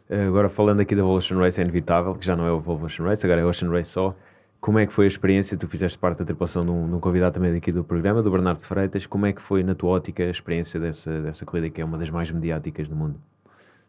Eh, 0.10 0.28
Agora 0.28 0.48
falando 0.48 0.80
aqui 0.80 0.96
da 0.96 1.02
Evolution 1.02 1.38
Race 1.40 1.60
é 1.60 1.64
inevitável, 1.64 2.16
que 2.16 2.26
já 2.26 2.36
não 2.36 2.46
é 2.48 2.52
o 2.52 2.58
Evolution 2.58 3.04
Race, 3.04 3.26
agora 3.26 3.42
é 3.42 3.46
Ocean 3.46 3.70
Race 3.70 3.92
só. 3.92 4.16
Como 4.62 4.80
é 4.80 4.88
que 4.88 4.94
foi 4.94 5.06
a 5.06 5.08
experiência? 5.08 5.58
Tu 5.58 5.68
fizeste 5.68 5.98
parte 5.98 6.20
da 6.20 6.26
tripulação 6.26 6.66
de 6.66 6.72
um, 6.72 6.88
de 6.88 6.96
um 6.96 7.00
convidado 7.00 7.36
também 7.36 7.54
daqui 7.54 7.72
do 7.72 7.84
programa, 7.84 8.24
do 8.24 8.32
Bernardo 8.32 8.66
Freitas. 8.66 9.06
Como 9.06 9.26
é 9.26 9.34
que 9.34 9.42
foi, 9.42 9.62
na 9.62 9.76
tua 9.76 9.92
ótica, 9.92 10.24
a 10.24 10.30
experiência 10.32 10.80
dessa, 10.80 11.22
dessa 11.22 11.46
corrida, 11.46 11.70
que 11.70 11.82
é 11.82 11.86
uma 11.86 12.00
das 12.00 12.10
mais 12.10 12.32
mediáticas 12.32 12.88
do 12.88 12.96
mundo? 12.96 13.16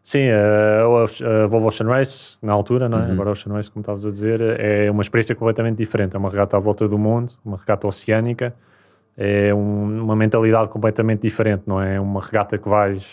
Sim, 0.07 0.29
a, 0.29 1.43
a 1.43 1.47
Volvo 1.47 1.67
Ocean 1.67 1.85
Race, 1.89 2.39
na 2.41 2.53
altura, 2.53 2.87
não 2.87 2.97
é? 2.97 3.07
Uhum. 3.07 3.11
agora 3.11 3.31
Ocean 3.31 3.51
Race, 3.51 3.69
como 3.69 3.81
estavas 3.81 4.05
a 4.05 4.09
dizer, 4.09 4.39
é 4.57 4.89
uma 4.89 5.01
experiência 5.01 5.35
completamente 5.35 5.75
diferente. 5.77 6.15
É 6.15 6.17
uma 6.17 6.29
regata 6.29 6.55
à 6.55 6.59
volta 6.61 6.87
do 6.87 6.97
mundo, 6.97 7.33
uma 7.43 7.57
regata 7.57 7.85
oceânica, 7.85 8.55
é 9.17 9.53
um- 9.53 10.01
uma 10.05 10.15
mentalidade 10.15 10.69
completamente 10.69 11.23
diferente, 11.23 11.63
não 11.67 11.81
é? 11.81 11.99
uma 11.99 12.21
regata 12.21 12.57
que 12.57 12.69
vais 12.69 13.03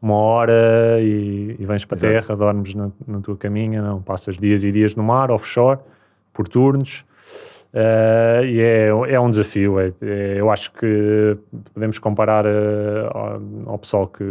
uma 0.00 0.14
hora 0.14 0.98
e, 1.02 1.56
e 1.58 1.66
vens 1.66 1.84
para 1.84 1.98
a 1.98 2.00
terra, 2.00 2.34
dormes 2.34 2.74
na, 2.74 2.88
na 3.06 3.20
tua 3.20 3.36
caminha, 3.36 3.82
não, 3.82 4.00
passas 4.00 4.38
dias 4.38 4.64
e 4.64 4.72
dias 4.72 4.96
no 4.96 5.02
mar, 5.02 5.30
offshore, 5.30 5.78
por 6.32 6.48
turnos. 6.48 7.04
Eh, 7.74 8.40
e 8.46 8.60
é, 8.62 8.86
é 9.12 9.20
um 9.20 9.28
desafio. 9.28 9.78
é- 9.78 9.92
é- 10.00 10.36
eu 10.38 10.50
acho 10.50 10.72
que 10.72 11.36
podemos 11.74 11.98
comparar 11.98 12.46
eh, 12.46 13.10
ao, 13.12 13.42
ao 13.72 13.78
pessoal 13.78 14.06
que 14.08 14.24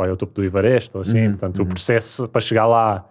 vai 0.00 0.10
ao 0.10 0.16
topo 0.16 0.32
do 0.34 0.44
Everest 0.44 0.90
ou 0.94 1.02
assim. 1.02 1.26
Uhum, 1.26 1.30
Portanto, 1.32 1.56
uhum. 1.58 1.64
o 1.64 1.66
processo 1.66 2.28
para 2.28 2.40
chegar 2.40 2.66
lá 2.66 3.04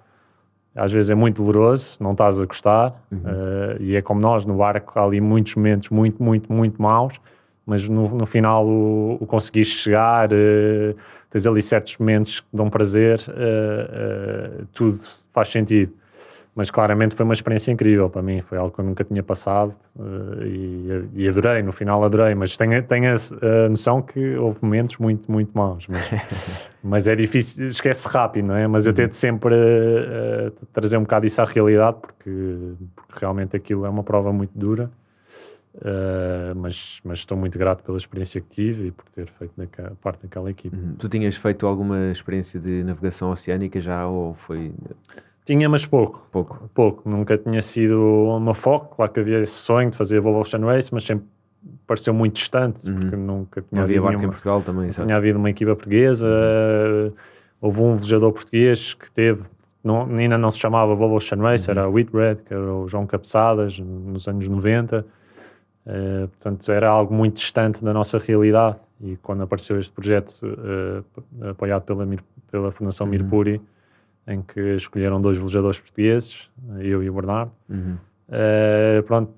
às 0.75 0.91
vezes 0.91 1.09
é 1.09 1.15
muito 1.15 1.41
doloroso, 1.41 1.97
não 1.99 2.11
estás 2.11 2.39
a 2.39 2.45
gostar. 2.45 3.01
Uhum. 3.11 3.21
eh, 3.25 3.77
e 3.79 3.95
é 3.95 4.01
como 4.01 4.21
nós 4.21 4.45
no 4.45 4.55
barco, 4.55 4.97
há 4.97 5.03
ali 5.03 5.19
muitos 5.19 5.55
momentos 5.55 5.89
muito, 5.89 6.21
muito, 6.21 6.51
muito 6.51 6.81
maus. 6.81 7.19
Mas 7.65 7.87
no, 7.87 8.09
no 8.09 8.25
final 8.25 8.65
o, 8.65 9.17
o 9.21 9.39
chegar, 9.63 10.29
eh, 10.31 10.95
tens 11.29 11.45
ali 11.45 11.61
certos 11.61 11.97
momentos 11.97 12.39
que 12.39 12.47
dão 12.51 12.69
prazer, 12.69 13.23
eh, 13.27 13.89
eh, 13.91 14.63
tudo 14.73 14.99
faz 15.31 15.49
sentido 15.49 15.93
mas 16.59 16.69
claramente 16.69 17.15
foi 17.15 17.23
uma 17.23 17.33
experiência 17.33 17.71
incrível 17.71 18.09
para 18.09 18.21
mim, 18.21 18.41
foi 18.41 18.57
algo 18.57 18.69
que 18.69 18.81
eu 18.81 18.83
nunca 18.83 19.01
tinha 19.05 19.23
passado 19.23 19.73
eh, 19.97 20.45
e, 20.45 21.23
e 21.23 21.27
adorei, 21.29 21.63
no 21.63 21.71
final 21.71 22.03
adorei, 22.03 22.35
mas 22.35 22.57
tenho, 22.57 22.83
tenho 22.83 23.15
a, 23.15 23.65
a 23.65 23.69
noção 23.69 24.01
que 24.01 24.35
houve 24.35 24.59
momentos 24.61 24.97
muito, 24.97 25.31
muito 25.31 25.57
maus, 25.57 25.87
mas, 25.87 26.05
mas 26.83 27.07
é 27.07 27.15
difícil, 27.15 27.67
esquece 27.67 28.05
rápido, 28.09 28.47
não 28.47 28.57
é? 28.57 28.67
Mas 28.67 28.85
eu 28.85 28.93
tento 28.93 29.13
sempre 29.15 29.55
eh, 29.55 30.51
trazer 30.73 30.97
um 30.97 31.03
bocado 31.03 31.25
isso 31.25 31.41
à 31.41 31.45
realidade, 31.45 31.95
porque, 32.01 32.73
porque 32.93 33.19
realmente 33.21 33.55
aquilo 33.55 33.85
é 33.85 33.89
uma 33.89 34.03
prova 34.03 34.33
muito 34.33 34.51
dura, 34.53 34.91
eh, 35.81 36.53
mas, 36.57 36.99
mas 37.05 37.19
estou 37.19 37.37
muito 37.37 37.57
grato 37.57 37.85
pela 37.85 37.97
experiência 37.97 38.41
que 38.41 38.49
tive 38.49 38.87
e 38.87 38.91
por 38.91 39.05
ter 39.15 39.29
feito 39.39 39.53
naquela, 39.55 39.95
parte 40.01 40.23
daquela 40.23 40.51
equipe. 40.51 40.75
Uhum. 40.75 40.95
Tu 40.99 41.07
tinhas 41.07 41.37
feito 41.37 41.65
alguma 41.65 42.11
experiência 42.11 42.59
de 42.59 42.83
navegação 42.83 43.31
oceânica 43.31 43.79
já 43.79 44.05
ou 44.05 44.33
foi 44.33 44.73
Tinha, 45.49 45.67
mas 45.67 45.83
pouco. 45.83 46.27
pouco? 46.31 46.69
pouco, 46.75 47.09
nunca 47.09 47.35
tinha 47.35 47.59
sido 47.63 47.99
uma 48.37 48.53
foco, 48.53 48.95
claro 48.95 49.11
que 49.11 49.19
havia 49.19 49.39
esse 49.41 49.53
sonho 49.53 49.89
de 49.89 49.97
fazer 49.97 50.19
a 50.19 50.21
Volvo 50.21 50.41
Ocean 50.41 50.63
Race, 50.63 50.93
mas 50.93 51.03
sempre 51.03 51.25
pareceu 51.87 52.13
muito 52.13 52.35
distante, 52.35 52.87
Uhum. 52.87 52.95
porque 52.99 53.15
nunca 53.15 53.61
tinha 53.63 53.79
Não 53.79 53.83
havia 53.83 53.99
barco 53.99 54.13
em 54.13 54.17
nenhuma, 54.19 54.33
Portugal 54.33 54.61
também, 54.61 54.89
tinha 54.91 55.15
havido 55.15 55.39
uma 55.39 55.49
equipa 55.49 55.75
portuguesa, 55.75 56.27
eh, 56.29 57.11
houve 57.59 57.81
um 57.81 57.95
velejador 57.95 58.31
português 58.31 58.93
que 58.93 59.09
teve, 59.09 59.41
não, 59.83 60.03
ainda 60.03 60.37
não 60.37 60.51
se 60.51 60.59
chamava 60.59 60.93
Volvo 60.93 61.15
Ocean 61.15 61.39
Race, 61.41 61.65
Uhum. 61.65 61.71
era 61.71 61.83
a 61.85 61.89
Whitbread, 61.89 62.43
que 62.43 62.53
era 62.53 62.71
o 62.71 62.87
João 62.87 63.07
Cabeçadas, 63.07 63.79
nos 63.79 64.27
anos 64.27 64.47
90, 64.47 65.03
Eh, 65.87 66.27
portanto 66.27 66.71
era 66.71 66.87
algo 66.87 67.11
muito 67.11 67.37
distante 67.37 67.83
da 67.83 67.91
nossa 67.91 68.19
realidade, 68.19 68.75
e 69.01 69.15
quando 69.23 69.41
apareceu 69.41 69.79
este 69.79 69.91
projeto 69.91 70.31
eh, 71.41 71.49
apoiado 71.49 71.81
pela, 71.83 72.07
pela 72.51 72.71
Fundação 72.71 73.07
Uhum. 73.07 73.11
Mirpuri, 73.13 73.59
em 74.29 74.41
que 74.41 74.75
escolheram 74.75 75.19
dois 75.19 75.35
velejadores 75.37 75.79
portugueses, 75.79 76.49
eu 76.79 77.03
e 77.03 77.09
o 77.09 77.13
Bernardo, 77.13 77.51
Uhum. 77.69 77.97
Uh, 78.29 79.01
pronto, 79.03 79.31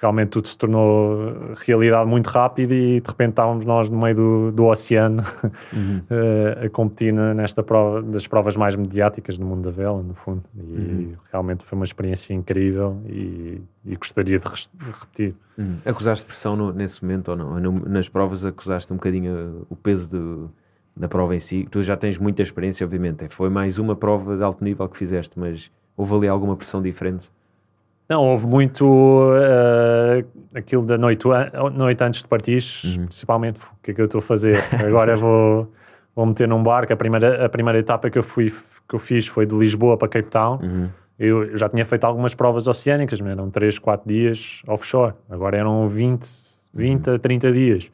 realmente 0.00 0.30
tudo 0.30 0.48
se 0.48 0.56
tornou 0.56 1.54
realidade 1.56 2.08
muito 2.08 2.28
rápido 2.28 2.72
e 2.72 3.00
de 3.02 3.06
repente 3.06 3.30
estávamos 3.30 3.66
nós 3.66 3.90
no 3.90 4.00
meio 4.00 4.14
do, 4.14 4.52
do 4.52 4.64
oceano 4.64 5.22
Uhum. 5.72 5.98
uh, 6.08 6.64
a 6.64 6.70
competir 6.70 7.12
nesta 7.12 7.62
prova, 7.62 8.00
das 8.00 8.26
provas 8.26 8.56
mais 8.56 8.74
mediáticas 8.76 9.36
do 9.36 9.44
mundo 9.44 9.64
da 9.64 9.70
vela, 9.70 10.02
no 10.02 10.14
fundo. 10.14 10.42
E 10.56 10.60
Uhum. 10.62 11.12
realmente 11.30 11.64
foi 11.66 11.76
uma 11.76 11.84
experiência 11.84 12.32
incrível 12.32 12.96
e, 13.06 13.60
e 13.84 13.94
gostaria 13.96 14.38
de 14.38 14.46
de 14.48 14.90
repetir. 14.90 15.34
Uhum. 15.58 15.76
Acusaste 15.84 16.24
pressão 16.24 16.56
no- 16.56 16.72
nesse 16.72 17.02
momento 17.04 17.28
ou 17.28 17.36
não? 17.36 17.60
No- 17.60 17.88
nas 17.88 18.08
provas 18.08 18.42
acusaste 18.44 18.90
um 18.90 18.96
bocadinho 18.96 19.66
o 19.68 19.76
peso 19.76 20.08
do- 20.08 20.50
da 20.98 21.08
prova 21.08 21.34
em 21.36 21.40
si. 21.40 21.66
Tu 21.70 21.82
já 21.82 21.96
tens 21.96 22.18
muita 22.18 22.42
experiência, 22.42 22.84
obviamente. 22.84 23.28
Foi 23.30 23.48
mais 23.48 23.78
uma 23.78 23.94
prova 23.94 24.36
de 24.36 24.42
alto 24.42 24.62
nível 24.64 24.88
que 24.88 24.98
fizeste, 24.98 25.38
mas 25.38 25.70
houve 25.96 26.14
ali 26.14 26.28
alguma 26.28 26.56
pressão 26.56 26.82
diferente? 26.82 27.30
Não, 28.08 28.24
houve 28.24 28.46
muito 28.46 28.84
uh, 28.86 30.24
aquilo 30.54 30.84
da 30.86 30.96
noite, 30.96 31.24
noite 31.74 32.02
antes 32.02 32.22
de 32.22 32.28
partir, 32.28 32.62
Uhum. 32.84 33.04
principalmente 33.06 33.58
o 33.60 33.82
que 33.82 33.90
é 33.90 33.94
que 33.94 34.00
eu 34.00 34.06
estou 34.06 34.20
a 34.20 34.22
fazer. 34.22 34.62
Agora 34.84 35.16
vou, 35.16 35.70
vou 36.16 36.26
meter 36.26 36.48
num 36.48 36.62
barco. 36.62 36.92
A 36.92 36.96
primeira, 36.96 37.44
a 37.44 37.48
primeira 37.48 37.78
etapa 37.78 38.08
que 38.10 38.18
eu, 38.18 38.22
fui, 38.22 38.52
que 38.88 38.94
eu 38.94 38.98
fiz 38.98 39.26
foi 39.26 39.44
de 39.46 39.54
Lisboa 39.54 39.96
para 39.98 40.08
Cape 40.08 40.30
Town. 40.30 40.58
Uhum. 40.62 40.88
Eu 41.18 41.56
já 41.56 41.68
tinha 41.68 41.84
feito 41.84 42.04
algumas 42.04 42.34
provas 42.34 42.66
oceânicas, 42.66 43.20
mas 43.20 43.32
eram 43.32 43.50
3, 43.50 43.78
4 43.78 44.08
dias 44.08 44.62
offshore. 44.66 45.14
Agora 45.28 45.56
eram 45.56 45.88
20, 45.88 46.26
20 46.72 47.10
a 47.10 47.18
30 47.18 47.52
dias. 47.52 47.90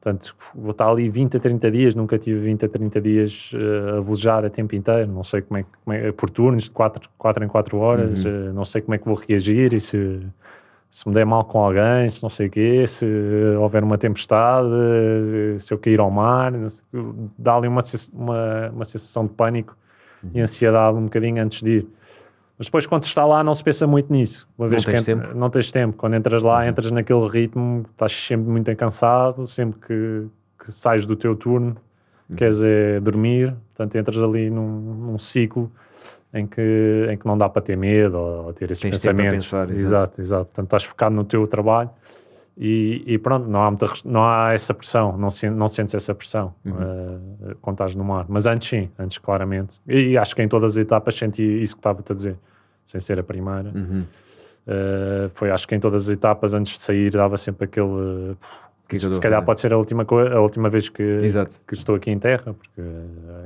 Portanto, 0.00 0.34
vou 0.54 0.70
estar 0.70 0.88
ali 0.88 1.10
20 1.10 1.36
a 1.36 1.40
30 1.40 1.70
dias. 1.70 1.94
Nunca 1.94 2.18
tive 2.18 2.40
20 2.40 2.64
a 2.64 2.68
30 2.68 3.00
dias 3.02 3.50
eh, 3.52 3.98
a 3.98 4.00
velejar 4.00 4.44
a 4.46 4.50
tempo 4.50 4.74
inteiro. 4.74 5.12
Não 5.12 5.22
sei 5.22 5.42
como 5.42 5.58
é, 5.58 5.64
como 5.84 5.94
é 5.94 6.10
por 6.10 6.30
turnos 6.30 6.64
de 6.64 6.70
4, 6.70 7.08
4 7.18 7.44
em 7.44 7.48
4 7.48 7.76
horas. 7.76 8.24
Uhum. 8.24 8.48
eh, 8.48 8.52
não 8.52 8.64
sei 8.64 8.80
como 8.80 8.94
é 8.94 8.98
que 8.98 9.04
vou 9.04 9.14
reagir 9.14 9.74
e 9.74 9.80
se, 9.80 10.20
se 10.90 11.06
me 11.06 11.14
der 11.14 11.26
mal 11.26 11.44
com 11.44 11.58
alguém, 11.62 12.08
se 12.08 12.22
não 12.22 12.30
sei 12.30 12.46
o 12.46 12.50
quê, 12.50 12.86
se 12.86 13.04
houver 13.58 13.84
uma 13.84 13.98
tempestade, 13.98 14.70
se 15.58 15.70
eu 15.70 15.78
cair 15.78 16.00
ao 16.00 16.10
mar, 16.10 16.50
dá 17.38 17.56
ali 17.56 17.68
uma, 17.68 17.82
uma, 18.14 18.70
uma 18.70 18.84
sensação 18.86 19.26
de 19.26 19.32
pânico 19.34 19.76
uhum. 20.24 20.30
e 20.32 20.40
ansiedade 20.40 20.96
um 20.96 21.04
bocadinho 21.04 21.42
antes 21.42 21.62
de 21.62 21.70
ir. 21.70 21.88
Mas 22.60 22.66
depois, 22.66 22.84
quando 22.84 23.04
se 23.04 23.08
está 23.08 23.24
lá, 23.24 23.42
não 23.42 23.54
se 23.54 23.64
pensa 23.64 23.86
muito 23.86 24.12
nisso. 24.12 24.46
Uma 24.58 24.68
vez 24.68 24.84
não 24.84 24.92
tens 24.92 24.98
que 24.98 25.06
tempo? 25.06 25.34
não 25.34 25.48
tens 25.48 25.72
tempo. 25.72 25.96
Quando 25.96 26.14
entras 26.14 26.42
lá, 26.42 26.60
uhum. 26.60 26.68
entras 26.68 26.90
naquele 26.90 27.26
ritmo, 27.26 27.86
estás 27.90 28.12
sempre 28.12 28.50
muito 28.50 28.76
cansado, 28.76 29.46
sempre 29.46 29.80
que, 29.80 30.26
que 30.62 30.70
sais 30.70 31.06
do 31.06 31.16
teu 31.16 31.34
turno, 31.34 31.74
uhum. 32.28 32.36
queres 32.36 32.60
é 32.60 33.00
dormir, 33.00 33.54
portanto, 33.74 33.96
entras 33.96 34.22
ali 34.22 34.50
num, 34.50 34.68
num 34.68 35.18
ciclo 35.18 35.72
em 36.34 36.46
que, 36.46 37.08
em 37.10 37.16
que 37.16 37.26
não 37.26 37.38
dá 37.38 37.48
para 37.48 37.62
ter 37.62 37.78
medo 37.78 38.18
ou, 38.18 38.52
ter 38.52 38.70
esses 38.70 38.82
Tens 38.82 38.90
pensamentos. 38.90 39.46
Pensar, 39.46 39.70
exato. 39.70 39.80
exato, 39.80 40.20
exato. 40.20 40.44
Portanto, 40.44 40.66
estás 40.66 40.84
focado 40.84 41.14
no 41.14 41.24
teu 41.24 41.46
trabalho 41.46 41.88
e, 42.58 43.02
e, 43.06 43.16
pronto, 43.16 43.48
não 43.48 43.62
há, 43.62 43.70
muita, 43.70 43.90
não 44.04 44.22
há 44.22 44.52
essa 44.52 44.74
pressão, 44.74 45.16
não, 45.16 45.30
se, 45.30 45.48
não 45.48 45.66
sentes 45.66 45.94
essa 45.94 46.14
pressão 46.14 46.52
uhum. 46.62 46.72
uh, 46.72 47.56
quando 47.62 47.76
estás 47.76 47.94
no 47.94 48.04
mar. 48.04 48.26
Mas 48.28 48.44
antes 48.44 48.68
sim, 48.68 48.90
antes 48.98 49.16
claramente. 49.16 49.80
E, 49.88 50.18
acho 50.18 50.36
que 50.36 50.42
em 50.42 50.48
todas 50.48 50.72
as 50.72 50.76
etapas 50.76 51.14
senti 51.14 51.42
isso 51.42 51.74
que 51.74 51.80
estava-te 51.80 52.12
a 52.12 52.14
dizer, 52.14 52.36
sem 52.90 53.00
ser 53.00 53.18
a 53.18 53.22
primeira. 53.22 53.70
Uhum. 53.74 54.04
Uh, 54.66 55.30
foi 55.34 55.50
acho 55.50 55.66
que 55.66 55.74
em 55.74 55.80
todas 55.80 56.02
as 56.02 56.08
etapas, 56.08 56.52
antes 56.52 56.74
de 56.74 56.80
sair, 56.80 57.10
dava 57.10 57.36
sempre 57.36 57.64
aquele. 57.64 58.36
Que 58.88 58.98
se, 58.98 59.20
calhar 59.20 59.44
pode 59.44 59.60
ser 59.60 59.72
a 59.72 59.78
última, 59.78 60.04
a 60.04 60.40
última 60.40 60.68
vez 60.68 60.88
que, 60.88 61.20
que 61.64 61.74
estou 61.74 61.94
aqui 61.94 62.10
em 62.10 62.18
terra, 62.18 62.52
porque 62.52 62.82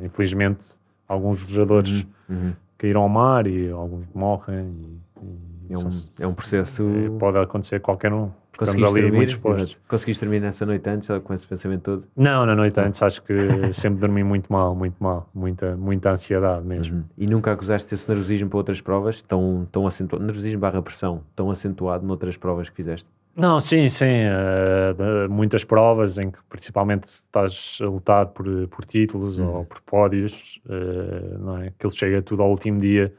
infelizmente 0.02 0.68
alguns 1.07 1.38
jogadores 1.40 1.90
uhum. 1.90 2.37
Uhum 2.37 2.52
caíram 2.85 3.02
ao 3.02 3.09
mar 3.09 3.46
e 3.46 3.70
alguns 3.70 4.07
morrem. 4.14 4.66
E, 4.66 5.70
e 5.70 5.72
é, 5.72 5.78
um, 5.78 5.88
é 6.20 6.26
um 6.26 6.35
processo. 6.35 6.85
Pode 7.18 7.38
acontecer 7.38 7.76
a 7.76 7.80
qualquer 7.80 8.12
um. 8.12 8.30
Estamos 8.60 8.84
ali 8.84 9.02
dormir, 9.02 9.16
muito 9.16 9.30
expostos. 9.30 9.76
Conseguiste 9.88 10.24
dormir 10.24 10.40
nessa 10.40 10.64
noite 10.64 10.88
antes, 10.88 11.08
com 11.22 11.34
esse 11.34 11.46
pensamento 11.46 11.82
todo? 11.82 12.04
Não, 12.16 12.46
na 12.46 12.54
noite 12.54 12.78
antes 12.80 13.02
acho 13.02 13.22
que 13.22 13.34
sempre 13.72 14.00
dormi 14.00 14.22
muito 14.22 14.52
mal, 14.52 14.74
muito 14.74 14.96
mal, 15.00 15.28
muita, 15.34 15.76
muita 15.76 16.10
ansiedade 16.12 16.64
mesmo. 16.64 16.98
Uhum. 16.98 17.04
E 17.18 17.26
nunca 17.26 17.52
acusaste 17.52 17.92
esse 17.92 18.08
nervosismo 18.08 18.48
para 18.48 18.58
outras 18.58 18.80
provas, 18.80 19.20
tão, 19.22 19.66
tão 19.70 19.86
acentuado, 19.86 20.24
nervosismo 20.24 20.60
barra 20.60 20.80
pressão, 20.80 21.22
tão 21.34 21.50
acentuado 21.50 22.06
noutras 22.06 22.36
provas 22.36 22.68
que 22.68 22.76
fizeste? 22.76 23.06
Não, 23.36 23.60
sim, 23.60 23.88
sim. 23.88 24.04
Uh, 24.06 25.28
muitas 25.28 25.64
provas 25.64 26.18
em 26.18 26.30
que 26.30 26.38
principalmente 26.48 27.06
estás 27.06 27.78
a 27.80 27.86
lutar 27.86 28.26
por, 28.26 28.46
por 28.68 28.84
títulos 28.84 29.38
uhum. 29.40 29.56
ou 29.56 29.64
por 29.64 29.80
pódios, 29.80 30.60
uh, 30.66 31.38
não 31.40 31.58
é? 31.58 31.68
Aquilo 31.68 31.92
chega 31.92 32.22
tudo 32.22 32.42
ao 32.42 32.50
último 32.50 32.80
dia. 32.80 33.12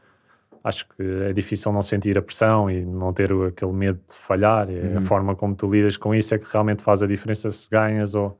Acho 0.65 0.87
que 0.89 1.03
é 1.29 1.31
difícil 1.31 1.71
não 1.71 1.83
sentir 1.83 2.17
a 2.17 2.23
pressão 2.23 2.71
e 2.71 2.83
não 2.83 3.13
ter 3.13 3.31
aquele 3.31 3.71
medo 3.71 3.99
de 4.09 4.17
falhar. 4.25 4.67
Uhum. 4.67 4.97
A 4.97 5.01
forma 5.01 5.35
como 5.35 5.53
tu 5.53 5.71
lidas 5.71 5.95
com 5.95 6.15
isso 6.15 6.33
é 6.33 6.39
que 6.39 6.51
realmente 6.51 6.81
faz 6.81 7.03
a 7.03 7.07
diferença 7.07 7.51
se 7.51 7.69
ganhas 7.69 8.15
ou, 8.15 8.35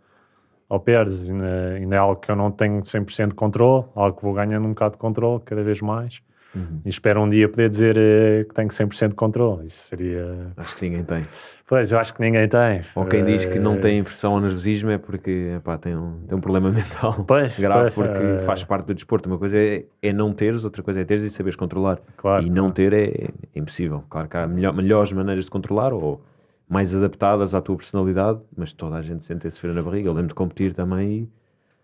ou 0.68 0.80
perdes. 0.80 1.30
Ainda, 1.30 1.74
ainda 1.76 1.96
é 1.96 2.00
algo 2.00 2.20
que 2.20 2.32
eu 2.32 2.36
não 2.36 2.50
tenho 2.50 2.82
100% 2.82 3.28
de 3.28 3.36
controle, 3.36 3.86
algo 3.94 4.18
que 4.18 4.24
vou 4.24 4.34
ganhando 4.34 4.66
um 4.66 4.70
bocado 4.70 4.94
de 4.94 4.98
controle 4.98 5.40
cada 5.46 5.62
vez 5.62 5.80
mais. 5.82 6.20
Uhum. 6.56 6.82
E 6.86 6.90
espero 6.90 7.22
um 7.22 7.30
dia 7.30 7.50
poder 7.50 7.70
dizer 7.70 7.98
uh, 7.98 8.48
que 8.48 8.54
tenho 8.54 8.70
100% 8.70 9.10
de 9.10 9.16
controle. 9.16 9.68
Isso 9.68 9.88
seria. 9.88 10.52
Acho 10.58 10.76
que 10.78 10.88
ninguém 10.88 11.04
tem. 11.04 11.26
Pois, 11.68 11.92
eu 11.92 11.98
acho 11.98 12.14
que 12.14 12.22
ninguém 12.22 12.48
tem. 12.48 12.82
Ou 12.96 13.06
quem 13.06 13.26
diz 13.26 13.44
que 13.44 13.58
não 13.58 13.80
tem 13.80 13.98
impressão 13.98 14.34
ou 14.34 14.42
nervosismo 14.42 14.92
é 14.92 15.00
porque 15.00 15.54
epá, 15.58 15.78
tem, 15.80 15.96
um, 15.96 16.20
tem 16.28 16.38
um 16.38 16.42
problema 16.42 16.70
mental 16.72 17.24
pois, 17.28 17.58
grave, 17.58 17.92
pois, 17.96 18.08
porque 18.08 18.24
é... 18.24 18.40
faz 18.46 18.64
parte 18.64 18.86
do 18.86 18.94
desporto. 18.94 19.28
Uma 19.28 19.40
coisa 19.40 19.58
é, 19.58 19.84
é 20.02 20.14
não 20.14 20.32
teres, 20.32 20.64
outra 20.64 20.84
coisa 20.84 21.02
é 21.02 21.04
teres 21.04 21.24
e 21.24 21.30
saberes 21.30 21.56
controlar. 21.56 22.00
Claro, 22.18 22.46
e 22.46 22.50
não 22.50 22.72
ter 22.72 22.94
é, 22.94 23.06
é, 23.06 23.30
impossível. 23.56 24.04
Claro 24.10 24.30
que 24.30 24.38
há 24.38 24.46
melhor, 24.46 24.74
melhores 24.74 25.12
maneiras 25.12 25.46
de 25.46 25.52
controlar 25.52 25.92
ou 25.92 26.22
mais 26.70 26.96
adaptadas 26.96 27.56
à 27.56 27.62
tua 27.62 27.78
personalidade, 27.78 28.40
mas 28.56 28.72
toda 28.72 28.98
a 28.98 29.02
gente 29.02 29.26
sente 29.26 29.48
esse 29.48 29.60
frio 29.60 29.74
na 29.74 29.82
barriga. 29.82 30.10
Eu 30.10 30.14
lembro 30.14 30.30
de 30.30 30.36
competir 30.36 30.74
também 30.76 31.12
e 31.12 31.30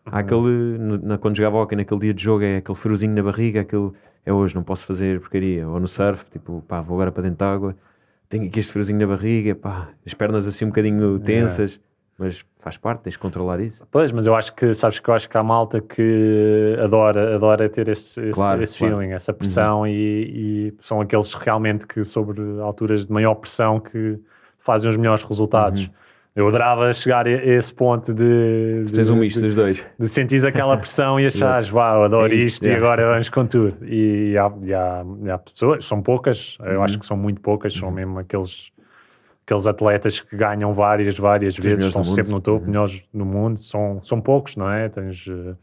há 0.06 0.12
uhum. 0.12 0.18
aquele, 0.18 0.78
na, 0.78 1.18
quando 1.18 1.38
jogava 1.38 1.58
hockey, 1.58 1.76
naquele 1.76 2.00
dia 2.02 2.14
de 2.14 2.24
jogo, 2.24 2.44
é 2.44 2.58
aquele 2.58 2.78
friozinho 2.78 3.16
na 3.16 3.24
barriga, 3.24 3.62
aquele 3.62 3.92
é 4.26 4.32
hoje, 4.32 4.56
não 4.56 4.64
posso 4.64 4.86
fazer 4.86 5.20
porcaria. 5.20 5.68
Ou 5.68 5.80
no 5.80 5.88
surf, 5.88 6.24
tipo, 6.32 6.64
pá, 6.68 6.82
vou 6.82 6.96
agora 6.96 7.12
para 7.12 7.24
dentro 7.24 7.40
da 7.40 7.52
água 7.52 7.76
tenho 8.32 8.48
aqui 8.48 8.62
este 8.62 8.72
friozinho 8.72 8.98
na 8.98 9.06
barriga, 9.06 9.54
pá, 9.54 9.90
as 10.06 10.14
pernas 10.14 10.48
assim 10.48 10.64
um 10.64 10.70
bocadinho 10.70 11.20
tensas, 11.20 11.80
mas 12.18 12.46
faz 12.60 12.78
parte, 12.78 13.02
tens 13.02 13.14
de 13.14 13.20
controlar 13.20 13.60
isso. 13.60 13.86
Pois, 13.92 14.10
mas 14.12 14.26
eu 14.26 14.34
acho 14.34 14.56
que, 14.56 14.74
sabes 14.74 15.00
que 15.00 15.10
eu 15.10 15.14
acho 15.14 15.30
que 15.30 15.38
há 15.38 15.44
malta 15.44 15.82
que 15.82 16.78
adora, 16.82 17.36
adora 17.36 17.68
ter 17.68 17.90
esse, 17.90 18.22
esse, 18.22 18.32
claro, 18.32 18.64
esse 18.64 18.78
claro. 18.78 18.96
feeling, 18.96 19.12
essa 19.12 19.34
pressão 19.34 19.82
uhum. 19.82 19.88
e, 19.88 19.92
e, 19.92 20.74
são 20.80 21.02
aqueles 21.02 21.34
realmente 21.34 21.86
que 21.86 22.06
sobre 22.06 22.42
alturas 22.62 23.06
de 23.06 23.12
maior 23.12 23.36
pressão 23.36 23.82
que 23.82 24.18
fazem 24.60 24.90
os 24.90 24.96
melhores 24.96 25.24
resultados. 25.24 25.84
Uhum. 25.84 25.92
Eu 26.34 26.48
adorava 26.48 26.94
chegar 26.94 27.28
a 27.28 27.30
esse 27.30 27.74
ponto 27.74 28.14
de. 28.14 28.86
de 28.86 28.94
Tens 28.94 29.10
um 29.10 29.18
misto 29.18 29.42
dos 29.42 29.56
dois. 29.56 29.84
De 30.00 30.08
sentir 30.08 30.46
aquela 30.48 30.78
pressão 30.78 31.20
e 31.20 31.26
achares, 31.28 31.68
vá, 31.68 31.94
eu 31.96 32.04
adoro 32.04 32.32
é 32.32 32.36
isto, 32.36 32.48
isto 32.48 32.68
e 32.68 32.74
agora 32.74 33.06
vamos 33.06 33.28
com 33.28 33.46
tudo. 33.46 33.86
E 33.86 34.38
há, 34.38 34.52
e 34.64 34.74
há, 34.74 35.06
e 35.24 35.30
há 35.30 35.38
pessoas, 35.38 35.84
são 35.84 36.02
poucas, 36.02 36.58
eu 36.62 36.78
uhum. 36.78 36.84
acho 36.84 37.00
que 37.00 37.06
são 37.06 37.18
muito 37.18 37.42
poucas, 37.42 37.74
são 37.74 37.90
uhum. 37.90 37.96
mesmo 37.96 38.20
aqueles, 38.20 38.72
aqueles 39.46 39.68
atletas 39.68 40.22
que 40.22 40.38
ganham 40.38 40.74
várias, 40.74 41.18
várias 41.18 41.58
vezes, 41.58 41.88
estão 41.88 42.04
sempre 42.06 42.32
no 42.32 42.40
topo, 42.40 42.62
uhum. 42.62 42.72
melhores 42.72 43.04
no 43.14 43.26
mundo, 43.26 43.60
são, 43.60 44.00
são 44.02 44.22
poucos, 44.22 44.56
não 44.56 44.72
é? 44.72 44.88
Tens. 44.88 45.28
Uh, 45.28 45.58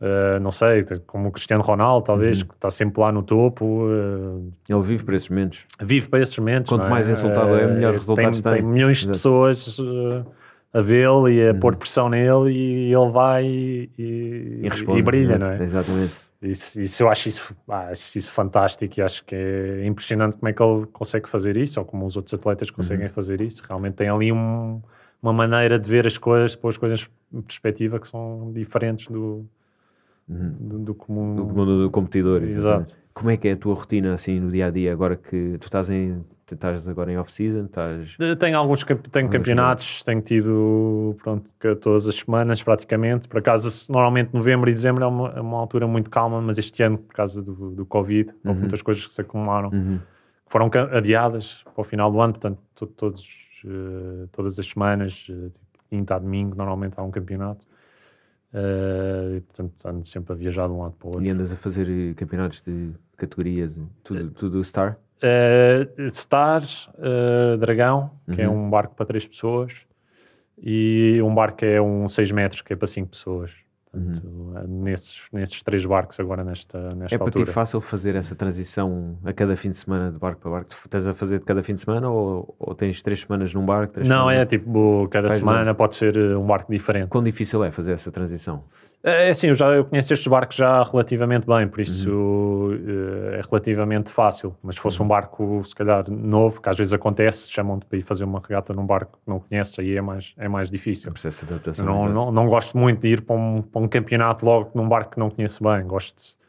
Uh, 0.00 0.40
não 0.40 0.50
sei, 0.50 0.82
como 1.06 1.28
o 1.28 1.30
Cristiano 1.30 1.62
Ronaldo, 1.62 2.06
talvez, 2.06 2.40
uhum. 2.40 2.48
que 2.48 2.54
está 2.54 2.70
sempre 2.70 2.98
lá 3.02 3.12
no 3.12 3.22
topo. 3.22 3.84
Uh, 3.84 4.50
Ele 4.66 4.80
vive 4.80 5.04
para 5.04 5.14
esses 5.14 5.28
momentos. 5.28 5.60
Vive 5.78 6.08
para 6.08 6.20
esses 6.20 6.38
momentos. 6.38 6.70
Quanto 6.70 6.86
é? 6.86 6.88
mais 6.88 7.06
insultado 7.06 7.54
é, 7.54 7.66
melhores 7.66 7.98
resultados 7.98 8.40
tem. 8.40 8.52
Tem, 8.52 8.62
tem 8.62 8.70
milhões 8.70 8.98
de 8.98 9.08
pessoas 9.08 9.78
uh, 9.78 10.24
a 10.72 10.80
vê-lo 10.80 11.28
e 11.28 11.46
a 11.46 11.52
uhum. 11.52 11.60
pôr 11.60 11.76
pressão 11.76 12.08
nele 12.08 12.50
e 12.50 12.94
ele 12.94 13.10
vai 13.10 13.44
e, 13.44 13.90
e, 13.98 14.60
e, 14.62 14.68
responde, 14.70 15.00
e 15.00 15.02
brilha, 15.02 15.38
não 15.38 15.48
é? 15.48 15.62
Exatamente. 15.62 16.14
Isso, 16.40 16.80
isso, 16.80 17.02
eu 17.02 17.10
acho 17.10 17.28
isso, 17.28 17.54
ah, 17.68 17.88
acho 17.90 18.16
isso 18.16 18.30
fantástico 18.30 18.98
e 18.98 19.02
acho 19.02 19.22
que 19.26 19.34
é 19.34 19.84
impressionante 19.84 20.38
como 20.38 20.48
é 20.48 20.52
que 20.54 20.62
ele 20.62 20.86
consegue 20.86 21.28
fazer 21.28 21.58
isso 21.58 21.78
ou 21.78 21.84
como 21.84 22.06
os 22.06 22.16
outros 22.16 22.32
atletas 22.32 22.70
conseguem 22.70 23.08
uhum. 23.08 23.12
fazer 23.12 23.42
isso. 23.42 23.62
Realmente 23.68 23.96
tem 23.96 24.08
ali 24.08 24.32
um, 24.32 24.80
uma 25.22 25.34
maneira 25.34 25.78
de 25.78 25.90
ver 25.90 26.06
as 26.06 26.16
coisas, 26.16 26.56
pôr 26.56 26.70
as 26.70 26.78
coisas 26.78 27.06
em 27.30 27.42
perspectiva 27.42 28.00
que 28.00 28.08
são 28.08 28.50
diferentes 28.54 29.06
do, 29.08 29.46
Uhum. 30.30 30.54
Do, 30.60 30.78
do, 30.78 30.94
comum... 30.94 31.34
do 31.34 31.46
comum 31.46 31.66
do 31.66 31.90
competidor. 31.90 32.42
Exato. 32.44 32.96
Como 33.12 33.30
é 33.30 33.36
que 33.36 33.48
é 33.48 33.52
a 33.52 33.56
tua 33.56 33.74
rotina 33.74 34.14
assim 34.14 34.38
no 34.38 34.50
dia 34.50 34.66
a 34.66 34.70
dia 34.70 34.92
agora 34.92 35.16
que 35.16 35.58
tu 35.58 35.64
estás 35.64 35.90
em 35.90 36.24
estás 36.54 36.86
agora 36.88 37.12
em 37.12 37.18
off-season? 37.18 37.66
Estás... 37.66 38.16
Tenho 38.38 38.58
alguns 38.58 38.84
tenho 39.12 39.28
campeonatos, 39.28 40.02
tenho 40.02 40.20
tido 40.20 41.16
pronto, 41.22 41.48
todas 41.80 42.08
as 42.08 42.16
semanas 42.16 42.62
praticamente. 42.62 43.28
Por 43.28 43.38
acaso, 43.38 43.92
normalmente 43.92 44.34
novembro 44.34 44.70
e 44.70 44.74
dezembro 44.74 45.04
é 45.04 45.06
uma, 45.06 45.28
é 45.30 45.40
uma 45.40 45.58
altura 45.58 45.86
muito 45.86 46.10
calma, 46.10 46.40
mas 46.40 46.58
este 46.58 46.82
ano, 46.82 46.98
por 46.98 47.14
causa 47.14 47.42
do, 47.42 47.70
do 47.70 47.86
Covid, 47.86 48.30
uhum. 48.30 48.36
houve 48.46 48.60
muitas 48.60 48.82
coisas 48.82 49.06
que 49.06 49.14
se 49.14 49.20
acumularam, 49.20 49.70
uhum. 49.70 49.98
que 49.98 50.52
foram 50.52 50.70
adiadas 50.92 51.62
para 51.74 51.80
o 51.82 51.84
final 51.84 52.10
do 52.10 52.20
ano, 52.20 52.32
portanto, 52.32 52.58
todos, 52.96 53.24
uh, 53.64 54.28
todas 54.32 54.58
as 54.58 54.66
semanas, 54.66 55.26
uh, 55.30 55.52
quinta 55.88 56.16
a 56.16 56.18
domingo, 56.18 56.56
normalmente 56.56 56.94
há 56.96 57.02
um 57.02 57.10
campeonato. 57.10 57.64
Uh, 58.52 59.36
e, 59.36 59.40
portanto, 59.42 59.72
ando 59.86 60.06
sempre 60.06 60.32
a 60.32 60.36
viajar 60.36 60.66
de 60.66 60.72
um 60.72 60.82
lado 60.82 60.94
para 60.94 61.06
o 61.06 61.10
outro. 61.10 61.24
E 61.24 61.30
andas 61.30 61.52
a 61.52 61.56
fazer 61.56 61.88
eh, 61.88 62.14
campeonatos 62.14 62.60
de 62.66 62.90
categorias, 63.16 63.78
tudo, 64.02 64.24
uh, 64.24 64.30
tudo 64.30 64.64
Star? 64.64 64.98
Uh, 65.22 66.10
Star, 66.12 66.62
Dragão, 67.58 68.10
que 68.32 68.42
é 68.42 68.48
uhum. 68.48 68.66
um 68.66 68.70
barco 68.70 68.94
para 68.94 69.06
três 69.06 69.24
pessoas, 69.26 69.72
e 70.58 71.20
um 71.22 71.32
barco 71.34 71.58
que 71.58 71.66
é 71.66 71.80
um 71.80 72.08
6 72.08 72.32
metros, 72.32 72.62
que 72.62 72.72
é 72.72 72.76
para 72.76 72.86
cinco 72.86 73.10
pessoas. 73.10 73.52
Portanto, 73.90 74.26
uhum. 74.26 74.39
Nesses, 74.68 75.16
nesses 75.32 75.62
três 75.62 75.84
barcos 75.84 76.18
agora 76.20 76.44
nesta, 76.44 76.94
nesta 76.94 77.14
é 77.14 77.18
para 77.18 77.28
altura. 77.28 77.46
ti 77.46 77.52
fácil 77.52 77.80
fazer 77.80 78.14
essa 78.16 78.34
transição 78.34 79.18
a 79.24 79.32
cada 79.32 79.56
fim 79.56 79.70
de 79.70 79.76
semana 79.76 80.10
de 80.10 80.18
barco 80.18 80.40
para 80.40 80.50
barco? 80.50 80.70
Estás 80.84 81.06
a 81.06 81.14
fazer 81.14 81.38
de 81.38 81.44
cada 81.44 81.62
fim 81.62 81.74
de 81.74 81.80
semana 81.80 82.08
ou, 82.10 82.54
ou 82.58 82.74
tens 82.74 83.00
três 83.02 83.20
semanas 83.20 83.52
num 83.54 83.64
barco? 83.64 84.00
Não, 84.00 84.04
semanas... 84.04 84.38
é 84.40 84.46
tipo, 84.46 85.08
cada 85.10 85.28
Faz 85.28 85.38
semana 85.38 85.64
bem. 85.66 85.74
pode 85.74 85.94
ser 85.94 86.16
um 86.36 86.46
barco 86.46 86.70
diferente. 86.70 87.08
Quão 87.08 87.22
difícil 87.22 87.62
é 87.64 87.70
fazer 87.70 87.92
essa 87.92 88.10
transição? 88.10 88.64
É, 89.02 89.28
é 89.28 89.30
assim, 89.30 89.48
eu 89.48 89.54
já 89.54 89.66
eu 89.68 89.84
conheço 89.84 90.12
estes 90.12 90.26
barcos 90.26 90.56
já 90.56 90.82
relativamente 90.82 91.46
bem, 91.46 91.66
por 91.66 91.80
isso 91.80 92.10
uhum. 92.10 93.32
é 93.32 93.40
relativamente 93.40 94.12
fácil. 94.12 94.54
Mas 94.62 94.76
se 94.76 94.80
fosse 94.80 94.98
uhum. 94.98 95.06
um 95.06 95.08
barco, 95.08 95.62
se 95.64 95.74
calhar, 95.74 96.04
novo, 96.10 96.60
que 96.60 96.68
às 96.68 96.76
vezes 96.76 96.92
acontece, 96.92 97.50
chamam-te 97.50 97.86
para 97.86 97.98
ir 97.98 98.02
fazer 98.02 98.24
uma 98.24 98.40
regata 98.40 98.72
num 98.72 98.84
barco 98.84 99.18
que 99.24 99.30
não 99.30 99.40
conheces, 99.40 99.78
aí 99.78 99.96
é 99.96 100.02
mais, 100.02 100.34
é 100.36 100.48
mais 100.48 100.70
difícil. 100.70 101.10
Não, 101.82 102.08
não, 102.08 102.32
não, 102.32 102.46
gosto 102.46 102.76
muito 102.76 103.00
de 103.00 103.08
ir 103.08 103.22
para 103.22 103.36
um, 103.36 103.62
para 103.62 103.80
um 103.80 103.88
campeonato 103.88 104.44
logo 104.44 104.70
num 104.74 104.88
barco 104.88 105.12
que 105.12 105.18
não 105.18 105.30
conheço 105.30 105.62
bem. 105.64 105.82
Gosto 105.86 106.39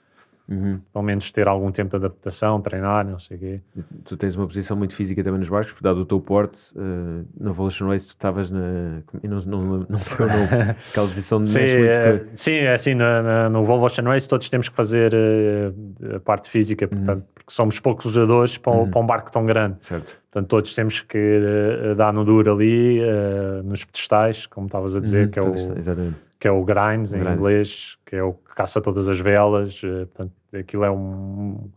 Uhum. 0.52 0.80
pelo 0.92 1.06
menos 1.06 1.32
ter 1.32 1.48
algum 1.48 1.72
tempo 1.72 1.92
de 1.92 1.96
adaptação, 1.96 2.60
treinar, 2.60 3.06
não 3.08 3.18
sei 3.20 3.38
o 3.38 3.40
quê. 3.40 3.62
Tu 4.04 4.18
tens 4.18 4.36
uma 4.36 4.46
posição 4.46 4.76
muito 4.76 4.94
física 4.94 5.24
também 5.24 5.40
nos 5.40 5.48
barcos, 5.48 5.74
dado 5.82 6.02
o 6.02 6.06
teu 6.06 6.20
porte, 6.20 6.60
uh, 6.78 7.26
na 7.40 7.52
Evolution 7.52 7.88
Race 7.88 8.06
tu 8.06 8.12
estavas 8.12 8.52
na. 8.52 9.02
eu 9.24 9.30
Não, 9.30 9.40
não, 9.46 9.86
não 9.90 10.04
sei 10.04 10.26
o 10.26 10.30
nome, 10.30 10.48
aquela 10.90 11.08
posição 11.08 11.42
de 11.42 11.48
Sim, 11.50 11.60
é, 11.62 12.26
sim, 12.36 12.52
é 12.52 12.74
assim, 12.74 12.94
na, 12.94 13.22
na- 13.22 13.50
no 13.50 13.64
Ocean 13.82 14.04
Race 14.04 14.28
todos 14.28 14.50
temos 14.50 14.68
que 14.68 14.76
fazer 14.76 15.14
eh, 15.14 16.16
a 16.18 16.20
parte 16.20 16.50
física, 16.50 16.86
portanto, 16.88 17.24
porque 17.34 17.54
somos 17.54 17.80
poucos 17.80 18.12
jogadores 18.12 18.58
para, 18.58 18.74
um- 18.74 18.80
Uhum. 18.82 18.90
para 18.92 19.00
um 19.02 19.06
barco 19.06 19.32
tão 19.32 19.46
grande. 19.46 19.78
Certo. 19.84 20.20
Portanto, 20.30 20.50
todos 20.50 20.76
temos 20.76 21.00
que 21.00 21.18
eh, 21.18 21.96
dar 21.96 22.12
no 22.12 22.26
duro 22.26 22.52
ali, 22.54 23.00
eh, 23.00 23.62
nos 23.64 23.86
pedestais, 23.86 24.46
como 24.48 24.66
estavas 24.68 24.96
a 24.98 25.00
dizer, 25.00 25.26
Uhum, 25.28 25.32
que, 25.32 25.40
é 25.40 25.42
o, 25.42 25.54
Exatamente. 25.78 26.16
que 26.40 26.48
é 26.48 26.52
o 26.52 26.64
grind 26.66 27.08
em 27.14 27.20
Grind. 27.20 27.38
inglês, 27.38 27.98
que 28.06 28.16
é 28.18 28.24
o 28.24 28.34
que 28.34 28.54
caça 28.56 28.82
todas 28.82 29.08
as 29.08 29.20
velas. 29.20 29.80
eh, 29.84 30.06
portanto, 30.06 30.32
aquilo 30.60 30.84
é 30.84 30.92
um. 30.92 31.70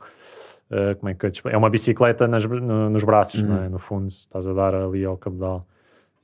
eh, 0.70 0.94
como 0.94 1.08
é 1.10 1.14
que? 1.14 1.26
É 1.48 1.56
uma 1.56 1.68
bicicleta 1.70 2.26
nas- 2.26 2.44
no- 2.44 2.90
nos 2.90 3.04
braços, 3.04 3.40
Uhum. 3.42 3.48
não 3.48 3.62
é? 3.62 3.68
No 3.68 3.78
fundo, 3.78 4.08
estás 4.08 4.48
a 4.48 4.52
dar 4.52 4.74
ali 4.74 5.04
ao 5.04 5.16
cabedal. 5.16 5.66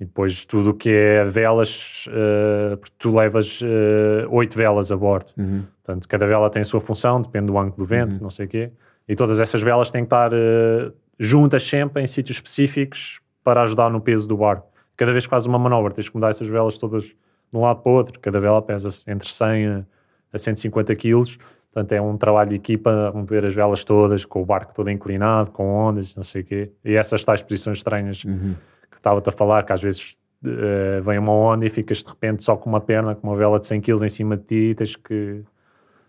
E 0.01 0.05
depois 0.07 0.45
tudo 0.47 0.71
o 0.71 0.75
que 0.75 0.89
é 0.91 1.25
velas, 1.25 2.07
eh, 2.11 2.77
porque 2.77 2.95
tu 2.99 3.15
levas 3.15 3.61
eh, 3.63 4.27
oito 4.31 4.57
velas 4.57 4.91
a 4.91 4.97
bordo. 4.97 5.31
Uhum. 5.37 5.65
Portanto, 5.85 6.09
cada 6.09 6.27
vela 6.27 6.49
tem 6.49 6.63
a 6.63 6.65
sua 6.65 6.81
função, 6.81 7.21
depende 7.21 7.47
do 7.49 7.59
ângulo 7.59 7.77
do 7.77 7.85
vento, 7.85 8.13
Uhum. 8.15 8.19
não 8.23 8.31
sei 8.31 8.47
o 8.47 8.49
quê. 8.49 8.71
E 9.07 9.15
todas 9.15 9.41
essas 9.41 9.61
velas 9.61 9.91
têm 9.91 10.03
que 10.03 10.07
estar 10.07 10.33
eh, 10.33 10.91
juntas 11.19 11.63
sempre 11.65 12.03
em 12.03 12.07
sítios 12.07 12.39
específicos 12.39 13.21
para 13.45 13.63
ajudar 13.63 13.91
no 13.91 14.01
peso 14.01 14.27
do 14.27 14.37
barco. 14.39 14.67
Cada 14.97 15.13
vez 15.13 15.27
que 15.27 15.31
fazes 15.31 15.47
uma 15.47 15.59
manobra, 15.59 15.93
tens 15.93 16.09
que 16.09 16.15
mudar 16.15 16.31
essas 16.31 16.49
velas 16.49 16.79
todas 16.79 17.03
de 17.05 17.15
um 17.53 17.61
lado 17.61 17.83
para 17.83 17.93
o 17.93 17.95
outro. 17.95 18.19
Cada 18.21 18.41
vela 18.41 18.63
pesa 18.63 18.89
entre 19.11 19.29
100 19.29 19.67
a, 19.67 19.85
a 20.33 20.39
150 20.39 20.95
quilos. 20.97 21.39
Portanto, 21.73 21.93
é 21.93 22.01
um 22.01 22.17
trabalho 22.17 22.51
de 22.51 22.57
equipa, 22.57 23.13
mover 23.15 23.45
as 23.45 23.55
velas 23.55 23.85
todas, 23.85 24.25
com 24.25 24.43
o 24.43 24.45
barco 24.45 24.75
todo 24.75 24.91
inclinado, 24.91 25.53
com 25.53 25.69
ondas, 25.73 26.15
não 26.17 26.25
sei 26.25 26.43
o 26.43 26.45
quê. 26.45 26.71
E 26.85 26.95
essas 26.97 27.25
tais 27.25 27.43
posições 27.43 27.79
estranhas 27.79 28.25
Uhum. 28.25 28.57
que 28.91 28.97
estava-te 28.97 29.29
a 29.29 29.33
falar, 29.33 29.63
que 29.65 29.73
às 29.73 29.81
vezes 29.81 30.17
eh, 30.45 31.01
vem 31.05 31.19
uma 31.19 31.33
onda 31.33 31.65
e 31.67 31.71
ficas 31.71 31.99
de 32.03 32.09
repente 32.09 32.43
só 32.43 32.57
com 32.57 32.69
uma 32.69 32.81
perna, 32.81 33.15
com 33.15 33.29
uma 33.29 33.37
vela 33.37 33.61
de 33.61 33.67
100 33.67 33.81
kg 33.83 34.05
em 34.05 34.09
cima 34.09 34.37
de 34.37 34.43
ti 34.45 34.55
e 34.71 34.75
tens 34.75 34.97
que 34.97 35.43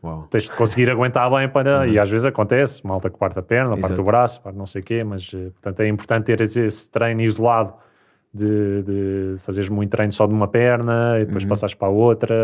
Uau. 0.03 0.27
tens 0.31 0.43
de 0.45 0.51
conseguir 0.51 0.89
aguentar 0.89 1.29
bem 1.29 1.47
para. 1.47 1.85
E 1.87 1.99
às 1.99 2.09
vezes 2.09 2.25
acontece, 2.25 2.83
malta 2.85 3.09
que 3.11 3.17
parte 3.19 3.37
a 3.37 3.43
perna, 3.43 3.77
parte 3.77 3.99
o 4.01 4.03
braço, 4.03 4.41
parte 4.41 4.55
não 4.57 4.65
sei 4.65 4.81
o 4.81 4.83
quê, 4.83 5.03
mas 5.03 5.29
eh, 5.33 5.51
portanto 5.51 5.79
é 5.81 5.87
importante 5.87 6.25
ter 6.25 6.41
esse, 6.41 6.89
treino 6.89 7.21
isolado 7.21 7.73
de, 8.33 8.81
de 8.83 9.35
fazeres 9.43 9.69
muito 9.69 9.91
treino 9.91 10.11
só 10.11 10.25
de 10.25 10.33
uma 10.33 10.47
perna 10.47 11.19
e 11.19 11.25
depois 11.25 11.43
Uhum. 11.43 11.49
passares 11.49 11.75
para 11.75 11.87
a 11.89 11.91
outra, 11.91 12.35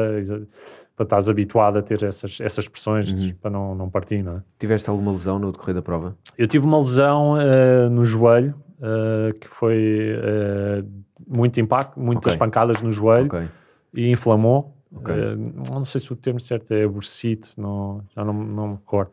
para 0.97 1.03
estás 1.03 1.29
habituado 1.29 1.77
a 1.77 1.81
ter 1.83 2.01
essas, 2.03 2.39
essas 2.41 2.67
pressões 2.67 3.13
Uhum. 3.13 3.33
para 3.39 3.51
não, 3.51 3.75
não 3.75 3.87
partir, 3.89 4.23
não 4.23 4.37
é? 4.37 4.41
Tiveste 4.59 4.89
alguma 4.89 5.11
lesão 5.11 5.37
no 5.37 5.51
decorrer 5.51 5.75
da 5.75 5.81
prova? 5.81 6.17
Eu 6.35 6.47
tive 6.47 6.65
uma 6.65 6.79
lesão 6.79 7.39
eh, 7.39 7.87
no 7.87 8.03
joelho, 8.03 8.55
eh, 8.81 9.33
que 9.39 9.47
foi 9.47 9.77
eh, 10.19 10.83
muito 11.27 11.59
impacto, 11.61 11.99
muitas 11.99 12.33
Ok. 12.33 12.39
pancadas 12.39 12.81
no 12.81 12.91
joelho 12.91 13.27
Ok. 13.27 13.47
e 13.93 14.09
inflamou. 14.11 14.75
Ok. 14.91 15.13
Eh, 15.13 15.35
não 15.69 15.85
sei 15.85 16.01
se 16.01 16.11
o 16.11 16.15
termo 16.15 16.39
certo 16.39 16.71
é 16.73 16.87
bursite, 16.87 17.51
não, 17.55 18.01
já 18.15 18.25
não, 18.25 18.33
não 18.33 18.67
me 18.69 18.73
recordo. 18.73 19.11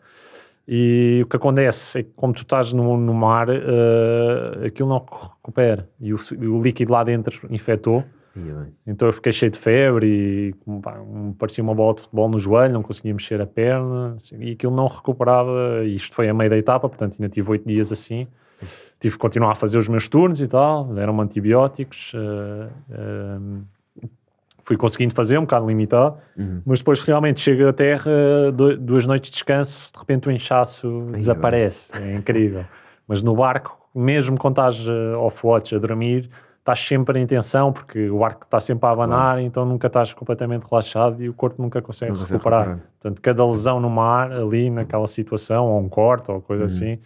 E 0.67 1.21
o 1.23 1.29
que 1.29 1.37
acontece 1.37 1.99
é 1.99 2.03
que, 2.03 2.11
como 2.17 2.33
tu 2.33 2.41
estás 2.41 2.73
no, 2.73 2.97
no 2.97 3.13
mar, 3.13 3.49
aquilo 4.65 4.89
não 4.89 5.05
recupera 5.35 5.87
e 6.01 6.15
o, 6.15 6.19
o 6.51 6.63
líquido 6.63 6.91
lá 6.91 7.05
dentro 7.05 7.47
infectou. 7.51 8.03
Então 8.87 9.09
eu 9.09 9.13
fiquei 9.13 9.33
cheio 9.33 9.51
de 9.53 9.59
febre 9.59 10.07
e 10.67 10.81
pá, 10.81 10.97
parecia 11.39 11.63
uma 11.63 11.75
bola 11.75 11.95
de 11.95 12.03
futebol 12.03 12.29
no 12.29 12.39
joelho, 12.39 12.73
não 12.75 12.83
conseguia 12.83 13.13
mexer 13.15 13.41
a 13.41 13.47
perna 13.47 14.17
e 14.39 14.53
aquilo 14.53 14.75
não 14.75 14.87
recuperava. 14.87 15.85
Isto 15.85 16.15
foi 16.15 16.29
a 16.29 16.35
meio 16.35 16.51
da 16.51 16.57
etapa, 16.59 16.89
portanto 16.89 17.17
ainda 17.21 17.29
tive 17.33 17.51
oito 17.51 17.67
dias 17.67 17.93
assim. 17.93 18.27
Tive 19.01 19.17
que 19.17 19.21
continuar 19.21 19.53
a 19.53 19.55
fazer 19.55 19.77
os 19.79 19.87
meus 19.89 20.09
turnos 20.09 20.41
e 20.41 20.49
tal, 20.49 20.85
deram-me 20.87 21.21
antibióticos. 21.23 22.13
eh, 22.15 22.69
eh, 22.91 23.39
fui 24.67 24.79
conseguindo 24.79 25.13
fazer, 25.15 25.37
um 25.37 25.43
bocado 25.43 25.67
limitado, 25.67 26.17
Uhum. 26.39 26.63
mas 26.65 26.79
depois 26.79 27.03
realmente 27.03 27.39
chega 27.41 27.69
à 27.69 27.73
terra, 27.73 28.11
duas 28.81 29.05
noites 29.07 29.31
de 29.31 29.35
descanso, 29.35 29.93
de 29.93 29.99
repente 29.99 30.27
o 30.27 30.33
inchaço 30.33 31.05
Ai, 31.13 31.19
desaparece. 31.19 31.91
É 31.95 32.15
incrível. 32.17 32.65
Mas 33.07 33.23
no 33.23 33.35
barco, 33.37 33.77
mesmo 33.95 34.39
quando 34.39 34.55
estás 34.55 34.89
eh, 34.89 35.15
off-watch 35.17 35.75
a 35.75 35.79
dormir, 35.79 36.31
estás 36.65 36.81
sempre 36.81 37.21
em 37.21 37.27
tensão, 37.27 37.71
porque 37.71 38.09
o 38.09 38.21
barco 38.21 38.45
está 38.45 38.59
sempre 38.59 38.87
a 38.89 38.91
abanar, 38.91 39.39
então 39.39 39.67
nunca 39.67 39.87
estás 39.87 40.15
completamente 40.15 40.65
relaxado 40.65 41.23
e 41.23 41.29
o 41.29 41.35
corpo 41.35 41.61
nunca 41.61 41.83
consegue 41.83 42.13
recuperar. 42.13 42.61
recuperar. 42.61 42.89
Portanto, 43.03 43.21
cada 43.21 43.45
lesão 43.47 43.79
no 43.79 43.91
mar, 43.91 44.33
ali 44.33 44.71
naquela 44.71 45.07
situação, 45.07 45.67
ou 45.67 45.79
um 45.79 45.91
corte, 45.91 46.31
ou 46.31 46.41
coisa 46.41 46.63
Uhum. 46.63 46.67
assim, 46.67 46.99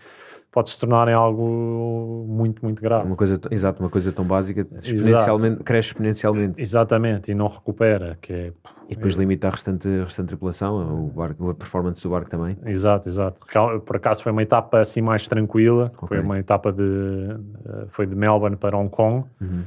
pode 0.58 0.70
se 0.70 0.80
tornar 0.80 1.06
em 1.06 1.12
algo 1.12 2.24
muito, 2.28 2.64
muito 2.64 2.82
grave. 2.82 3.06
Uma 3.06 3.14
coisa, 3.14 3.40
exato, 3.48 3.80
uma 3.80 3.88
coisa 3.88 4.10
tão 4.10 4.24
básica, 4.24 4.66
exponencialmente, 4.82 5.62
cresce 5.62 5.90
exponencialmente. 5.90 6.60
Exatamente, 6.60 7.30
e 7.30 7.34
não 7.34 7.46
recupera, 7.46 8.18
que 8.20 8.32
é... 8.32 8.52
E 8.88 8.96
depois 8.96 9.14
limita 9.14 9.46
a 9.46 9.50
restante, 9.50 9.86
a 9.86 10.04
restante 10.04 10.28
tripulação, 10.28 11.04
o 11.04 11.10
barco, 11.10 11.50
a 11.50 11.54
performance 11.54 12.02
do 12.02 12.10
barco 12.10 12.28
também. 12.28 12.56
Exato, 12.66 13.08
exato. 13.08 13.38
Por 13.86 13.96
acaso 13.96 14.20
foi 14.22 14.32
uma 14.32 14.42
etapa 14.42 14.80
assim 14.80 15.00
mais 15.00 15.28
tranquila, 15.28 15.92
Ok. 15.96 16.08
foi 16.08 16.20
uma 16.20 16.38
etapa 16.40 16.72
de 16.72 16.82
eh, 16.82 17.86
foi 17.90 18.06
de 18.06 18.16
Melbourne 18.16 18.56
para 18.56 18.76
Hong 18.76 18.90
Kong, 18.90 19.26
Uhum. 19.40 19.62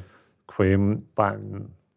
que 0.49 0.53
foi 0.55 0.77
pá, 1.15 1.37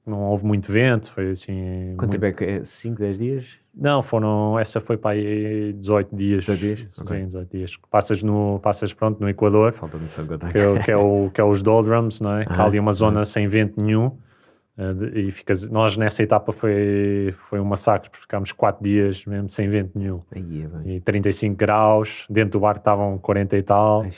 não 0.07 0.21
houve 0.23 0.45
muito 0.45 0.71
vento, 0.71 1.11
foi 1.13 1.31
assim. 1.31 1.95
Quanto 1.97 2.11
muito- 2.11 2.21
tempo 2.21 2.27
é 2.27 2.33
que 2.33 2.45
é? 2.45 2.65
5, 2.65 2.99
10 2.99 3.19
dias? 3.19 3.47
Não, 3.75 4.03
foram 4.03 4.57
essa 4.59 4.81
foi 4.81 4.97
para 4.97 5.13
aí 5.13 5.73
18 5.73 6.15
dias. 6.15 6.41
18 6.45 6.61
dias? 6.61 6.79
Sim, 6.93 7.03
Ok. 7.03 7.25
18 7.25 7.51
dias. 7.51 7.77
Passas 7.91 8.23
no 8.23 8.61
passas 8.63 8.93
pronto 8.93 9.21
no 9.21 9.29
Equador, 9.29 9.73
que 10.53 10.59
é, 10.59 10.69
o- 10.69 10.79
que 10.85 10.91
é 10.91 10.97
o 10.97 11.31
que 11.33 11.41
é 11.41 11.45
os 11.45 11.61
doldrums, 11.63 12.21
não 12.21 12.37
é? 12.37 12.45
Que 12.47 12.53
há 12.53 12.65
ali 12.65 12.79
uma 12.79 12.93
zona 12.93 13.25
sem 13.25 13.49
vento 13.49 13.81
nenhum. 13.83 14.13
eh, 14.79 15.21
E 15.21 15.31
ficas, 15.33 15.69
nós 15.71 15.97
nessa 15.97 16.23
etapa 16.23 16.53
foi, 16.53 17.33
foi 17.49 17.59
um 17.61 17.65
massacre, 17.65 18.11
porque 18.11 18.23
ficámos 18.23 18.51
4 18.53 18.83
dias 18.83 19.25
mesmo 19.25 19.49
sem 19.51 19.69
vento 19.69 19.97
nenhum. 19.99 20.21
Aí 20.33 20.67
é 20.87 20.91
e 20.97 21.01
35 21.01 21.57
graus, 21.57 22.27
dentro 22.29 22.53
do 22.59 22.61
barco 22.61 22.79
estavam 22.81 23.17
40 23.19 23.57
e 23.57 23.63
tal, 23.63 24.03
Ai, 24.03 24.13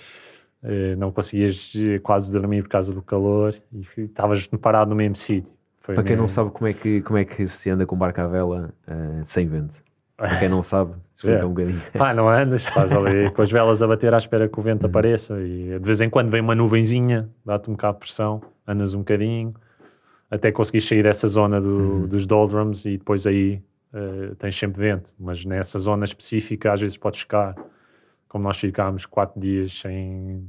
eh, 0.64 0.96
não 0.96 1.12
conseguias 1.12 1.72
eh, 1.76 1.98
quase 1.98 2.30
dormir 2.32 2.62
por 2.62 2.68
causa 2.70 2.92
do 2.92 3.00
calor 3.02 3.54
e 3.72 4.02
estavas 4.02 4.46
parado 4.46 4.90
no 4.90 4.96
mesmo 4.96 5.16
sítio. 5.16 5.50
Foi 5.86 5.94
Para 5.94 6.04
quem 6.04 6.16
não 6.16 6.26
sabe 6.28 6.50
como 6.50 6.66
é 6.66 6.72
que, 6.74 7.00
como 7.02 7.16
é 7.18 7.24
que 7.24 7.46
se 7.48 7.70
anda 7.70 7.86
com 7.86 7.96
barco 7.96 8.20
à 8.20 8.26
vela 8.26 8.74
eh, 8.86 9.22
sem 9.24 9.46
vento. 9.46 9.80
Para 10.16 10.36
quem 10.38 10.48
não 10.48 10.62
sabe, 10.62 10.92
explica 11.16 11.38
É. 11.42 11.44
um 11.44 11.50
bocadinho. 11.50 11.80
Pá, 11.96 12.12
não 12.12 12.28
andas, 12.28 12.62
estás 12.62 12.90
ali 12.92 13.30
com 13.32 13.40
as 13.42 13.50
velas 13.52 13.82
a 13.82 13.86
bater 13.86 14.12
à 14.12 14.18
espera 14.18 14.48
que 14.48 14.58
o 14.58 14.62
vento 14.62 14.84
apareça 14.86 15.40
e 15.40 15.78
de 15.78 15.84
vez 15.86 16.00
em 16.00 16.10
quando 16.10 16.28
vem 16.30 16.40
uma 16.40 16.54
nuvenzinha, 16.54 17.28
dá-te 17.44 17.70
um 17.70 17.74
bocado 17.74 17.94
de 17.94 18.00
pressão, 18.00 18.42
andas 18.66 18.94
um 18.94 18.98
bocadinho, 18.98 19.54
até 20.30 20.50
conseguir 20.50 20.80
sair 20.80 21.02
dessa 21.04 21.28
zona 21.28 21.60
do- 21.60 21.68
Uhum. 21.68 22.06
dos 22.08 22.26
doldrums 22.26 22.84
e 22.84 22.98
depois 22.98 23.24
aí 23.26 23.62
eh, 23.94 24.32
tens 24.38 24.58
sempre 24.58 24.80
vento, 24.80 25.14
mas 25.20 25.44
nessa 25.44 25.78
zona 25.78 26.04
específica 26.04 26.72
às 26.72 26.80
vezes 26.80 26.96
podes 26.96 27.20
ficar, 27.20 27.54
como 28.28 28.42
nós 28.44 28.58
ficámos 28.58 29.06
quatro 29.06 29.40
dias 29.40 29.78
sem, 29.80 30.48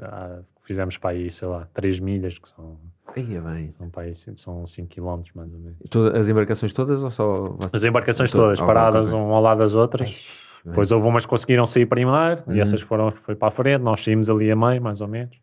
ah, 0.00 0.38
fizemos 0.64 0.96
para 0.96 1.10
aí, 1.10 1.30
sei 1.30 1.46
lá, 1.46 1.68
3 1.74 2.00
milhas, 2.00 2.38
que 2.38 2.48
são, 2.48 2.76
Aí 3.16 3.34
é 3.36 3.40
bem. 3.40 3.72
são 3.78 3.88
para 3.90 4.02
aí, 4.02 4.14
são 4.14 4.66
5 4.66 4.88
km 4.88 5.22
mais 5.34 5.52
ou 5.52 5.58
menos. 5.58 5.76
Toda- 5.90 6.18
as 6.18 6.28
embarcações 6.28 6.72
todas 6.72 7.02
ou 7.02 7.10
só. 7.10 7.56
As 7.72 7.82
embarcações 7.84 8.30
Todas, 8.30 8.58
todas, 8.58 8.58
ok, 8.60 8.66
paradas 8.66 9.12
um 9.12 9.32
ao 9.34 9.42
lado 9.42 9.58
das 9.58 9.74
outras. 9.74 10.08
Bem. 10.08 10.16
Depois 10.64 10.90
houve 10.92 11.06
umas 11.06 11.24
que 11.24 11.30
conseguiram 11.30 11.64
sair 11.66 11.86
primeiro 11.86 12.42
Uhum. 12.46 12.54
e 12.56 12.60
essas 12.60 12.80
foram 12.82 13.10
foi 13.22 13.34
para 13.34 13.48
a 13.48 13.50
frente, 13.50 13.80
nós 13.80 14.02
saímos 14.04 14.28
ali 14.28 14.50
a 14.50 14.56
meio, 14.56 14.82
mais 14.82 15.00
ou 15.00 15.08
menos. 15.08 15.34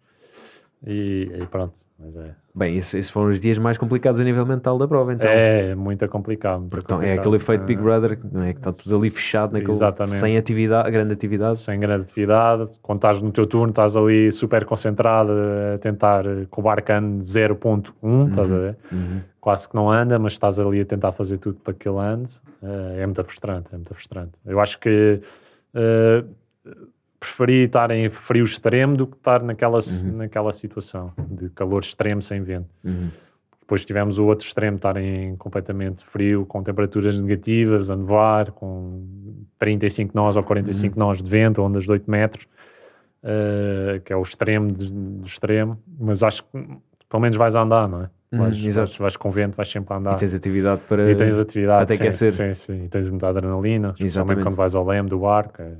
E, 0.85 1.31
e 1.41 1.45
pronto. 1.47 1.73
Mas 1.97 2.15
é, 2.15 2.35
Bem, 2.57 2.77
esses, 2.77 2.93
esses 2.93 3.11
foram 3.11 3.31
os 3.31 3.39
dias 3.41 3.57
mais 3.57 3.77
complicados 3.77 4.17
a 4.21 4.23
nível 4.23 4.45
mental 4.45 4.77
da 4.77 4.87
prova, 4.87 5.11
então. 5.13 5.27
é 5.27 5.75
muito 5.75 6.07
complicado. 6.07 6.61
muito 6.61 6.69
Porque 6.71 6.85
então, 6.85 6.97
é 6.99 7.17
complicado. 7.17 7.19
aquele 7.19 7.35
efeito 7.35 7.63
Big 7.65 7.79
É, 7.79 7.83
Brother, 7.83 8.19
não 8.31 8.43
é? 8.43 8.53
Que 8.53 8.59
está 8.59 8.71
tudo 8.71 8.95
ali 8.95 9.09
fechado, 9.09 9.51
naquele, 9.51 9.73
Exatamente. 9.73 10.19
sem 10.21 10.37
atividade, 10.37 10.89
grande 10.89 11.11
atividade. 11.11 11.59
Sem 11.59 11.77
grande 11.81 12.03
atividade, 12.03 12.71
quando 12.81 12.99
estás 12.99 13.21
no 13.21 13.29
teu 13.33 13.45
turno, 13.45 13.71
estás 13.71 13.97
ali 13.97 14.31
super 14.31 14.63
concentrado 14.63 15.33
a 15.73 15.77
tentar 15.79 16.23
que 16.23 16.57
o 16.57 16.61
barco 16.61 16.93
ande 16.93 17.25
0.1, 17.25 18.29
estás 18.29 18.53
a 18.53 18.57
ver? 18.57 18.77
Uhum. 18.89 19.19
Quase 19.41 19.67
que 19.67 19.75
não 19.75 19.91
anda, 19.91 20.17
mas 20.17 20.31
estás 20.31 20.57
ali 20.57 20.79
a 20.79 20.85
tentar 20.85 21.11
fazer 21.11 21.37
tudo 21.39 21.59
para 21.59 21.73
que 21.73 21.89
ele 21.89 21.99
ande. 21.99 22.33
Eh, 22.63 23.01
é 23.01 23.05
muito 23.05 23.21
frustrante, 23.25 23.67
é 23.73 23.75
muito 23.75 23.93
frustrante. 23.93 24.31
Eu 24.45 24.61
acho 24.61 24.79
que 24.79 25.19
eh, 25.73 26.23
preferi 27.25 27.63
estar 27.65 27.89
em 27.91 28.09
frio 28.09 28.43
extremo 28.45 28.95
do 28.95 29.07
que 29.07 29.15
estar 29.17 29.41
naquela, 29.41 29.79
Uhum. 29.79 30.17
naquela 30.17 30.51
situação 30.53 31.11
de 31.29 31.49
calor 31.49 31.81
extremo 31.81 32.21
sem 32.21 32.41
vento. 32.43 32.69
Uhum. 32.83 33.09
Depois 33.61 33.83
tivemos 33.83 34.19
o 34.19 34.25
outro 34.25 34.45
extremo, 34.45 34.75
estar 34.77 34.95
em 34.97 35.35
completamente 35.37 36.05
frio, 36.05 36.45
com 36.45 36.61
temperaturas 36.61 37.19
negativas, 37.19 37.89
a 37.89 37.95
nevar, 37.95 38.51
com 38.51 39.03
35 39.57 40.11
nós 40.13 40.35
ou 40.35 40.43
45 40.43 40.99
nós 40.99 41.21
de 41.23 41.27
vento, 41.29 41.63
ondas 41.63 41.83
de 41.85 41.91
8 41.91 42.09
metros, 42.09 42.45
eh, 43.23 44.01
que 44.05 44.13
é 44.13 44.15
o 44.15 44.21
extremo 44.21 44.71
do 44.71 45.25
extremo. 45.25 45.79
Mas 45.99 46.21
acho 46.21 46.43
que 46.43 46.49
pelo 47.09 47.21
menos 47.21 47.37
vais 47.37 47.55
andar, 47.55 47.87
não 47.89 48.03
é? 48.03 48.09
Vais, 48.31 48.55
Hum, 48.57 48.67
exato. 48.67 48.87
vais, 48.89 48.97
vais 48.99 49.17
com 49.17 49.31
vento, 49.31 49.55
vais 49.55 49.69
sempre 49.69 49.93
a 49.93 49.97
andar. 49.97 50.15
E 50.15 50.19
tens 50.19 50.33
atividade 50.33 50.81
para. 50.87 51.09
E 51.11 51.15
tens 51.15 51.33
atividade, 51.33 51.83
até 51.83 51.95
sim, 51.97 52.03
aquecer. 52.03 52.31
sim, 52.33 52.53
sim. 52.53 52.83
E 52.85 52.87
tens 52.89 53.09
muita 53.09 53.29
adrenalina, 53.29 53.89
especialmente 53.89 54.05
Exatamente. 54.11 54.43
quando 54.43 54.55
vais 54.55 54.75
ao 54.75 54.85
leme 54.85 55.09
do 55.09 55.19
barco, 55.19 55.61
é, 55.61 55.71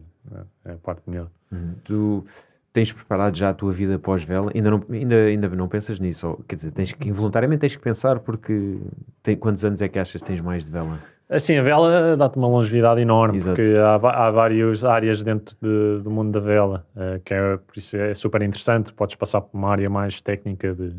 é 0.65 0.71
a 0.73 0.77
parte 0.77 1.01
melhor. 1.07 1.27
Uhum. 1.51 1.73
Tu 1.83 2.25
tens 2.73 2.91
preparado 2.91 3.37
já 3.37 3.49
a 3.49 3.53
tua 3.53 3.71
vida 3.71 3.97
pós-vela? 3.97 4.51
Ainda 4.53 4.69
não, 4.71 4.83
ainda, 4.89 5.15
ainda 5.15 5.49
não 5.49 5.67
pensas 5.67 5.99
nisso? 5.99 6.27
Ou, 6.27 6.43
quer 6.47 6.55
dizer, 6.55 6.71
tens 6.71 6.91
que, 6.91 7.07
involuntariamente 7.07 7.61
tens 7.61 7.75
que 7.75 7.81
pensar 7.81 8.19
porque 8.19 8.77
tem, 9.23 9.35
quantos 9.37 9.63
anos 9.63 9.81
é 9.81 9.87
que 9.87 9.97
achas 9.97 10.21
que 10.21 10.27
tens 10.27 10.41
mais 10.41 10.65
de 10.65 10.71
vela? 10.71 10.99
Assim, 11.29 11.57
a 11.57 11.63
vela 11.63 12.15
dá-te 12.15 12.37
uma 12.37 12.47
longevidade 12.47 13.01
enorme, 13.01 13.37
Exato. 13.37 13.55
porque 13.55 13.75
há, 13.77 13.95
há 13.95 14.29
várias 14.29 14.83
áreas 14.83 15.23
dentro 15.23 15.55
de- 15.59 16.03
do 16.03 16.11
mundo 16.11 16.31
da 16.31 16.39
vela, 16.39 16.85
eh, 16.95 17.19
que 17.25 17.33
é, 17.33 17.57
por 17.57 17.77
isso 17.77 17.97
é 17.97 18.13
super 18.13 18.41
interessante. 18.43 18.93
Podes 18.93 19.15
passar 19.15 19.41
por 19.41 19.57
uma 19.57 19.69
área 19.69 19.89
mais 19.89 20.21
técnica 20.21 20.73
de 20.75 20.93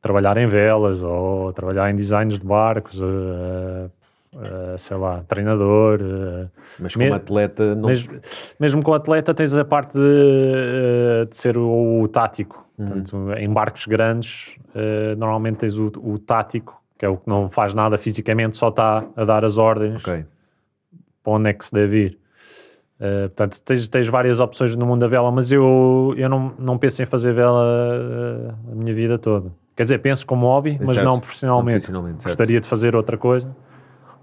trabalhar 0.00 0.36
em 0.38 0.46
velas 0.46 1.02
ou 1.02 1.52
trabalhar 1.52 1.90
em 1.90 1.96
designs 1.96 2.38
de 2.38 2.46
barcos, 2.46 2.98
eh, 3.02 3.90
eh, 4.42 4.76
sei 4.78 4.96
lá, 4.96 5.22
treinador. 5.28 6.00
eh, 6.02 6.46
Mas 6.78 6.94
como 6.94 7.06
Me- 7.06 7.12
atleta, 7.12 7.74
não. 7.74 7.88
mesmo, 7.88 8.14
mesmo 8.58 8.82
com 8.82 8.92
atleta, 8.94 9.32
tens 9.34 9.54
a 9.54 9.64
parte 9.64 9.92
de, 9.98 10.02
eh, 10.04 11.26
de 11.30 11.36
ser 11.36 11.56
o, 11.56 12.02
o 12.02 12.08
tático. 12.08 12.64
Uhum. 12.78 12.86
Portanto, 12.86 13.32
em 13.38 13.48
barcos 13.52 13.86
grandes, 13.86 14.50
normalmente 15.16 15.58
tens 15.58 15.78
o, 15.78 15.92
o 15.96 16.18
tático, 16.18 16.82
que 16.98 17.06
é 17.06 17.08
o 17.08 17.16
que 17.16 17.28
não 17.28 17.48
faz 17.48 17.72
nada 17.74 17.96
fisicamente, 17.96 18.56
só 18.56 18.68
está 18.68 19.04
a 19.16 19.24
dar 19.24 19.44
as 19.44 19.58
ordens 19.58 20.00
Ok. 20.00 20.24
para 21.22 21.32
onde 21.32 21.50
é 21.50 21.52
que 21.52 21.64
se 21.64 21.72
deve 21.72 21.96
ir. 22.06 22.18
Eh, 22.98 23.28
portanto, 23.28 23.60
tens, 23.64 23.86
tens 23.88 24.08
várias 24.08 24.40
opções 24.40 24.74
no 24.74 24.86
mundo 24.86 25.00
da 25.02 25.06
vela, 25.08 25.30
mas 25.30 25.52
eu, 25.52 26.14
eu 26.16 26.28
não, 26.28 26.52
não 26.58 26.76
penso 26.78 27.00
em 27.02 27.06
fazer 27.06 27.32
vela 27.32 27.64
eh, 27.64 28.72
a 28.72 28.74
minha 28.74 28.92
vida 28.94 29.18
toda. 29.18 29.52
Quer 29.76 29.82
dizer, 29.84 29.98
penso 29.98 30.24
como 30.26 30.46
hobby, 30.46 30.76
mas 30.80 30.94
Certo. 30.94 31.04
não 31.04 31.18
profissionalmente. 31.20 31.74
Não 31.74 32.02
profissionalmente. 32.02 32.24
Gostaria 32.24 32.60
de 32.60 32.68
fazer 32.68 32.94
outra 32.96 33.16
coisa. 33.16 33.54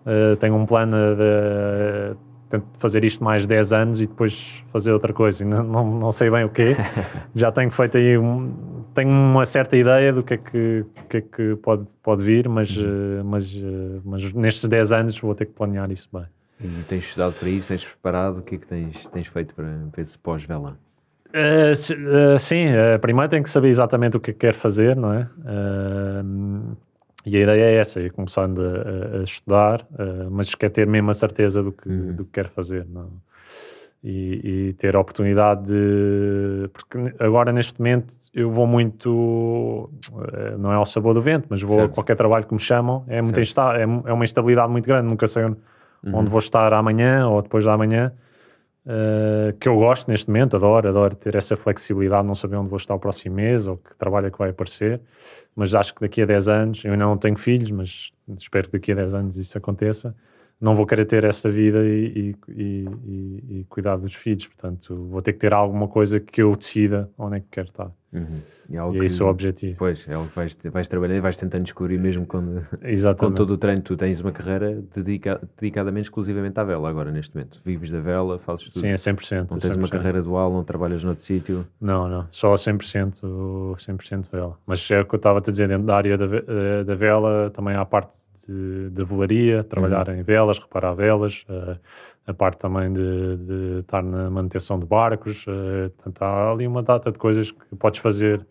Eh, 0.05 0.35
tenho 0.37 0.55
um 0.55 0.65
plano 0.65 0.97
de 1.15 2.15
tento 2.49 2.65
fazer 2.79 3.03
isto 3.05 3.23
mais 3.23 3.45
10 3.45 3.71
anos 3.71 4.01
e 4.01 4.07
depois 4.07 4.61
fazer 4.73 4.91
outra 4.91 5.13
coisa. 5.13 5.45
Não, 5.45 5.63
não, 5.63 5.99
não 5.99 6.11
sei 6.11 6.29
bem 6.29 6.43
o 6.43 6.49
quê. 6.49 6.75
Já 7.33 7.51
tenho 7.51 7.71
feito 7.71 7.97
aí 7.97 8.17
um, 8.17 8.83
tenho 8.93 9.09
uma 9.09 9.45
certa 9.45 9.77
ideia 9.77 10.11
do 10.11 10.21
que 10.21 10.33
é 10.33 10.37
que, 10.37 10.85
que, 11.09 11.17
é 11.17 11.21
que 11.21 11.55
pode, 11.57 11.85
pode 12.03 12.23
vir, 12.23 12.49
mas, 12.49 12.69
Uhum. 12.75 13.19
eh, 13.19 13.23
mas, 13.23 13.45
eh, 13.55 13.99
mas 14.03 14.33
nestes 14.33 14.67
10 14.67 14.91
anos 14.91 15.17
vou 15.19 15.33
ter 15.33 15.45
que 15.45 15.53
planear 15.53 15.89
isso 15.91 16.09
bem. 16.11 16.25
E 16.59 16.83
tens 16.83 17.05
estudado 17.05 17.33
para 17.39 17.49
isso, 17.49 17.69
tens 17.69 17.83
preparado, 17.85 18.39
o 18.39 18.41
que 18.41 18.55
é 18.55 18.57
que 18.57 18.67
tens, 18.67 19.07
tens 19.13 19.27
feito 19.27 19.55
para, 19.55 19.67
para 19.91 20.01
esse 20.01 20.17
pós-vela? 20.19 20.77
Uh, 21.33 21.71
uh, 22.35 22.37
sim, 22.37 22.65
uh, 22.67 22.99
primeiro 22.99 23.29
tem 23.29 23.41
que 23.41 23.49
saber 23.49 23.69
exatamente 23.69 24.17
o 24.17 24.19
que 24.19 24.33
quer 24.33 24.53
fazer, 24.53 24.95
não 24.97 25.13
é? 25.13 25.27
Uh, 25.39 26.75
e 27.25 27.37
a 27.37 27.39
ideia 27.41 27.63
é 27.65 27.75
essa, 27.75 27.99
ir 27.99 28.11
começando 28.11 28.61
a, 28.61 29.17
a- 29.17 29.19
a 29.21 29.23
estudar, 29.23 29.81
uh, 29.91 30.29
mas 30.31 30.53
quer 30.55 30.69
ter 30.69 30.87
mesmo 30.87 31.09
a 31.11 31.13
certeza 31.13 31.61
do 31.63 31.71
que, 31.71 31.87
Uhum. 31.89 32.13
do 32.15 32.25
que 32.25 32.31
quer 32.31 32.49
fazer, 32.49 32.85
não? 32.89 33.09
E, 34.03 34.69
e 34.69 34.73
ter 34.73 34.95
a 34.95 34.99
oportunidade 34.99 35.65
de. 35.65 36.67
Porque 36.73 36.97
agora, 37.19 37.51
neste 37.51 37.77
momento, 37.79 38.11
eu 38.33 38.49
vou 38.49 38.65
muito. 38.65 39.91
uh, 40.11 40.57
Não 40.57 40.71
é 40.71 40.75
ao 40.75 40.85
sabor 40.87 41.13
do 41.13 41.21
vento, 41.21 41.45
mas 41.49 41.61
vou 41.61 41.75
Certo. 41.77 41.91
a 41.91 41.93
qualquer 41.93 42.15
trabalho 42.15 42.45
que 42.47 42.53
me 42.53 42.59
chamam, 42.59 43.03
é, 43.07 43.21
muito 43.21 43.39
insta- 43.39 43.77
é, 43.77 43.83
é 43.83 44.13
uma 44.13 44.23
instabilidade 44.23 44.71
muito 44.71 44.85
grande, 44.85 45.07
nunca 45.07 45.27
sei 45.27 45.45
onde, 45.45 45.57
Uhum. 46.03 46.25
vou 46.25 46.39
estar 46.39 46.73
amanhã 46.73 47.27
ou 47.27 47.41
depois 47.43 47.63
da 47.65 47.73
amanhã. 47.73 48.11
Uh, 48.83 49.53
que 49.59 49.69
eu 49.69 49.75
gosto 49.75 50.09
neste 50.09 50.27
momento, 50.27 50.55
adoro, 50.55 50.89
adoro 50.89 51.15
ter 51.15 51.35
essa 51.35 51.55
flexibilidade, 51.55 52.27
não 52.27 52.33
saber 52.33 52.55
onde 52.55 52.67
vou 52.69 52.77
estar 52.77 52.95
o 52.95 52.99
próximo 52.99 53.35
mês 53.35 53.67
ou 53.67 53.77
que 53.77 53.95
trabalho 53.95 54.25
é 54.25 54.31
que 54.31 54.37
vai 54.39 54.49
aparecer, 54.49 54.99
mas 55.55 55.75
acho 55.75 55.93
que 55.93 56.01
daqui 56.01 56.21
a 56.21 56.25
10 56.25 56.47
anos, 56.49 56.83
eu 56.83 56.91
ainda 56.93 57.05
não 57.05 57.17
tenho 57.17 57.37
filhos, 57.37 57.69
mas 57.71 58.11
espero 58.37 58.67
que 58.69 58.73
daqui 58.77 58.91
a 58.91 58.95
10 58.95 59.13
anos 59.13 59.37
isso 59.37 59.57
aconteça, 59.57 60.15
não 60.59 60.75
vou 60.75 60.85
querer 60.85 61.05
ter 61.05 61.23
essa 61.23 61.49
vida 61.49 61.79
e, 61.85 62.35
e, 62.49 62.53
e- 62.61 63.43
e- 63.61 63.65
cuidar 63.69 63.97
dos 63.97 64.13
filhos, 64.13 64.47
portanto 64.47 64.95
vou 65.07 65.21
ter 65.21 65.33
que 65.33 65.39
ter 65.39 65.53
alguma 65.53 65.87
coisa 65.87 66.19
que 66.19 66.41
eu 66.41 66.55
decida 66.55 67.09
onde 67.17 67.37
é 67.37 67.39
que 67.39 67.47
quero 67.51 67.67
estar, 67.69 67.91
Uhum. 68.13 68.41
E, 68.69 68.77
algo 68.77 68.93
e 68.93 68.97
é 68.97 68.99
que- 69.01 69.05
isso 69.07 69.23
o 69.23 69.27
objetivo. 69.29 69.75
Pois, 69.77 70.05
é 70.07 70.13
algo 70.13 70.29
que 70.29 70.35
vais, 70.35 70.57
vais 70.65 70.87
trabalhando 70.87 71.17
e 71.17 71.21
vais 71.21 71.37
tentando 71.37 71.63
descobrir, 71.63 71.97
mesmo 71.97 72.25
quando, 72.25 72.65
com 73.17 73.31
todo 73.31 73.51
o 73.53 73.57
treino, 73.57 73.81
tu 73.81 73.95
tens 73.95 74.19
uma 74.19 74.31
carreira 74.33 74.81
dedica, 74.95 75.39
dedicadamente 75.59 76.07
exclusivamente 76.07 76.59
à 76.59 76.63
vela 76.63 76.89
agora, 76.89 77.09
neste 77.11 77.33
momento. 77.35 77.61
Vives 77.63 77.89
da 77.89 77.99
vela, 78.01 78.37
fazes 78.39 78.65
tudo. 78.65 78.81
Sim, 78.81 78.89
é 78.89 78.95
100%. 78.95 79.49
não 79.51 79.57
é 79.57 79.59
tens 79.61 79.75
uma 79.75 79.87
100%. 79.87 79.89
carreira 79.91 80.21
dual, 80.21 80.51
não 80.51 80.63
trabalhas 80.63 81.03
noutro 81.03 81.23
sítio. 81.23 81.65
Não, 81.79 82.07
não, 82.09 82.27
só 82.31 82.53
100%, 82.55 83.75
100% 83.77 84.27
vela. 84.31 84.57
Mas 84.65 84.89
é 84.91 84.99
o 85.01 85.05
que 85.05 85.15
eu 85.15 85.17
estava 85.17 85.39
a 85.39 85.41
te 85.41 85.51
dizer, 85.51 85.67
dentro 85.67 85.85
da 85.85 85.95
área 85.95 86.17
da, 86.17 86.25
eh, 86.25 86.83
da 86.83 86.95
vela 86.95 87.49
também 87.53 87.75
há 87.75 87.81
a 87.81 87.85
parte 87.85 88.11
de, 88.47 88.89
de 88.89 89.03
velaria, 89.05 89.63
trabalhar 89.63 90.09
Uhum. 90.09 90.15
em 90.15 90.23
velas, 90.23 90.57
reparar 90.59 90.93
velas, 90.93 91.45
eh, 91.47 91.77
a 92.27 92.33
parte 92.33 92.59
também 92.59 92.91
de, 92.93 93.37
de 93.37 93.79
estar 93.79 94.03
na 94.03 94.29
manutenção 94.29 94.79
de 94.79 94.85
barcos, 94.85 95.45
eh, 95.47 95.89
portanto 95.89 96.21
há 96.21 96.51
ali 96.51 96.67
uma 96.67 96.83
data 96.83 97.11
de 97.11 97.17
coisas 97.17 97.51
que 97.51 97.75
podes 97.75 97.99
fazer 97.99 98.45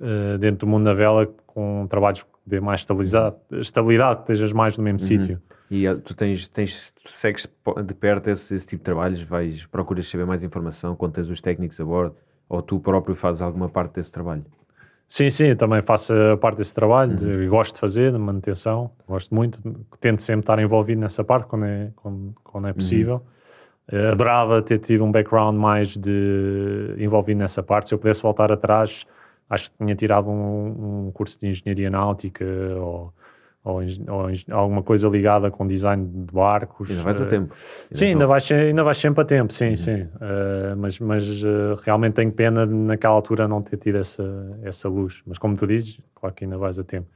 eh, 0.00 0.38
dentro 0.38 0.66
do 0.66 0.70
mundo 0.70 0.84
da 0.84 0.94
vela 0.94 1.26
com 1.46 1.86
trabalhos 1.88 2.22
que 2.22 2.28
dê 2.46 2.60
mais 2.60 2.80
estabilidade, 2.80 3.36
estabilidade 3.52 4.16
que 4.24 4.32
estejas 4.32 4.52
mais 4.52 4.76
no 4.76 4.84
mesmo 4.84 5.00
Uhum. 5.00 5.06
sítio. 5.06 5.42
E 5.70 5.86
ah, 5.86 5.96
tu 5.96 6.14
tens, 6.14 6.46
tens 6.48 6.92
tu 7.04 7.12
segues 7.12 7.48
de 7.84 7.94
perto 7.94 8.30
esse, 8.30 8.54
esse 8.54 8.66
tipo 8.66 8.80
de 8.80 8.84
trabalhos, 8.84 9.20
vais, 9.22 9.66
procuras 9.66 10.08
saber 10.08 10.24
mais 10.24 10.42
informação 10.44 10.94
quando 10.94 11.14
tens 11.14 11.28
os 11.28 11.40
técnicos 11.40 11.80
a 11.80 11.84
bordo, 11.84 12.14
ou 12.48 12.62
tu 12.62 12.78
próprio 12.78 13.16
fazes 13.16 13.42
alguma 13.42 13.68
parte 13.68 13.94
desse 13.94 14.12
trabalho. 14.12 14.44
Sim, 15.08 15.30
sim, 15.30 15.54
também 15.54 15.80
faço 15.82 16.12
parte 16.40 16.56
desse 16.58 16.74
trabalho 16.74 17.16
Uhum. 17.20 17.42
e 17.44 17.48
gosto 17.48 17.74
de 17.74 17.80
fazer, 17.80 18.12
de 18.12 18.18
manutenção, 18.18 18.90
gosto 19.08 19.32
muito, 19.34 19.60
tento 20.00 20.20
sempre 20.20 20.40
estar 20.40 20.58
envolvido 20.58 21.00
nessa 21.00 21.22
parte 21.22 21.46
quando 21.46 21.64
é, 21.64 21.90
quando, 21.96 22.34
quando 22.42 22.64
Uhum. 22.64 22.70
é 22.70 22.72
possível. 22.72 23.22
Eh, 23.90 24.08
adorava 24.10 24.60
ter 24.62 24.80
tido 24.80 25.04
um 25.04 25.12
background 25.12 25.56
mais 25.56 25.96
de 25.96 26.94
envolvido 26.98 27.38
nessa 27.38 27.62
parte. 27.62 27.88
Se 27.88 27.94
eu 27.94 27.98
pudesse 28.00 28.20
voltar 28.20 28.50
atrás, 28.50 29.06
acho 29.48 29.70
que 29.70 29.76
tinha 29.78 29.94
tirado 29.94 30.28
um, 30.28 31.06
um 31.06 31.12
curso 31.12 31.38
de 31.38 31.46
engenharia 31.46 31.88
náutica 31.88 32.44
ou, 32.76 33.12
ou, 33.66 33.80
ou 34.08 34.30
alguma 34.56 34.82
coisa 34.82 35.08
ligada 35.08 35.50
com 35.50 35.66
design 35.66 36.06
de 36.06 36.32
barcos. 36.32 36.88
Ainda 36.90 37.02
vais 37.02 37.20
a 37.20 37.24
Eh, 37.24 37.28
tempo. 37.28 37.54
Sim, 37.90 38.04
és 38.06 38.12
ainda 38.12 38.26
vais, 38.26 38.50
ainda 38.52 38.82
vais 38.84 38.96
sempre 38.98 39.22
a 39.22 39.24
tempo, 39.24 39.52
sim, 39.52 39.70
Uhum. 39.70 39.76
sim. 39.76 40.02
Uh, 40.02 40.76
mas 40.76 40.98
mas 41.00 41.42
uh, 41.42 41.74
realmente 41.84 42.14
tenho 42.14 42.30
pena 42.32 42.66
de, 42.66 42.72
naquela 42.72 43.14
altura 43.14 43.48
não 43.48 43.60
ter 43.62 43.76
tido 43.78 43.98
essa, 43.98 44.24
essa 44.62 44.88
luz. 44.88 45.20
Mas 45.26 45.38
como 45.38 45.56
tu 45.56 45.66
dizes, 45.66 45.98
claro 46.14 46.34
que 46.34 46.44
ainda 46.44 46.56
vais 46.56 46.78
a 46.78 46.84
tempo. 46.84 47.08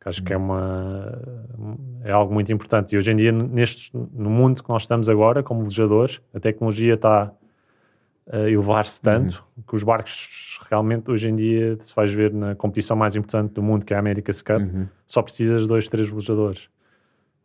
Que 0.00 0.08
acho 0.08 0.20
Uhum. 0.20 0.24
que 0.26 0.32
é 0.32 0.36
uma 0.36 1.18
é 2.04 2.10
algo 2.10 2.34
muito 2.34 2.50
importante. 2.52 2.94
E 2.94 2.98
hoje 2.98 3.12
em 3.12 3.16
dia, 3.16 3.30
nestes, 3.30 3.90
no 3.92 4.28
mundo 4.30 4.62
que 4.62 4.68
nós 4.68 4.82
estamos 4.82 5.08
agora, 5.08 5.42
como 5.42 5.60
velejadores, 5.60 6.20
a 6.34 6.40
tecnologia 6.40 6.94
está 6.94 7.30
a 8.30 8.38
elevar-se 8.48 9.00
tanto 9.00 9.44
Uhum. 9.56 9.62
que 9.66 9.74
os 9.76 9.82
barcos 9.82 10.58
realmente 10.70 11.10
hoje 11.10 11.28
em 11.28 11.34
dia, 11.36 11.78
se 11.82 11.94
vais 11.94 12.12
ver 12.12 12.32
na 12.32 12.54
competição 12.54 12.96
mais 12.96 13.14
importante 13.16 13.52
do 13.52 13.62
mundo, 13.62 13.84
que 13.84 13.92
é 13.92 13.96
a 13.96 14.00
America's 14.00 14.40
Cup, 14.42 14.60
Uhum. 14.60 14.86
só 15.06 15.22
precisas 15.22 15.62
de 15.62 15.68
dois, 15.68 15.88
três 15.88 16.08
velejadores. 16.08 16.68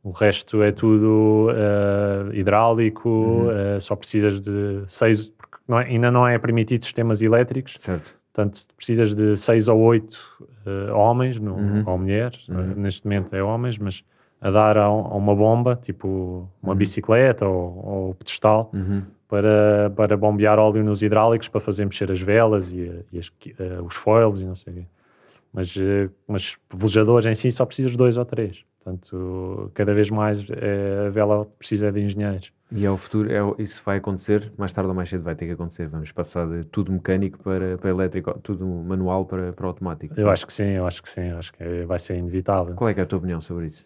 O 0.03 0.11
resto 0.11 0.61
é 0.61 0.71
tudo 0.71 1.49
eh, 1.51 2.37
hidráulico, 2.37 3.09
Uhum. 3.09 3.51
eh, 3.51 3.79
só 3.79 3.95
precisas 3.95 4.39
de 4.39 4.83
seis, 4.87 5.27
porque 5.29 5.57
não 5.67 5.79
é- 5.79 5.85
ainda 5.85 6.11
não 6.11 6.27
é 6.27 6.37
permitido 6.37 6.83
sistemas 6.83 7.21
elétricos, 7.21 7.77
Certo. 7.79 8.13
portanto 8.31 8.61
precisas 8.77 9.13
de 9.15 9.35
seis 9.35 9.67
ou 9.67 9.79
oito 9.79 10.17
eh, 10.65 10.91
homens, 10.91 11.39
não, 11.39 11.55
Uhum. 11.55 11.83
ou 11.85 11.97
mulheres, 11.97 12.47
Uhum. 12.47 12.73
neste 12.77 13.05
momento 13.05 13.35
é 13.35 13.41
homens, 13.43 13.77
mas 13.77 14.03
a 14.39 14.51
dar 14.51 14.77
a, 14.77 14.83
a 14.83 14.89
uma 14.91 15.35
bomba, 15.35 15.75
tipo 15.81 16.47
uma 16.61 16.73
Uhum. 16.73 16.77
bicicleta 16.77 17.45
ou, 17.47 17.85
ou 17.85 18.13
pedestal, 18.15 18.69
Uhum. 18.73 19.01
Para, 19.27 19.89
para 19.95 20.15
bombear 20.17 20.57
óleo 20.59 20.83
nos 20.83 21.01
hidráulicos 21.01 21.47
para 21.47 21.59
fazer 21.61 21.85
mexer 21.85 22.11
as 22.11 22.21
velas 22.21 22.71
e, 22.71 23.03
e 23.11 23.19
as- 23.19 23.31
eh, 23.59 23.81
os 23.81 23.95
foils 23.95 24.39
e 24.39 24.45
não 24.45 24.55
sei 24.55 24.73
o 24.73 24.75
quê. 24.77 24.83
Mas, 25.53 25.75
eh, 25.77 26.09
mas 26.27 26.55
velejadores 26.73 27.25
em 27.25 27.35
si 27.35 27.51
só 27.51 27.65
precisas 27.65 27.91
de 27.91 27.97
dois 27.97 28.17
ou 28.17 28.25
três. 28.25 28.63
Portanto, 28.83 29.69
cada 29.73 29.93
vez 29.93 30.09
mais 30.09 30.39
eh, 30.49 31.07
a 31.07 31.09
vela 31.09 31.45
precisa 31.59 31.91
de 31.91 31.99
engenheiros. 32.01 32.51
E 32.71 32.85
é 32.85 32.91
o 32.91 32.97
futuro, 32.97 33.29
é, 33.31 33.61
isso 33.63 33.81
vai 33.85 33.97
acontecer, 33.97 34.51
mais 34.57 34.71
tarde 34.73 34.89
ou 34.89 34.95
mais 34.95 35.09
cedo 35.09 35.23
vai 35.23 35.35
ter 35.35 35.45
que 35.45 35.51
acontecer. 35.53 35.87
Vamos 35.87 36.11
passar 36.11 36.45
de 36.47 36.63
tudo 36.65 36.91
mecânico 36.91 37.37
para, 37.39 37.77
para 37.77 37.89
elétrico, 37.89 38.37
tudo 38.39 38.65
manual 38.65 39.25
para, 39.25 39.51
para 39.53 39.67
automático. 39.67 40.13
Eu 40.17 40.29
acho 40.29 40.45
que 40.47 40.53
sim, 40.53 40.69
eu 40.71 40.85
acho 40.85 41.01
que 41.03 41.09
sim, 41.09 41.29
eu 41.29 41.37
acho 41.37 41.51
que 41.53 41.63
é- 41.63 41.85
vai 41.85 41.99
ser 41.99 42.15
inevitável. 42.17 42.75
Qual 42.75 42.89
é, 42.89 42.93
é 42.97 43.01
a 43.01 43.05
tua 43.05 43.19
opinião 43.19 43.41
sobre 43.41 43.67
isso? 43.67 43.85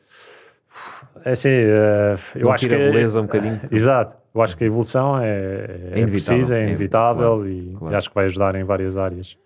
É 1.25 1.31
assim, 1.31 1.49
eh, 1.49 2.15
eu 2.35 2.47
Não 2.47 2.51
acho 2.53 2.61
tira 2.65 2.77
que 2.77 2.83
a 2.83 2.85
beleza 2.91 3.19
um 3.19 3.25
bocadinho? 3.25 3.59
Exato. 3.71 4.17
Eu 4.33 4.41
acho 4.41 4.55
que 4.55 4.63
a 4.63 4.67
evolução 4.67 5.19
é, 5.19 5.25
é, 5.25 5.89
É 5.93 5.99
inevitável, 5.99 6.09
precisa, 6.09 6.55
é 6.57 6.61
é, 6.61 6.67
inevitável 6.67 7.35
claro, 7.35 7.49
e, 7.49 7.75
claro. 7.77 7.93
e 7.93 7.97
acho 7.97 8.09
que 8.09 8.15
vai 8.15 8.25
ajudar 8.25 8.55
em 8.55 8.63
várias 8.63 8.97
áreas. 8.97 9.37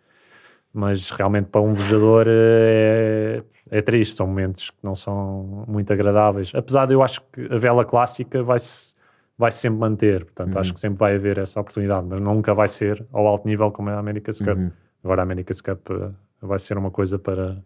Mas 0.74 1.10
realmente 1.10 1.48
para 1.48 1.62
um 1.62 1.74
velejador 1.74 2.26
é, 2.28 3.42
é 3.72 3.82
triste, 3.82 4.16
são 4.16 4.28
momentos 4.28 4.70
que 4.70 4.78
não 4.84 4.94
são 4.94 5.66
muito 5.68 5.92
agradáveis. 5.92 6.52
Apesar 6.54 6.86
de 6.86 6.94
eu 6.94 7.02
acho 7.02 7.22
que 7.32 7.48
a 7.52 7.58
vela 7.58 7.84
clássica 7.86 8.44
vai-se 8.44 8.94
vai 9.38 9.52
-se 9.52 9.60
sempre 9.60 9.80
manter, 9.80 10.24
portanto 10.26 10.54
Uhum. 10.54 10.62
acho 10.62 10.74
que 10.74 10.80
sempre 10.80 10.98
vai 11.00 11.16
haver 11.16 11.38
essa 11.40 11.60
oportunidade, 11.60 12.08
mas 12.10 12.22
nunca 12.22 12.54
vai 12.54 12.68
ser 12.68 13.06
ao 13.12 13.28
alto 13.28 13.46
nível 13.48 13.72
como 13.72 13.90
é 13.90 13.94
a 13.94 14.00
America's 14.00 14.40
Cup. 14.40 14.58
Uhum. 14.58 14.72
Agora 15.04 15.22
a 15.22 15.24
America's 15.24 15.60
Cup 15.62 15.90
eh, 15.92 16.10
vai 16.42 16.60
ser 16.60 16.78
uma 16.78 16.90
coisa 16.92 17.20
para, 17.20 17.58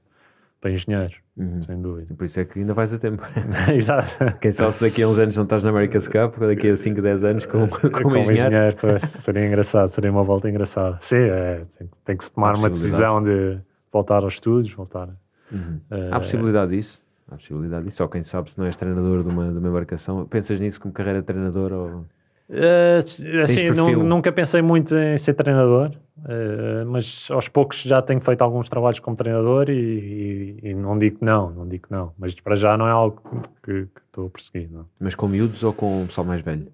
para 0.61 0.71
engenheiro, 0.71 1.13
Uhum. 1.37 1.63
sem 1.63 1.81
dúvida. 1.81 2.13
Por 2.15 2.25
isso 2.25 2.39
é 2.39 2.43
que 2.45 2.59
ainda 2.59 2.73
vais 2.73 2.91
a 2.93 2.97
tempo. 2.97 3.23
Exato. 3.73 4.13
Quem 4.41 4.51
sabe 4.51 4.73
se 4.73 4.81
daqui 4.81 5.01
a 5.01 5.07
uns 5.07 5.17
anos 5.17 5.35
não 5.37 5.43
estás 5.43 5.63
na 5.63 5.69
America's 5.69 6.07
Cup, 6.07 6.37
daqui 6.39 6.69
a 6.69 6.75
5, 6.75 7.01
10 7.01 7.23
anos 7.23 7.45
com, 7.45 7.67
como, 7.69 7.91
Como 7.91 8.17
engenheiro. 8.17 8.75
pois, 8.79 9.01
seria 9.23 9.47
engraçado, 9.47 9.89
seria 9.89 10.11
uma 10.11 10.23
volta 10.23 10.49
engraçada. 10.49 10.97
Sim, 11.01 11.15
é, 11.15 11.61
tem, 11.77 11.89
tem 12.05 12.17
que 12.17 12.25
se 12.25 12.33
tomar 12.33 12.55
uma 12.57 12.69
decisão 12.69 13.23
de 13.23 13.57
voltar 13.91 14.23
aos 14.23 14.33
estudos, 14.33 14.71
voltar. 14.73 15.07
Uhum. 15.51 15.79
eh, 15.91 16.09
Há 16.11 16.19
possibilidade 16.19 16.71
disso? 16.75 17.01
Há 17.31 17.35
possibilidade 17.35 17.85
disso? 17.85 18.03
Ou 18.03 18.09
quem 18.09 18.23
sabe 18.23 18.51
se 18.51 18.57
não 18.59 18.65
és 18.65 18.75
treinador 18.75 19.23
de 19.23 19.29
uma, 19.29 19.51
de 19.51 19.57
uma 19.59 19.69
embarcação? 19.69 20.25
Pensas 20.25 20.59
nisso 20.59 20.81
como 20.81 20.93
carreira 20.93 21.21
de 21.21 21.25
treinador? 21.25 21.71
Ou... 21.71 22.05
Eh, 22.49 22.99
assim, 23.43 23.69
nunca 23.69 24.31
pensei 24.31 24.61
muito 24.61 24.93
em 24.95 25.17
ser 25.17 25.35
treinador, 25.35 25.91
eh, 26.27 26.83
mas 26.85 27.27
aos 27.31 27.47
poucos 27.47 27.81
já 27.81 28.01
tenho 28.01 28.19
feito 28.21 28.41
alguns 28.41 28.67
trabalhos 28.69 28.99
como 28.99 29.15
treinador 29.15 29.69
e, 29.69 30.57
e- 30.63 30.69
e 30.69 30.73
não 30.73 30.97
digo 30.97 31.19
que 31.19 31.25
não, 31.25 31.49
não 31.51 31.67
digo 31.67 31.87
não. 31.89 32.11
Mas 32.17 32.33
para 32.39 32.55
já 32.55 32.77
não 32.77 32.87
é 32.87 32.91
algo 32.91 33.21
que, 33.63 33.85
que 33.85 34.01
estou 34.07 34.27
a 34.27 34.29
perseguir. 34.29 34.69
Não. 34.71 34.85
Mas 34.99 35.15
com 35.15 35.27
miúdos 35.27 35.63
ou 35.63 35.73
com 35.73 36.03
o 36.03 36.07
pessoal 36.07 36.25
mais 36.25 36.41
velho? 36.41 36.67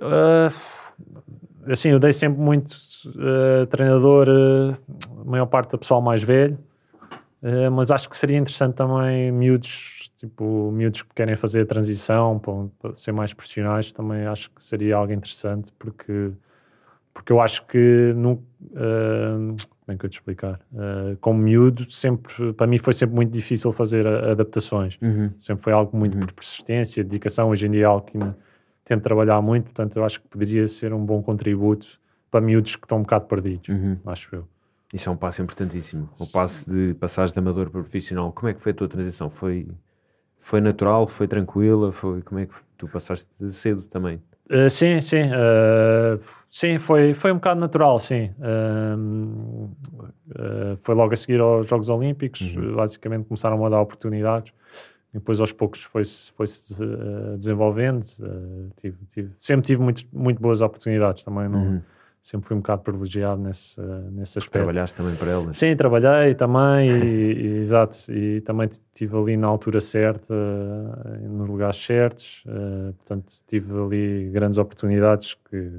Eh, 0.00 0.50
assim, 1.72 1.90
eu 1.90 1.98
dei 1.98 2.12
sempre 2.12 2.40
muito 2.40 2.74
eh, 3.18 3.66
treinador, 3.66 4.28
a 4.28 5.24
maior 5.24 5.46
parte 5.46 5.70
do 5.70 5.78
pessoal 5.78 6.00
mais 6.00 6.22
velho, 6.22 6.58
mas 7.72 7.90
acho 7.92 8.08
que 8.10 8.16
seria 8.16 8.36
interessante 8.38 8.74
também 8.74 9.30
miúdos, 9.30 10.10
tipo, 10.16 10.70
miúdos 10.72 11.02
que 11.02 11.14
querem 11.14 11.36
fazer 11.36 11.60
a 11.60 11.66
transição 11.66 12.38
para, 12.40 12.54
para 12.80 12.96
ser 12.96 13.12
mais 13.12 13.32
profissionais, 13.32 13.92
também 13.92 14.26
acho 14.26 14.50
que 14.50 14.64
seria 14.64 14.96
algo 14.96 15.12
interessante, 15.12 15.70
porque, 15.78 16.32
porque 17.16 17.32
eu 17.32 17.40
acho 17.40 17.64
que, 17.66 18.12
nu- 18.14 18.42
eh, 18.74 19.54
como 19.80 19.88
é 19.88 19.96
que 19.96 20.04
eu 20.04 20.10
te 20.10 20.18
explicar? 20.18 20.60
Eh, 20.76 21.16
como 21.18 21.40
miúdo, 21.40 21.90
sempre, 21.90 22.52
para 22.52 22.66
mim 22.66 22.76
foi 22.76 22.92
sempre 22.92 23.14
muito 23.14 23.32
difícil 23.32 23.72
fazer 23.72 24.06
adaptações. 24.06 24.98
Uhum. 25.00 25.30
Sempre 25.38 25.64
foi 25.64 25.72
algo 25.72 25.96
muito 25.96 26.14
Uhum. 26.14 26.20
por 26.26 26.32
persistência, 26.34 27.02
dedicação. 27.02 27.48
Hoje 27.48 27.66
em 27.66 27.70
dia 27.70 27.82
é 27.82 27.84
algo 27.84 28.04
que 28.06 28.18
ainda 28.18 28.36
tento 28.84 29.02
trabalhar 29.02 29.40
muito, 29.40 29.64
portanto, 29.64 29.96
eu 29.96 30.04
acho 30.04 30.20
que 30.20 30.28
poderia 30.28 30.68
ser 30.68 30.92
um 30.92 31.04
bom 31.04 31.22
contributo 31.22 31.86
para 32.30 32.40
miúdos 32.42 32.76
que 32.76 32.84
estão 32.84 32.98
um 32.98 33.02
bocado 33.02 33.24
perdidos, 33.26 33.68
Uhum. 33.70 33.96
acho 34.06 34.28
eu. 34.36 34.46
Isso 34.92 35.08
é 35.08 35.12
um 35.12 35.16
passo 35.16 35.40
importantíssimo. 35.42 36.08
O 36.18 36.30
passo 36.30 36.70
de 36.70 36.92
passagem 36.94 37.32
de 37.32 37.38
amador 37.38 37.70
para 37.70 37.80
profissional. 37.80 38.30
Como 38.32 38.48
é 38.50 38.54
que 38.54 38.60
foi 38.60 38.72
a 38.72 38.74
tua 38.74 38.88
transição? 38.88 39.30
Foi, 39.30 39.66
foi 40.38 40.60
natural? 40.60 41.08
Foi 41.08 41.26
tranquila? 41.26 41.90
Foi, 41.92 42.20
como 42.22 42.40
é 42.40 42.46
que 42.46 42.54
tu 42.76 42.86
passaste 42.88 43.26
cedo 43.52 43.82
também? 43.84 44.20
Uh, 44.48 44.70
sim, 44.70 45.00
sim. 45.00 45.22
uh, 45.22 46.20
sim, 46.58 46.78
foi, 46.78 47.12
foi 47.14 47.32
um 47.32 47.36
bocado 47.36 47.60
natural, 47.60 47.98
sim. 48.00 48.30
Um, 48.38 49.68
uh, 50.30 50.76
foi 50.82 50.94
logo 50.94 51.12
a 51.12 51.16
seguir 51.16 51.40
aos 51.40 51.68
Jogos 51.68 51.88
Olímpicos. 51.88 52.40
Uhum. 52.40 52.74
Basicamente 52.76 53.26
começaram 53.26 53.64
a 53.64 53.68
dar 53.68 53.80
oportunidades. 53.80 54.52
E 55.12 55.18
depois 55.18 55.38
aos 55.40 55.52
poucos 55.52 55.82
foi-se 55.82 56.30
foi 56.32 56.46
uh, 56.46 57.36
desenvolvendo. 57.36 58.04
Uh, 58.20 58.70
tive- 58.80 58.98
tive- 59.12 59.30
sempre 59.38 59.66
tive 59.66 59.82
muito, 59.82 60.04
muito 60.12 60.40
boas 60.40 60.60
oportunidades 60.60 61.22
também. 61.22 61.48
Não, 61.48 61.58
Uhum. 61.64 61.82
Sempre 62.22 62.48
fui 62.48 62.56
um 62.56 62.60
bocado 62.60 62.82
privilegiado 62.82 63.40
nesse, 63.40 63.80
nesse 64.10 64.36
aspecto. 64.36 64.54
Trabalhaste 64.64 64.96
também 64.96 65.14
para 65.14 65.30
elas? 65.30 65.56
Sim, 65.56 65.76
trabalhei 65.76 66.34
também, 66.34 66.90
e, 66.90 66.98
e- 67.40 67.56
exato, 67.58 67.96
e 68.10 68.40
também 68.40 68.66
estive 68.68 69.16
ali 69.16 69.36
na 69.36 69.46
altura 69.46 69.80
certa, 69.80 70.34
nos 71.22 71.46
lugares 71.48 71.76
certos, 71.76 72.42
portanto 72.96 73.32
tive 73.46 73.72
ali 73.80 74.28
grandes 74.32 74.58
oportunidades 74.58 75.36
que 75.48 75.70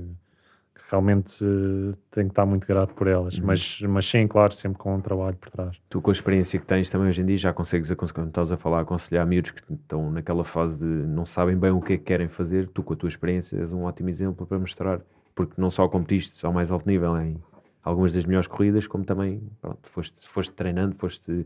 realmente 0.89 1.43
eh, 1.43 1.93
tenho 2.11 2.27
que 2.27 2.31
estar 2.31 2.45
muito 2.45 2.65
grato 2.65 2.93
por 2.93 3.07
elas, 3.07 3.35
Uhum. 3.37 3.45
mas, 3.45 3.79
mas 3.81 4.05
sim, 4.09 4.25
claro, 4.27 4.53
sempre 4.53 4.77
com 4.77 4.95
um 4.95 5.01
trabalho 5.01 5.35
por 5.35 5.49
trás. 5.49 5.77
Tu, 5.89 6.01
com 6.01 6.09
a 6.09 6.13
experiência 6.13 6.59
que 6.59 6.65
tens 6.65 6.89
também 6.89 7.09
hoje 7.09 7.21
em 7.21 7.25
dia, 7.25 7.37
já 7.37 7.53
consegues, 7.53 7.91
quando 8.11 8.29
estás 8.29 8.51
a 8.51 8.57
falar, 8.57 8.81
aconselhar 8.81 9.25
miúdos 9.27 9.51
que 9.51 9.61
estão 9.73 10.09
naquela 10.11 10.43
fase 10.43 10.77
de 10.77 10.85
não 10.85 11.25
sabem 11.25 11.57
bem 11.57 11.71
o 11.71 11.81
que 11.81 11.93
é 11.93 11.97
que 11.97 12.03
querem 12.05 12.27
fazer. 12.29 12.67
Tu, 12.69 12.81
com 12.83 12.93
a 12.93 12.95
tua 12.95 13.09
experiência, 13.09 13.57
és 13.57 13.71
um 13.71 13.83
ótimo 13.83 14.09
exemplo 14.09 14.45
para 14.45 14.57
mostrar, 14.59 15.01
porque 15.35 15.53
não 15.57 15.69
só 15.69 15.87
competiste 15.87 16.45
ao 16.45 16.53
mais 16.53 16.71
alto 16.71 16.87
nível 16.87 17.15
em 17.21 17.37
algumas 17.83 18.13
das 18.13 18.25
melhores 18.25 18.47
corridas, 18.47 18.87
como 18.87 19.03
também 19.05 19.41
pronto, 19.61 19.79
foste, 19.89 20.15
foste 20.27 20.53
treinando, 20.53 20.95
foste, 20.95 21.45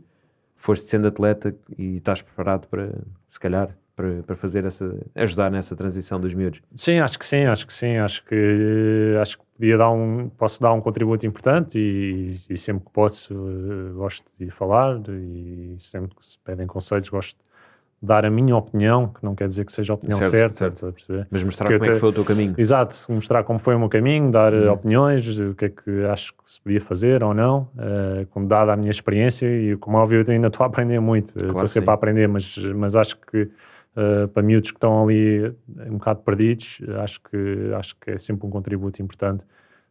foste 0.55 0.87
sendo 0.87 1.07
atleta 1.07 1.55
e 1.77 1.97
estás 1.97 2.21
preparado 2.21 2.67
para, 2.67 2.91
se 3.29 3.39
calhar, 3.39 3.75
para, 3.95 4.23
para 4.23 4.35
fazer 4.35 4.65
essa, 4.65 4.95
ajudar 5.15 5.51
nessa 5.51 5.75
transição 5.75 6.19
dos 6.19 6.33
miúdos. 6.33 6.61
Sim, 6.75 6.99
acho 6.99 7.17
que 7.19 7.25
sim, 7.25 7.43
acho 7.45 7.65
que 7.67 7.73
sim, 7.73 7.97
acho 7.97 8.23
que 8.25 9.15
acho 9.21 9.37
que 9.37 9.43
podia 9.57 9.77
dar 9.77 9.91
um, 9.91 10.29
posso 10.29 10.61
dar 10.61 10.73
um 10.73 10.81
contributo 10.81 11.25
importante 11.25 11.77
e, 11.77 12.35
e 12.49 12.57
sempre 12.57 12.85
que 12.85 12.91
posso 12.91 13.33
eh, 13.33 13.91
gosto 13.93 14.25
de 14.39 14.49
falar 14.49 14.99
e 15.09 15.75
sempre 15.79 16.15
que 16.15 16.25
se 16.25 16.37
pedem 16.39 16.65
conselhos 16.65 17.09
gosto 17.09 17.37
de 17.37 18.07
dar 18.07 18.25
a 18.25 18.31
minha 18.31 18.55
opinião, 18.55 19.09
que 19.09 19.23
não 19.23 19.35
quer 19.35 19.47
dizer 19.47 19.63
que 19.63 19.71
seja 19.71 19.93
a 19.93 19.95
opinião 19.95 20.17
Certo, 20.17 20.57
certa, 20.57 20.91
certo. 20.97 21.27
Mas 21.29 21.43
mostrar 21.43 21.67
Que 21.67 21.73
eu 21.73 21.77
como 21.79 21.91
é 21.91 21.93
que 21.93 21.99
foi 21.99 22.09
o 22.09 22.13
teu 22.13 22.25
caminho. 22.25 22.55
Exato, 22.57 22.95
mostrar 23.09 23.43
como 23.43 23.59
foi 23.59 23.75
o 23.75 23.79
meu 23.79 23.89
caminho, 23.89 24.31
dar 24.31 24.51
eh, 24.51 24.57
Uhum. 24.67 24.73
opiniões, 24.73 25.39
o 25.39 25.53
que 25.53 25.65
é 25.65 25.69
que 25.69 26.05
acho 26.05 26.33
que 26.33 26.51
se 26.51 26.59
podia 26.61 26.81
fazer 26.81 27.21
ou 27.21 27.31
não, 27.35 27.69
eh, 27.77 28.25
com 28.31 28.43
dada 28.47 28.73
a 28.73 28.75
minha 28.75 28.89
experiência 28.89 29.45
e 29.45 29.77
como 29.77 29.97
é 29.97 29.99
óbvio 30.01 30.23
eu 30.27 30.33
ainda 30.33 30.47
estou 30.47 30.63
a 30.63 30.67
aprender 30.67 30.99
muito, 30.99 31.29
eh, 31.37 31.41
Claro 31.43 31.49
estou 31.51 31.67
sempre 31.67 31.85
sim. 31.85 31.91
a 31.91 31.93
aprender, 31.93 32.27
mas, 32.27 32.57
mas 32.57 32.95
acho 32.95 33.15
que 33.17 33.47
eh, 33.95 34.27
para 34.27 34.41
miúdos 34.41 34.71
que 34.71 34.77
estão 34.77 35.03
ali 35.03 35.53
um 35.87 35.97
bocado 35.97 36.21
perdidos, 36.21 36.79
acho 37.03 37.21
que, 37.21 37.73
acho 37.75 37.95
que 37.99 38.11
é 38.11 38.17
sempre 38.17 38.47
um 38.47 38.49
contributo 38.49 39.01
importante, 39.01 39.43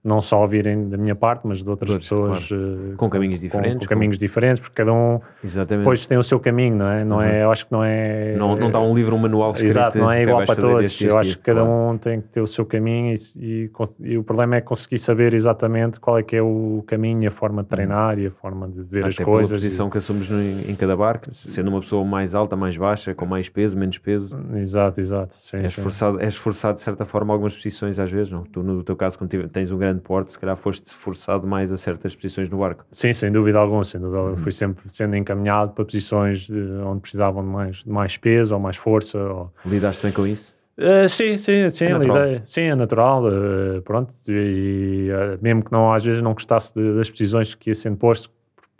não 0.03 0.23
só 0.23 0.41
ouvirem 0.41 0.89
da 0.89 0.97
minha 0.97 1.15
parte, 1.15 1.47
mas 1.47 1.63
de 1.63 1.69
outras 1.69 1.91
Todos, 1.91 2.05
pessoas 2.09 2.49
eh, 2.51 2.95
Com 2.97 3.11
caminhos 3.11 3.39
diferentes, 3.39 3.75
com, 3.75 3.81
com- 3.81 3.87
caminhos 3.89 4.17
diferentes, 4.17 4.59
porque 4.59 4.75
cada 4.75 4.93
um 4.93 5.21
Exatamente. 5.45 5.81
depois 5.85 6.07
tem 6.07 6.17
o 6.17 6.23
seu 6.23 6.41
caminho, 6.41 6.77
não 6.77 6.89
é? 6.89 7.05
Não 7.05 7.17
Uhum. 7.17 7.23
é 7.23 7.43
eu 7.45 7.51
acho 7.53 7.67
que 7.67 7.73
não 7.73 7.85
é 7.85 8.35
não, 8.37 8.57
não 8.57 8.71
dá 8.71 8.81
um 8.81 8.95
livro, 8.95 9.15
um 9.15 9.19
manual 9.19 9.53
escrito. 9.53 9.71
Exato, 9.73 9.99
não 9.99 10.11
é 10.11 10.17
"Ok, 10.17 10.23
igual 10.23 10.47
para 10.47 10.57
todos. 10.57 10.85
este, 10.87 11.05
eu 11.05 11.19
acho 11.19 11.29
este", 11.31 11.39
que 11.39 11.45
cada 11.45 11.61
claro. 11.61 11.75
um 11.93 11.99
tem 11.99 12.21
que 12.23 12.29
ter 12.29 12.41
o 12.41 12.47
seu 12.47 12.65
caminho 12.65 13.15
e, 13.37 13.67
e 13.67 13.71
e 14.01 14.17
o 14.17 14.25
problema 14.25 14.57
é 14.57 14.61
conseguir 14.63 14.99
saber 14.99 15.35
exatamente 15.35 16.01
qual 16.01 16.19
é 16.19 16.23
que 16.23 16.35
é 16.37 16.43
o 16.43 16.83
caminho, 16.87 17.29
a 17.29 17.31
forma 17.31 17.63
de 17.63 17.69
treinar 17.69 18.19
e 18.19 18.27
a 18.27 18.31
forma 18.31 18.67
de 18.69 18.83
ver 18.83 19.05
as 19.05 19.15
Até 19.15 19.25
pela 19.25 19.37
coisas. 19.37 19.53
posição 19.53 19.91
que 19.91 19.99
assumos 19.99 20.29
no- 20.31 20.41
em 20.41 20.75
cada 20.77 20.97
barco, 20.97 21.27
sendo 21.35 21.69
uma 21.69 21.81
pessoa 21.81 22.05
mais 22.05 22.35
alta, 22.35 22.57
mais 22.57 22.77
baixa, 22.77 23.15
com 23.15 23.27
mais 23.27 23.49
peso, 23.49 23.77
menos 23.77 23.99
peso. 23.99 24.35
E- 24.55 24.61
Exato, 24.61 24.99
exato. 25.01 25.35
Sim, 25.43 25.59
És 25.59 25.75
sim. 25.75 25.83
forçado, 25.83 26.21
és 26.21 26.35
forçado 26.37 26.77
de 26.77 26.81
certa 26.83 27.05
forma 27.05 27.33
algumas 27.35 27.55
posições 27.55 27.99
às 27.99 28.11
vezes, 28.11 28.31
não? 28.33 28.45
Tu 28.45 28.63
no 28.63 28.83
teu 28.83 28.97
caso, 28.97 29.19
quando 29.19 29.49
tens 29.49 29.71
um 29.71 29.77
grande 29.79 29.90
porte, 29.99 30.33
se 30.33 30.39
calhar 30.39 30.57
foste 30.57 30.95
forçado 30.95 31.47
mais 31.47 31.73
a 31.73 31.77
certas 31.77 32.15
posições 32.15 32.49
no 32.49 32.59
barco. 32.59 32.85
Sim, 32.93 33.13
sem 33.13 33.33
dúvida 33.33 33.59
alguma, 33.59 33.83
sem 33.83 34.01
dúvida. 34.01 34.19
Uhum. 34.19 34.27
alguma. 34.29 34.43
Fui 34.45 34.53
sempre 34.53 34.85
sendo 34.89 35.17
encaminhado 35.17 35.73
para 35.73 35.85
posições 35.85 36.43
de- 36.47 36.61
onde 36.87 37.01
precisavam 37.01 37.43
de 37.43 37.49
mais, 37.49 37.77
de 37.79 37.89
mais 37.91 38.17
peso 38.17 38.55
ou 38.55 38.61
mais 38.61 38.77
força. 38.77 39.19
Ou... 39.19 39.53
Lidaste 39.67 40.03
bem 40.05 40.13
com 40.13 40.25
isso? 40.27 40.55
Eh, 40.79 41.09
sim, 41.09 41.37
sim, 41.37 41.69
sim, 41.69 41.85
É 41.87 41.97
ideia- 42.05 42.43
sim, 42.47 42.63
é 42.63 42.75
natural, 42.75 43.25
eh, 43.29 43.81
pronto, 43.83 44.15
e 44.29 45.09
eh, 45.11 45.39
mesmo 45.43 45.63
que 45.65 45.73
não, 45.73 45.93
às 45.93 46.03
vezes 46.05 46.23
não 46.23 46.33
gostasse 46.33 46.73
de- 46.75 46.95
das 46.95 47.11
posições 47.11 47.55
que 47.55 47.69
ia 47.71 47.75
sendo 47.75 47.97
posto, 47.99 48.31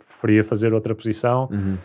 preferia 0.07 0.43
fazer 0.43 0.73
outra 0.73 0.95
posição, 0.95 1.47
Uhum. 1.51 1.77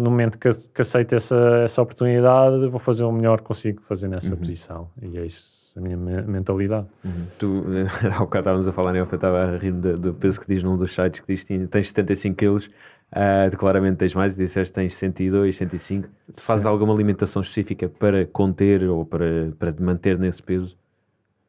No 0.00 0.10
momento 0.10 0.38
que, 0.38 0.48
que 0.74 0.80
aceito 0.80 1.14
essa, 1.14 1.36
essa 1.62 1.80
oportunidade, 1.82 2.66
vou 2.68 2.80
fazer 2.80 3.04
o 3.04 3.12
melhor 3.12 3.38
que 3.40 3.46
consigo 3.46 3.80
fazer 3.82 4.08
nessa 4.08 4.32
Uhum. 4.34 4.40
posição, 4.40 4.88
e 5.00 5.16
é 5.18 5.26
isso 5.26 5.57
a 5.78 5.80
minha 5.80 5.96
me- 5.96 6.22
mentalidade. 6.22 6.86
Uhum. 7.04 7.26
Tu, 7.38 7.64
há 8.14 8.18
bocado 8.18 8.40
estávamos 8.42 8.68
a 8.68 8.72
falar, 8.72 8.92
né? 8.92 9.00
eu 9.00 9.04
estava 9.04 9.44
a 9.54 9.56
rir 9.58 9.72
do, 9.72 9.96
do 9.98 10.14
peso 10.14 10.40
que 10.40 10.46
diz 10.52 10.62
num 10.62 10.76
dos 10.76 10.94
sites 10.94 11.20
que 11.20 11.32
diz 11.34 11.44
que 11.44 11.66
tens 11.68 11.88
75 11.88 12.36
quilos, 12.36 12.70
ah, 13.12 13.48
claramente 13.56 13.96
tens 13.98 14.14
mais, 14.14 14.36
disseste 14.36 14.72
que 14.74 14.80
tens 14.80 14.94
102, 14.96 15.56
105. 15.56 16.08
Tu 16.34 16.40
fazes 16.42 16.62
Sim. 16.62 16.68
alguma 16.68 16.92
alimentação 16.92 17.40
específica 17.42 17.88
para 17.88 18.26
conter 18.26 18.82
ou 18.84 19.06
para, 19.06 19.52
para 19.58 19.72
te 19.72 19.82
manter 19.82 20.18
nesse 20.18 20.42
peso? 20.42 20.76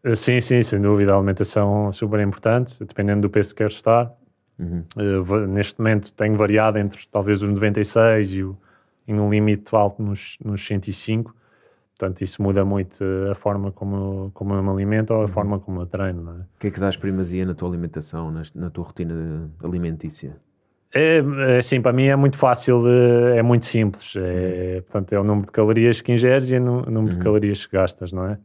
Eh, 0.03 0.15
Sim, 0.15 0.39
sim, 0.39 0.63
sem 0.63 0.79
dúvida, 0.81 1.13
a 1.13 1.17
alimentação 1.17 1.89
é 1.89 1.91
super 1.91 2.19
importante, 2.21 2.81
dependendo 2.85 3.21
do 3.21 3.29
peso 3.29 3.49
que 3.49 3.57
queres 3.57 3.75
estar. 3.75 4.11
Uhum. 4.57 4.83
Eh, 4.97 5.19
va- 5.19 5.45
neste 5.47 5.79
momento 5.79 6.13
tenho 6.13 6.37
variado 6.37 6.77
entre 6.77 7.01
talvez 7.11 7.41
os 7.41 7.49
96 7.49 8.31
e, 8.33 8.43
o, 8.43 8.57
e 9.07 9.13
no 9.13 9.29
limite 9.29 9.75
alto 9.75 10.01
nos, 10.01 10.37
nos 10.43 10.65
105. 10.65 11.35
Portanto, 11.99 12.21
isso 12.21 12.41
muda 12.41 12.63
muito 12.63 13.03
a 13.29 13.35
forma 13.35 13.73
como, 13.73 14.31
como 14.33 14.53
eu 14.53 14.63
me 14.63 14.69
alimento 14.69 15.13
ou 15.13 15.23
a 15.23 15.27
forma 15.27 15.59
como 15.59 15.81
eu 15.81 15.85
treino. 15.85 16.29
É? 16.31 16.33
O 16.33 16.45
que 16.59 16.67
é 16.67 16.71
que 16.71 16.79
dás 16.79 16.95
primazia 16.95 17.45
na 17.45 17.53
tua 17.53 17.67
alimentação, 17.67 18.31
na, 18.31 18.41
na 18.55 18.69
tua 18.69 18.85
rotina 18.85 19.49
alimentícia? 19.61 20.37
É, 20.95 21.17
é, 21.49 21.57
assim, 21.57 21.81
para 21.81 21.91
mim 21.91 22.05
é 22.05 22.15
muito 22.15 22.37
fácil, 22.37 22.85
é 22.87 23.41
muito 23.43 23.65
simples. 23.65 24.13
É, 24.15 24.81
portanto, 24.89 25.11
é 25.11 25.19
o 25.19 25.25
número 25.25 25.47
de 25.47 25.51
calorias 25.51 25.99
que 25.99 26.13
ingeres 26.13 26.49
e 26.49 26.55
é 26.55 26.59
o 26.59 26.63
número 26.63 26.99
Uhum. 27.13 27.17
de 27.17 27.17
calorias 27.17 27.65
que 27.65 27.73
gastas, 27.75 28.13
não 28.13 28.25
é? 28.27 28.37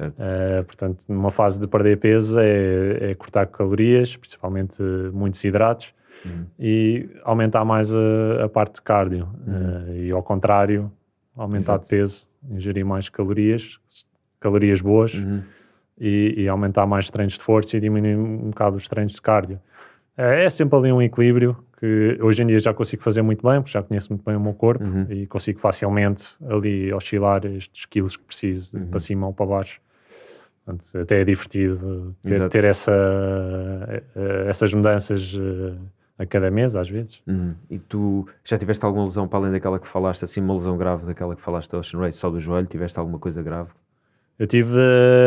Eh, 0.00 0.62
portanto, 0.64 0.98
numa 1.08 1.30
fase 1.30 1.58
de 1.60 1.66
perder 1.68 1.98
peso 1.98 2.38
é, 2.40 3.12
é 3.12 3.14
cortar 3.14 3.46
calorias, 3.46 4.14
principalmente 4.16 4.82
muitos 5.12 5.42
hidratos, 5.44 5.94
Uhum. 6.24 6.44
e 6.58 7.08
aumentar 7.22 7.64
mais 7.64 7.94
a, 7.94 8.44
a 8.44 8.48
parte 8.48 8.74
de 8.74 8.82
cardio. 8.82 9.28
Uhum. 9.46 9.54
Eh, 9.94 10.06
e 10.06 10.10
ao 10.10 10.24
contrário, 10.24 10.90
aumentar 11.36 11.74
Exato. 11.74 11.84
de 11.84 11.88
peso, 11.90 12.26
ingerir 12.50 12.84
mais 12.84 13.08
calorias, 13.08 13.78
calorias 14.40 14.80
boas, 14.80 15.14
Uhum. 15.14 15.42
e, 15.98 16.34
e 16.42 16.48
aumentar 16.48 16.86
mais 16.86 17.08
treinos 17.10 17.34
de 17.34 17.40
força 17.42 17.76
e 17.76 17.80
diminuir 17.80 18.16
um 18.16 18.50
bocado 18.50 18.76
os 18.76 18.86
treinos 18.86 19.12
de 19.14 19.20
cardio. 19.22 19.60
É, 20.16 20.44
é 20.44 20.50
sempre 20.50 20.78
ali 20.78 20.92
um 20.92 21.00
equilíbrio 21.02 21.56
que 21.78 22.18
hoje 22.22 22.42
em 22.42 22.46
dia 22.46 22.58
já 22.58 22.72
consigo 22.72 23.02
fazer 23.02 23.20
muito 23.22 23.46
bem, 23.46 23.60
porque 23.60 23.72
já 23.72 23.82
conheço 23.82 24.10
muito 24.10 24.24
bem 24.24 24.34
o 24.36 24.40
meu 24.40 24.54
corpo 24.54 24.82
Uhum. 24.84 25.06
e 25.10 25.26
consigo 25.26 25.58
facilmente 25.60 26.24
ali 26.48 26.92
oscilar 26.92 27.44
estes 27.46 27.84
quilos 27.86 28.16
que 28.16 28.24
preciso, 28.24 28.70
Uhum. 28.74 28.86
para 28.86 28.98
cima 28.98 29.26
ou 29.26 29.32
para 29.34 29.46
baixo. 29.46 29.80
Portanto, 30.64 30.98
até 30.98 31.20
é 31.20 31.24
divertido 31.24 32.16
ter, 32.24 32.48
ter 32.48 32.64
essa, 32.64 32.92
eh, 34.16 34.46
essas 34.48 34.72
mudanças 34.74 35.32
eh, 35.38 35.74
a 36.18 36.24
cada 36.26 36.50
mês, 36.50 36.74
às 36.74 36.88
vezes. 36.88 37.20
Uhum. 37.26 37.54
E 37.70 37.78
tu 37.78 38.26
já 38.44 38.56
tiveste 38.58 38.84
alguma 38.84 39.04
lesão 39.04 39.28
para 39.28 39.38
além 39.40 39.52
daquela 39.52 39.78
que 39.78 39.86
falaste, 39.88 40.24
assim, 40.24 40.40
uma 40.40 40.54
lesão 40.54 40.76
grave 40.76 41.04
daquela 41.06 41.36
que 41.36 41.42
falaste 41.42 41.70
da 41.70 41.78
Ocean 41.78 42.00
Race, 42.00 42.18
só 42.18 42.30
do 42.30 42.40
joelho? 42.40 42.66
Tiveste 42.66 42.98
alguma 42.98 43.18
coisa 43.18 43.42
grave? 43.42 43.70
Eu 44.38 44.46
tive, 44.46 44.76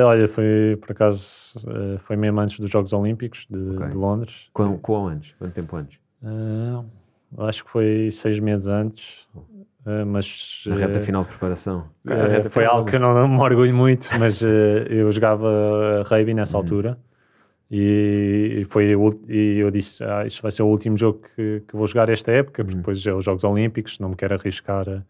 olha, 0.05 0.27
foi 0.27 0.77
por 0.79 0.91
acaso, 0.91 1.27
eh, 1.67 1.97
foi 2.05 2.15
mesmo 2.15 2.39
antes 2.39 2.59
dos 2.59 2.69
Jogos 2.69 2.93
Olímpicos 2.93 3.45
de, 3.49 3.75
Ok. 3.75 3.87
de 3.89 3.95
Londres. 3.95 4.35
Quão 4.53 5.07
antes? 5.07 5.33
Quanto 5.39 5.53
tempo 5.53 5.75
antes? 5.75 5.97
Ah, 6.23 6.83
acho 7.39 7.63
que 7.65 7.71
foi 7.71 8.09
seis 8.11 8.39
meses 8.39 8.67
antes, 8.67 9.03
ah, 9.85 10.05
mas 10.05 10.61
Na 10.67 10.75
reta 10.75 10.99
final 11.01 11.23
de 11.23 11.29
preparação? 11.29 11.85
foi 12.05 12.49
final- 12.63 12.75
algo 12.77 12.89
que 12.89 12.95
eu 12.95 12.99
não, 12.99 13.13
não 13.15 13.27
me 13.27 13.39
orgulho 13.39 13.73
muito, 13.73 14.09
mas 14.19 14.41
eu 14.43 15.11
jogava 15.11 16.03
rugby 16.07 16.33
nessa 16.35 16.55
Uhum. 16.57 16.63
altura 16.63 16.97
e, 17.71 18.65
foi 18.69 18.85
e 19.27 19.57
eu 19.59 19.69
disse, 19.69 20.03
ah, 20.03 20.25
isto 20.25 20.41
vai 20.41 20.51
ser 20.51 20.63
o 20.63 20.67
último 20.67 20.97
jogo 20.97 21.21
que, 21.35 21.61
que 21.67 21.75
vou 21.75 21.85
jogar 21.85 22.09
esta 22.09 22.31
época, 22.31 22.63
porque 22.63 22.73
Uhum. 22.75 22.81
depois 22.81 23.05
é 23.05 23.13
os 23.13 23.23
Jogos 23.23 23.43
Olímpicos, 23.43 23.99
não 23.99 24.09
me 24.09 24.15
quero 24.15 24.33
arriscar 24.33 24.89
a, 24.89 25.03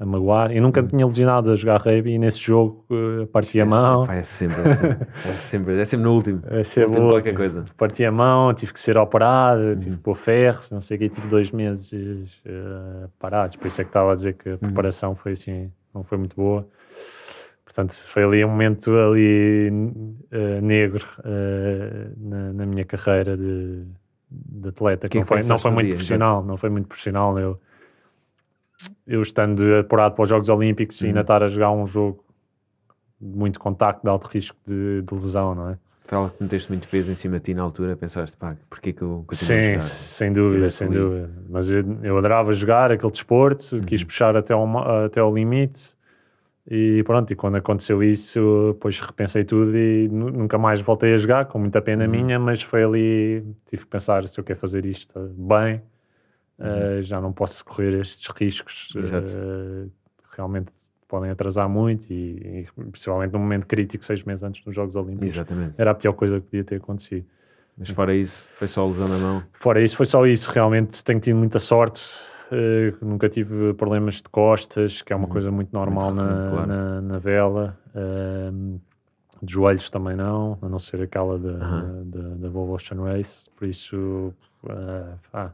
a 0.00 0.06
magoar. 0.06 0.50
E 0.50 0.60
nunca 0.60 0.80
me 0.80 0.86
Uhum. 0.86 0.96
tinha 0.96 1.06
lesionado 1.06 1.50
a 1.50 1.56
jogar 1.56 1.80
rugby 1.82 2.12
e 2.12 2.18
nesse 2.18 2.38
jogo 2.38 2.84
eh, 2.90 3.26
parti 3.26 3.60
a 3.60 3.62
É 3.62 3.66
mão. 3.66 4.10
É 4.10 4.22
sempre, 4.22 4.60
é 4.62 4.74
sempre, 4.74 5.06
é 5.26 5.32
sempre, 5.34 5.80
é 5.80 5.84
sempre 5.84 6.04
no 6.06 6.14
último. 6.14 6.40
É 6.50 6.64
sempre 6.64 6.88
Último 6.90 7.08
qualquer 7.08 7.34
coisa. 7.34 7.64
Parti 7.76 8.04
a 8.06 8.10
mão, 8.12 8.54
tive 8.54 8.72
que 8.72 8.80
ser 8.80 8.96
operado, 8.96 9.76
tive 9.76 9.90
Uhum. 9.90 9.96
que 9.96 10.02
pôr 10.02 10.14
ferros, 10.16 10.70
não 10.70 10.80
sei 10.80 10.96
o 10.96 11.00
quê, 11.00 11.08
tive 11.10 11.28
dois 11.28 11.50
meses 11.50 11.92
eh, 12.46 13.06
parados, 13.18 13.56
por 13.56 13.66
isso 13.66 13.80
é 13.82 13.84
que 13.84 13.90
estava 13.90 14.12
a 14.12 14.14
dizer 14.14 14.32
que 14.34 14.48
a 14.48 14.52
Uhum. 14.52 14.58
preparação 14.58 15.14
foi 15.14 15.32
assim, 15.32 15.70
não 15.94 16.02
foi 16.04 16.16
muito 16.16 16.34
boa. 16.34 16.66
Portanto, 17.68 17.92
foi 17.92 18.24
ali 18.24 18.42
um 18.42 18.48
momento 18.48 18.90
ali 18.96 19.70
eh, 20.30 20.60
negro 20.62 21.06
eh, 21.22 22.08
na, 22.16 22.52
na 22.54 22.66
minha 22.66 22.82
carreira 22.86 23.36
de, 23.36 23.84
de 24.30 24.68
atleta, 24.70 25.06
que 25.06 25.18
não 25.18 25.26
foi, 25.26 25.42
não 25.42 25.58
foi 25.58 25.70
muito 25.70 25.86
dia, 25.88 25.94
profissional, 25.96 26.42
não 26.42 26.56
foi 26.56 26.70
muito 26.70 26.88
profissional. 26.88 27.38
Eu, 27.38 27.60
eu 29.06 29.20
estando 29.20 29.62
apurado 29.76 30.14
para 30.14 30.22
os 30.22 30.28
Jogos 30.30 30.48
Olímpicos 30.48 30.98
e 31.02 31.06
ainda 31.08 31.18
Uhum. 31.18 31.22
estar 31.22 31.42
a 31.42 31.48
jogar 31.48 31.70
um 31.72 31.86
jogo 31.86 32.24
de 33.20 33.36
muito 33.36 33.60
contacto, 33.60 34.02
de 34.02 34.08
alto 34.08 34.28
risco 34.28 34.56
de, 34.66 35.02
de 35.02 35.14
lesão, 35.14 35.54
não 35.54 35.68
é? 35.68 35.78
Foi 36.06 36.16
algo 36.16 36.30
que 36.30 36.42
meteste 36.42 36.70
muito 36.70 36.88
peso 36.88 37.12
em 37.12 37.14
cima 37.14 37.38
de 37.38 37.44
ti 37.44 37.54
na 37.54 37.62
altura, 37.64 37.94
pensaste, 37.96 38.34
pá, 38.38 38.56
porquê 38.70 38.94
que 38.94 39.02
eu 39.02 39.24
continuo 39.26 39.58
a 39.58 39.60
Sim, 39.60 39.72
jogar? 39.72 39.80
sem 39.84 40.32
dúvida, 40.32 40.70
sem 40.70 40.86
ali. 40.88 40.96
dúvida. 40.96 41.30
Mas 41.50 41.68
eu, 41.68 41.84
eu 42.02 42.16
adorava 42.16 42.50
jogar 42.54 42.90
aquele 42.90 43.12
desporto, 43.12 43.76
Uhum. 43.76 43.82
quis 43.82 44.02
puxar 44.02 44.34
até 44.38 44.54
ma- 44.56 45.04
até 45.04 45.20
ao 45.20 45.34
limite 45.34 45.97
e 46.70 47.02
pronto, 47.04 47.32
e 47.32 47.36
quando 47.36 47.56
aconteceu 47.56 48.02
isso, 48.02 48.72
depois 48.74 49.00
repensei 49.00 49.42
tudo 49.44 49.74
e 49.76 50.06
nu- 50.08 50.30
nunca 50.30 50.58
mais 50.58 50.80
voltei 50.82 51.14
a 51.14 51.16
jogar, 51.16 51.46
com 51.46 51.58
muita 51.58 51.80
pena 51.80 52.04
Uhum. 52.04 52.10
minha, 52.10 52.38
mas 52.38 52.60
foi 52.62 52.84
ali, 52.84 53.42
tive 53.70 53.84
que 53.84 53.88
pensar 53.88 54.28
se 54.28 54.38
eu 54.38 54.44
quero 54.44 54.58
fazer 54.58 54.84
isto 54.84 55.18
bem, 55.36 55.80
eh, 56.58 57.00
já 57.02 57.20
não 57.20 57.32
posso 57.32 57.64
correr 57.64 57.94
estes 58.00 58.26
riscos, 58.36 58.88
Uhum. 58.94 59.88
Que 60.30 60.36
realmente 60.36 60.70
podem 61.08 61.30
atrasar 61.30 61.68
muito 61.68 62.12
e, 62.12 62.66
e 62.76 62.82
principalmente 62.90 63.32
num 63.32 63.38
momento 63.38 63.66
crítico, 63.66 64.04
seis 64.04 64.22
meses 64.22 64.42
antes 64.42 64.62
dos 64.62 64.74
Jogos 64.74 64.94
Olímpicos. 64.94 65.34
Exatamente. 65.34 65.74
Era 65.78 65.92
a 65.92 65.94
pior 65.94 66.12
coisa 66.12 66.38
que 66.38 66.46
podia 66.46 66.64
ter 66.64 66.76
acontecido. 66.76 67.24
Mas 67.78 67.88
fora 67.90 68.14
isso, 68.14 68.46
foi 68.56 68.68
só 68.68 68.82
a 68.84 68.88
lesão 68.88 69.08
na 69.08 69.16
mão. 69.18 69.42
Fora 69.54 69.80
isso, 69.80 69.96
foi 69.96 70.04
só 70.04 70.26
isso. 70.26 70.50
Realmente 70.50 71.02
tenho 71.02 71.18
tido 71.20 71.36
muita 71.36 71.58
sorte. 71.58 72.02
Eh, 72.52 72.94
nunca 73.02 73.28
tive 73.28 73.74
problemas 73.74 74.16
de 74.16 74.24
costas, 74.30 75.02
que 75.02 75.12
é 75.12 75.16
uma 75.16 75.26
Uhum. 75.26 75.32
coisa 75.32 75.50
muito 75.50 75.72
normal 75.72 76.12
Muito 76.12 76.24
na, 76.24 76.48
claro. 76.50 76.66
na, 76.66 77.00
na 77.02 77.18
vela. 77.18 77.78
ehm, 77.94 78.76
de 79.40 79.52
joelhos 79.52 79.88
também 79.88 80.16
não, 80.16 80.58
a 80.60 80.68
não 80.68 80.80
ser 80.80 81.00
aquela 81.02 81.38
da, 81.38 81.50
Aham. 81.64 82.02
da, 82.06 82.20
da 82.36 82.48
Volvo 82.48 82.74
Ocean 82.74 83.00
Race. 83.04 83.48
Por 83.56 83.68
isso, 83.68 84.34
eh, 84.68 85.14
ah, 85.32 85.50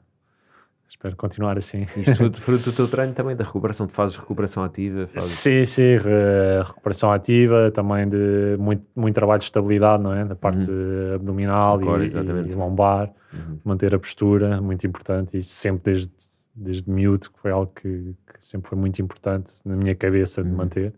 espero 0.89 1.15
continuar 1.17 1.59
assim. 1.59 1.87
Isto 1.95 2.17
tudo 2.17 2.41
fruto 2.41 2.71
do 2.71 2.73
teu 2.73 2.89
treino 2.89 3.13
também, 3.13 3.37
da 3.37 3.45
recuperação. 3.45 3.87
Tu 3.87 3.93
fazes 3.93 4.17
recuperação 4.17 4.65
ativa, 4.65 5.07
fazes... 5.09 5.33
Sim, 5.33 5.67
sim, 5.67 5.99
re- 5.99 6.63
recuperação 6.65 7.13
ativa, 7.13 7.71
também 7.73 8.09
de 8.09 8.57
muito, 8.59 8.87
muito 8.97 9.15
trabalho 9.15 9.41
de 9.41 9.45
estabilidade, 9.45 10.03
não 10.03 10.15
é? 10.15 10.25
Da 10.25 10.35
parte 10.35 10.71
abdominal 11.15 11.77
Do 11.79 11.85
core, 11.85 12.07
e, 12.07 12.51
e 12.51 12.55
lombar. 12.55 13.13
Uhum. 13.35 13.59
manter 13.65 13.95
a 13.95 13.99
postura, 13.99 14.61
muito 14.63 14.87
importante, 14.87 15.37
e 15.37 15.43
sempre 15.43 15.93
desde, 15.93 16.11
desde 16.55 16.89
miúdo, 16.91 17.31
que 17.31 17.39
foi 17.41 17.51
algo 17.51 17.73
que, 17.75 18.15
que 18.33 18.45
sempre 18.45 18.69
foi 18.69 18.79
muito 18.79 19.01
importante 19.03 19.53
na 19.65 19.77
minha 19.77 19.95
cabeça 19.95 20.43
de 20.43 20.49
Uhum. 20.51 20.57
manter. 20.57 20.93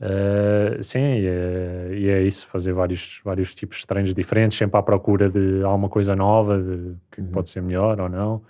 Uh, 0.00 0.80
sim, 0.82 0.98
e 1.00 1.26
é, 1.26 1.90
e 1.92 2.08
é 2.08 2.22
isso, 2.22 2.46
fazer 2.46 2.72
vários, 2.72 3.20
vários 3.24 3.52
tipos 3.54 3.78
de 3.78 3.86
treinos 3.86 4.14
diferentes, 4.14 4.56
sempre 4.56 4.78
à 4.78 4.82
procura 4.82 5.28
de 5.28 5.62
alguma 5.64 5.88
coisa 5.88 6.14
nova, 6.14 6.56
de 6.62 6.94
que 7.10 7.20
Uhum. 7.20 7.26
pode 7.32 7.48
ser 7.48 7.60
melhor 7.62 7.98
ou 8.00 8.08
não, 8.08 8.40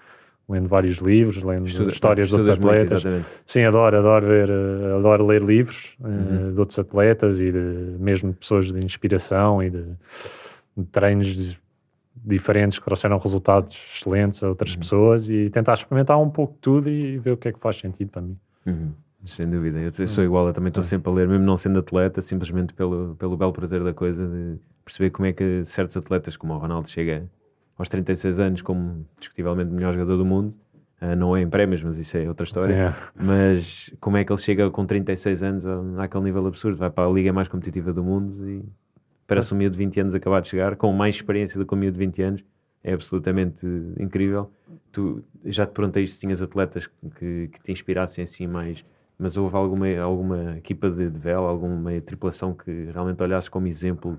lendo 0.47 0.69
vários 0.69 0.99
livros, 0.99 1.43
lendo 1.43 1.67
Estuda- 1.67 1.89
histórias 1.91 2.29
de 2.29 2.35
outros 2.35 2.59
muito, 2.59 2.69
atletas. 2.71 3.01
exatamente. 3.01 3.27
Sim, 3.47 3.63
adoro, 3.63 3.97
adoro 3.97 4.27
ver, 4.27 4.49
eh, 4.51 4.95
adoro 4.99 5.27
ler 5.27 5.43
livros 5.43 5.97
eh, 6.05 6.07
Uhum. 6.07 6.53
de 6.53 6.61
outros 6.61 6.79
atletas 6.79 7.41
e 7.41 7.51
de, 7.51 7.97
mesmo 7.99 8.31
de 8.33 8.37
pessoas 8.37 8.71
de 8.71 8.85
inspiração 8.85 9.63
e 9.63 9.71
de, 9.71 9.85
de 10.77 10.85
treinos 10.85 11.27
de- 11.35 11.59
diferentes 12.25 12.79
que 12.79 12.85
trouxeram 12.85 13.19
resultados 13.19 13.77
excelentes 13.95 14.43
a 14.43 14.49
outras 14.49 14.73
Uhum. 14.73 14.79
pessoas 14.79 15.29
e 15.31 15.51
tentar 15.51 15.75
experimentar 15.75 16.19
um 16.21 16.31
pouco 16.31 16.55
de 16.55 16.59
tudo 16.61 16.89
e 16.89 17.19
ver 17.19 17.33
o 17.33 17.37
que 17.37 17.49
é 17.49 17.53
que 17.53 17.59
faz 17.59 17.77
sentido 17.79 18.11
para 18.11 18.23
mim. 18.23 18.37
Uhum. 18.67 18.93
Sem 19.27 19.49
dúvida, 19.51 19.79
eu, 19.81 19.93
eu 19.99 20.09
sou 20.09 20.23
igual, 20.25 20.47
eu 20.47 20.55
também 20.55 20.69
estou 20.69 20.85
sempre 20.85 21.11
a 21.11 21.15
ler, 21.15 21.27
mesmo 21.29 21.45
não 21.45 21.57
sendo 21.57 21.81
atleta, 21.81 22.23
simplesmente 22.23 22.73
pelo, 22.73 23.17
pelo 23.19 23.37
belo 23.37 23.53
prazer 23.53 23.83
da 23.83 23.93
coisa, 23.93 24.27
de 24.27 24.57
perceber 24.85 25.11
como 25.11 25.27
é 25.27 25.33
que 25.33 25.65
certos 25.67 25.97
atletas, 25.97 26.37
como 26.37 26.55
o 26.55 26.59
Ronaldo, 26.59 26.89
chega 26.89 27.29
aos 27.77 27.89
36 27.89 28.39
anos 28.39 28.63
como 28.63 29.05
discutivelmente 29.19 29.71
o 29.71 29.75
melhor 29.75 29.93
jogador 29.93 30.17
do 30.17 30.25
mundo, 30.25 30.55
Ah, 31.01 31.15
não 31.15 31.37
é 31.37 31.43
em 31.43 31.49
prémios, 31.49 31.83
mas 31.83 31.97
isso 31.99 32.17
é 32.17 32.27
outra 32.29 32.45
história. 32.45 32.75
É. 32.75 32.95
Mas 33.23 33.89
como 34.01 34.17
é 34.17 34.25
que 34.25 34.33
ele 34.33 34.41
chega 34.41 34.69
com 34.71 34.85
36 34.87 35.43
anos 35.43 35.65
àquele 35.99 36.25
nível 36.25 36.47
absurdo? 36.47 36.77
Vai 36.77 36.91
para 36.91 37.09
a 37.09 37.13
liga 37.13 37.33
mais 37.33 37.47
competitiva 37.49 37.93
do 37.93 38.03
mundo 38.03 38.49
e 38.49 38.65
parece 39.29 39.55
um 39.55 39.57
miúdo 39.57 39.77
de 39.77 39.85
20 39.85 40.01
anos 40.01 40.15
acabar 40.15 40.41
de 40.41 40.49
chegar, 40.49 40.75
com 40.75 40.93
mais 40.93 41.15
experiência 41.15 41.57
do 41.59 41.65
que 41.65 41.75
um 41.75 41.79
miúdo 41.79 41.93
de 41.93 42.05
20 42.05 42.23
anos. 42.23 42.45
É 42.83 42.93
absolutamente 42.93 43.67
incrível. 44.01 44.51
Tu 44.91 45.23
já 45.45 45.67
te 45.67 45.73
perguntei 45.73 46.07
se 46.09 46.19
tinhas 46.19 46.41
atletas 46.41 46.89
que, 47.17 47.49
que 47.49 47.61
te 47.63 47.71
inspirassem 47.71 48.25
assim 48.25 48.47
mais, 48.47 48.85
mas 49.19 49.37
houve 49.37 49.55
alguma, 49.55 49.99
alguma 49.99 50.57
equipa 50.57 50.89
de, 50.89 51.11
de 51.11 51.19
vela, 51.19 51.49
alguma 51.49 52.01
tripulação 52.01 52.55
que 52.55 52.89
realmente 52.93 53.23
olhasses 53.23 53.49
como 53.49 53.67
exemplo? 53.67 54.19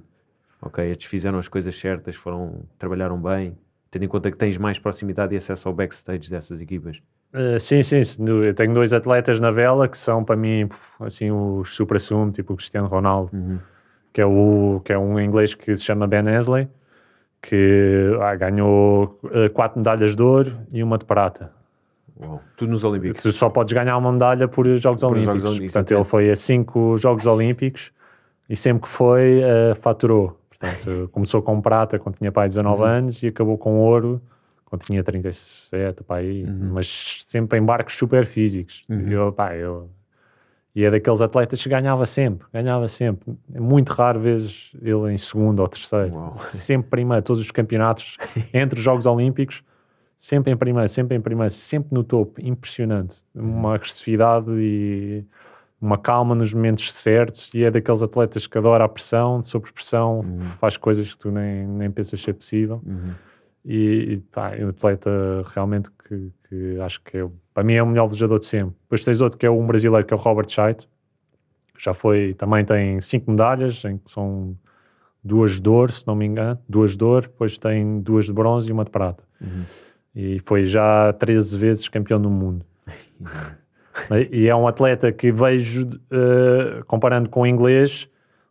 Ok, 0.61 0.85
estes 0.85 1.07
fizeram 1.07 1.39
as 1.39 1.47
coisas 1.47 1.75
certas, 1.77 2.15
foram, 2.15 2.61
trabalharam 2.77 3.19
bem, 3.19 3.57
tendo 3.89 4.03
em 4.03 4.07
conta 4.07 4.29
que 4.29 4.37
tens 4.37 4.57
mais 4.57 4.77
proximidade 4.77 5.33
e 5.33 5.37
acesso 5.37 5.67
ao 5.67 5.73
backstage 5.73 6.29
dessas 6.29 6.61
equipas. 6.61 7.01
Uh, 7.33 7.59
sim, 7.59 7.81
sim, 7.81 8.01
eu 8.27 8.53
tenho 8.53 8.73
dois 8.73 8.91
atletas 8.91 9.39
na 9.39 9.51
vela 9.51 9.87
que 9.87 9.97
são 9.97 10.23
para 10.23 10.35
mim 10.35 10.67
assim 10.99 11.31
os 11.31 11.73
supra-sumo, 11.75 12.31
tipo 12.31 12.53
o 12.53 12.55
Cristiano 12.57 12.87
Ronaldo. 12.87 13.31
Uhum. 13.33 13.59
Que 14.13 14.21
é, 14.21 14.25
o, 14.25 14.81
que 14.83 14.91
é 14.93 14.97
um 14.97 15.19
inglês 15.19 15.53
que 15.53 15.75
se 15.75 15.83
chama 15.83 16.07
Ben 16.07 16.27
Hesley, 16.27 16.67
que 17.41 18.17
ah, 18.21 18.35
ganhou 18.35 19.19
eh, 19.31 19.49
quatro 19.49 19.79
medalhas 19.79 20.15
de 20.15 20.21
ouro 20.21 20.57
e 20.71 20.83
uma 20.83 20.97
de 20.97 21.05
prata. 21.05 21.51
Uau. 22.19 22.41
Tudo 22.57 22.71
nos 22.71 22.83
Olímpicos. 22.83 23.23
Tu 23.23 23.31
só 23.31 23.49
podes 23.49 23.73
ganhar 23.73 23.95
uma 23.97 24.11
medalha 24.11 24.47
por 24.47 24.65
Jogos 24.77 25.01
Por 25.01 25.11
Olímpicos. 25.11 25.41
Jogos 25.43 25.59
Portanto, 25.59 25.91
ele 25.91 26.03
foi 26.03 26.29
a 26.31 26.35
cinco 26.35 26.97
Jogos 26.97 27.25
Olímpicos 27.25 27.91
e 28.49 28.55
sempre 28.57 28.83
que 28.83 28.89
foi, 28.89 29.39
eh, 29.41 29.75
faturou. 29.75 30.37
Portanto, 30.49 31.07
começou 31.13 31.41
com 31.41 31.61
prata 31.61 31.97
quando 31.97 32.15
tinha 32.17 32.31
pai 32.31 32.47
19 32.49 32.81
Uhum. 32.81 32.87
anos 32.87 33.23
e 33.23 33.27
acabou 33.27 33.57
com 33.57 33.79
ouro 33.79 34.21
quando 34.65 34.83
tinha 34.83 35.01
37, 35.03 36.03
pá, 36.03 36.17
aí, 36.17 36.43
Uhum. 36.43 36.71
mas 36.73 37.23
sempre 37.25 37.57
em 37.57 37.63
barcos 37.63 37.95
super 37.97 38.25
físicos. 38.25 38.83
Uhum. 38.89 39.07
Eu, 39.09 39.31
pá, 39.31 39.55
eu, 39.55 39.89
e 40.75 40.83
é 40.85 40.91
daqueles 40.91 41.21
atletas 41.21 41.61
que 41.61 41.69
ganhava 41.69 42.05
sempre, 42.05 42.47
ganhava 42.53 42.87
sempre. 42.87 43.33
É 43.53 43.59
muito 43.59 43.89
raro 43.89 44.19
vezes 44.19 44.71
ele 44.81 45.11
em 45.13 45.17
segundo 45.17 45.59
ou 45.61 45.67
terceiro. 45.67 46.13
Uau. 46.13 46.39
Sempre 46.45 46.89
primeiro, 46.89 47.23
todos 47.23 47.41
os 47.41 47.51
campeonatos 47.51 48.17
entre 48.53 48.77
os 48.79 48.85
Jogos 48.85 49.05
Olímpicos, 49.05 49.63
sempre 50.17 50.51
em 50.51 50.57
primeiro, 50.57 50.87
sempre 50.87 51.17
em 51.17 51.21
primeiro, 51.21 51.51
sempre 51.51 51.93
no 51.93 52.03
topo. 52.03 52.39
Impressionante. 52.41 53.17
Uma 53.33 53.75
agressividade 53.75 54.51
e 54.51 55.23
uma 55.81 55.97
calma 55.97 56.35
nos 56.35 56.53
momentos 56.53 56.93
certos. 56.93 57.49
E 57.53 57.63
é 57.63 57.71
daqueles 57.71 58.01
atletas 58.03 58.45
que 58.45 58.57
adora 58.57 58.83
a 58.83 58.89
pressão, 58.89 59.41
sob 59.43 59.71
pressão, 59.71 60.19
Uhum. 60.19 60.39
faz 60.59 60.77
coisas 60.77 61.13
que 61.13 61.19
tu 61.19 61.31
nem, 61.31 61.65
nem 61.65 61.89
pensas 61.89 62.21
ser 62.21 62.33
possível. 62.33 62.81
Uhum. 62.85 63.13
E, 63.65 64.21
pá, 64.31 64.55
é 64.55 64.65
um 64.65 64.69
atleta 64.69 65.09
realmente 65.53 65.89
que, 65.91 66.31
que 66.47 66.79
acho 66.79 67.01
que 67.03 67.17
é, 67.17 67.27
para 67.53 67.63
mim 67.63 67.73
é 67.73 67.83
o 67.83 67.87
melhor 67.87 68.07
velejador 68.07 68.39
de 68.39 68.45
sempre. 68.45 68.75
Depois 68.83 69.03
tens 69.03 69.21
outro 69.21 69.37
que 69.37 69.45
é 69.45 69.51
um 69.51 69.65
brasileiro, 69.65 70.05
que 70.05 70.13
é 70.13 70.17
o 70.17 70.19
Robert 70.19 70.49
Scheidt. 70.49 70.87
Já 71.77 71.93
foi, 71.93 72.33
também 72.33 72.65
tem 72.65 72.99
cinco 73.01 73.31
medalhas, 73.31 73.83
em 73.85 73.97
que 73.97 74.09
são 74.09 74.55
duas 75.23 75.59
de 75.59 75.69
ouro, 75.69 75.91
se 75.91 76.05
não 76.07 76.15
me 76.15 76.25
engano, 76.25 76.59
duas 76.67 76.95
de 76.95 77.03
ouro, 77.03 77.27
depois 77.27 77.57
tem 77.57 78.01
duas 78.01 78.25
de 78.25 78.33
bronze 78.33 78.69
e 78.69 78.71
uma 78.71 78.85
de 78.85 78.91
prata. 78.91 79.23
Uhum. 79.41 79.63
e 80.13 80.39
foi 80.45 80.65
já 80.65 81.13
13 81.13 81.57
vezes 81.57 81.87
campeão 81.87 82.21
do 82.21 82.29
mundo. 82.29 82.65
e 84.31 84.47
é 84.47 84.55
um 84.55 84.67
atleta 84.67 85.11
que 85.11 85.31
vejo, 85.31 85.87
uh, 85.87 86.83
comparando 86.85 87.29
com 87.29 87.41
o 87.41 87.47
inglês, 87.47 88.09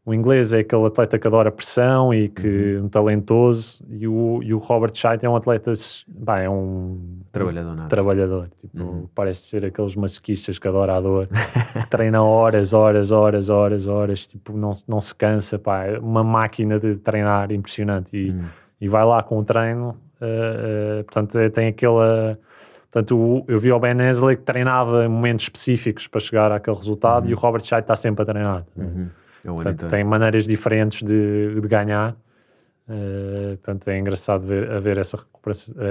o 0.08 0.14
inglês 0.14 0.54
é 0.54 0.60
aquele 0.60 0.86
atleta 0.86 1.18
que 1.18 1.26
adora 1.26 1.52
pressão 1.52 2.14
e 2.14 2.30
que 2.30 2.76
uhum. 2.76 2.86
um 2.86 2.88
talentoso 2.88 3.84
e 3.90 4.08
o, 4.08 4.40
e 4.42 4.54
o 4.54 4.58
Robert 4.58 4.92
Scheidt 4.94 5.26
é 5.26 5.28
um 5.28 5.36
atleta 5.36 5.70
bah, 6.08 6.40
é 6.40 6.48
um 6.48 7.20
trabalhador, 7.30 7.78
um 7.78 7.88
trabalhador 7.88 8.50
tipo, 8.58 8.82
uhum. 8.82 9.08
parece 9.14 9.42
ser 9.42 9.66
aqueles 9.66 9.94
masoquistas 9.94 10.58
que 10.58 10.66
adora 10.66 10.96
a 10.96 11.00
dor 11.02 11.28
treina 11.90 12.22
horas, 12.22 12.72
horas, 12.72 13.10
horas, 13.10 13.50
horas, 13.50 13.86
horas 13.86 14.26
tipo, 14.26 14.56
não, 14.56 14.72
não 14.88 14.98
se 14.98 15.14
cansa 15.14 15.58
pá, 15.58 15.84
é 15.84 15.98
uma 15.98 16.24
máquina 16.24 16.80
de 16.80 16.96
treinar 16.96 17.52
impressionante 17.52 18.16
e, 18.16 18.30
uhum. 18.30 18.44
e 18.80 18.88
vai 18.88 19.04
lá 19.04 19.22
com 19.22 19.38
o 19.38 19.44
treino 19.44 19.90
uh, 19.90 21.00
uh, 21.00 21.04
portanto 21.04 21.38
é, 21.38 21.50
tem 21.50 21.68
aquela 21.68 22.38
Portanto, 22.90 23.44
eu 23.46 23.60
vi 23.60 23.70
o 23.70 23.78
Ben 23.78 24.00
Hesley 24.00 24.38
que 24.38 24.44
treinava 24.44 25.04
em 25.04 25.08
momentos 25.08 25.44
específicos 25.44 26.06
para 26.06 26.20
chegar 26.20 26.50
àquele 26.50 26.74
resultado 26.74 27.24
uhum. 27.24 27.30
e 27.30 27.34
o 27.34 27.36
Robert 27.36 27.62
Scheidt 27.62 27.82
está 27.82 27.94
sempre 27.94 28.22
a 28.22 28.24
treinar. 28.24 28.64
Uhum. 28.74 29.10
É 29.44 29.48
portanto, 29.48 29.88
tem 29.88 30.04
maneiras 30.04 30.46
diferentes 30.46 31.02
de, 31.02 31.60
de 31.60 31.68
ganhar. 31.68 32.16
Uh, 32.88 33.56
portanto, 33.58 33.88
é 33.88 33.98
engraçado 33.98 34.46
ver, 34.46 34.70
a 34.70 34.80
ver 34.80 34.96
essa, 34.96 35.18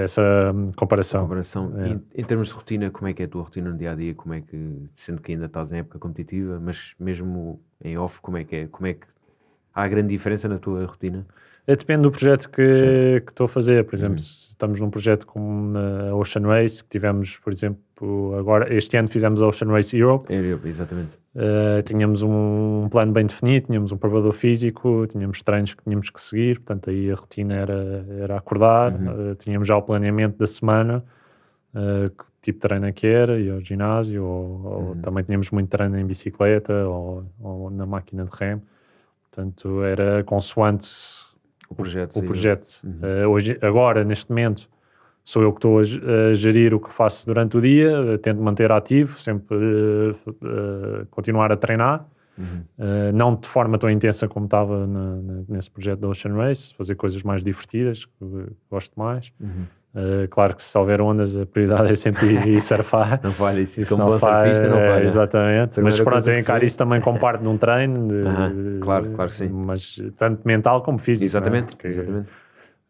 essa 0.04 0.52
hum, 0.54 0.72
comparação. 0.76 1.22
comparação. 1.22 1.74
É. 1.80 1.90
Em, 1.90 2.04
em, 2.16 2.24
termos 2.24 2.48
de 2.48 2.54
rotina, 2.56 2.90
como 2.90 3.08
é 3.08 3.14
que 3.14 3.22
é 3.22 3.26
a 3.26 3.30
tua 3.30 3.44
rotina 3.44 3.70
no 3.70 3.78
dia 3.78 3.92
a 3.92 3.96
dia? 3.96 4.16
Como 4.16 4.34
é 4.34 4.42
que, 4.42 4.90
sendo 4.96 5.22
que 5.22 5.32
ainda 5.32 5.46
estás 5.46 5.72
em 5.72 5.78
época 5.78 6.00
competitiva, 6.00 6.60
mas 6.60 6.94
mesmo 7.00 7.62
em 7.84 7.98
off, 7.98 8.20
como 8.20 8.38
é 8.38 8.44
que 8.44 8.56
é? 8.56 8.68
Como 8.68 8.88
é 8.88 8.96
que 8.96 9.06
há 9.76 9.88
grande 9.88 10.10
diferença 10.10 10.48
na 10.48 10.58
tua 10.58 10.86
rotina? 10.86 11.26
É, 11.68 11.76
depende 11.76 12.04
do 12.04 12.12
projeto 12.12 12.50
que, 12.50 13.22
que 13.26 13.32
estou 13.32 13.46
a 13.46 13.50
fazer. 13.50 13.84
Por 13.84 13.96
exemplo, 13.96 14.16
uhum. 14.16 14.24
se 14.24 14.48
estamos 14.52 14.80
num 14.80 14.90
projeto 14.90 15.28
como 15.28 15.72
na 15.72 16.16
Ocean 16.16 16.48
Race, 16.48 16.82
que 16.84 16.90
tivemos, 16.90 17.38
por 17.44 17.52
exemplo, 17.54 18.36
agora, 18.40 18.74
este 18.74 18.98
ano 18.98 19.10
fizemos 19.10 19.42
a 19.42 19.48
Ocean 19.48 19.70
Race 19.70 19.96
Europe. 19.96 20.34
Europe, 20.34 20.68
exatamente. 20.68 21.18
Uh, 21.36 21.84
tínhamos 21.84 22.24
um 22.24 22.88
plano 22.90 23.12
bem 23.12 23.28
definido, 23.28 23.68
tínhamos 23.68 23.92
um 23.92 23.98
provador 23.98 24.34
físico, 24.34 25.06
tínhamos 25.08 25.44
treinos 25.44 25.76
que 25.76 25.84
tínhamos 25.84 26.10
que 26.10 26.20
seguir, 26.20 26.60
portanto 26.62 26.90
aí 26.90 27.12
a 27.12 27.16
rotina 27.16 27.54
era, 27.54 28.06
era 28.20 28.38
acordar, 28.38 28.94
uhum. 28.94 29.32
uh, 29.32 29.36
tínhamos 29.36 29.68
já 29.68 29.78
o 29.78 29.82
planeamento 29.84 30.40
da 30.40 30.48
semana, 30.48 31.04
uh, 31.76 32.10
que 32.10 32.26
tipo 32.42 32.58
de 32.58 32.62
treino 32.62 32.88
é 32.88 32.92
que 32.92 33.06
era, 33.06 33.40
e 33.40 33.52
ao 33.52 33.60
ginásio, 33.60 34.24
ou, 34.24 34.46
uhum. 34.46 34.90
ou, 34.90 34.96
também 34.96 35.24
tínhamos 35.24 35.52
muito 35.52 35.70
treino 35.70 36.00
em 36.00 36.06
bicicleta 36.08 36.74
ou, 36.88 37.24
ou 37.40 37.70
na 37.70 37.86
máquina 37.86 38.26
de 38.26 38.32
remo, 38.34 38.64
portanto 39.30 39.84
era 39.84 40.24
consoante 40.24 40.88
o 41.70 41.76
projeto. 41.76 42.18
O 42.18 42.24
projeto. 42.24 42.68
Uhum. 42.84 43.26
Uh, 43.26 43.30
hoje, 43.30 43.58
agora, 43.62 44.04
neste 44.04 44.30
momento, 44.30 44.70
sou 45.24 45.42
eu 45.44 45.52
que 45.52 45.58
estou 45.58 45.80
a, 45.80 46.34
gerir 46.34 46.74
o 46.74 46.80
que 46.80 46.92
faço 46.92 47.26
durante 47.26 47.58
o 47.58 47.62
dia, 47.62 48.02
uh, 48.02 48.18
tento 48.18 48.42
manter 48.42 48.72
ativo, 48.72 49.20
sempre 49.20 49.58
uh, 49.58 51.06
continuar 51.12 51.52
a 51.52 51.58
treinar. 51.58 52.06
Uhum. 52.38 52.62
não 53.16 53.36
de 53.36 53.48
forma 53.48 53.80
tão 53.80 53.90
intensa 53.90 54.28
como 54.28 54.46
estava 54.46 54.86
na, 54.86 55.16
na, 55.16 55.44
nesse 55.50 55.72
projeto 55.72 56.02
da 56.02 56.08
Ocean 56.08 56.36
Race, 56.36 56.72
fazer 56.76 56.94
coisas 56.94 57.24
mais 57.24 57.44
divertidas, 57.44 58.06
que 58.06 58.12
gosto 58.70 58.94
mais. 58.96 59.32
Uhum. 59.40 59.66
Uh, 59.98 60.28
claro 60.30 60.56
que 60.56 60.62
se 60.62 60.78
houver 60.78 61.02
ondas, 61.02 61.36
a 61.36 61.44
prioridade 61.44 61.92
é 61.92 61.96
sempre 61.96 62.28
ir, 62.28 62.48
ir 62.48 62.62
surfar. 62.62 63.20
não 63.24 63.34
falha 63.34 63.62
isso, 63.62 63.82
isso 63.82 63.90
como 63.90 64.04
não 64.04 64.12
bom 64.12 64.20
falha, 64.20 64.54
surfista 64.54 64.70
não 64.70 64.78
falha. 64.78 65.04
exatamente. 65.04 65.70
Primeira 65.72 65.98
mas 65.98 66.04
pronto, 66.06 66.30
eu 66.30 66.38
encaro 66.38 66.66
isso 66.66 66.78
também 66.78 67.02
como 67.02 67.20
parte 67.20 67.42
de 67.42 67.48
um 67.48 67.58
treino. 67.58 68.08
De, 68.08 68.14
uh 68.14 68.28
-huh. 68.28 68.80
Claro, 68.80 69.10
claro 69.16 69.32
que 69.32 69.36
sim. 69.36 69.50
Mas 69.50 70.00
tanto 70.16 70.48
mental 70.48 70.84
como 70.84 71.00
físico. 71.00 71.26
Exatamente, 71.26 71.76
é? 71.84 71.88
exatamente. 71.88 72.30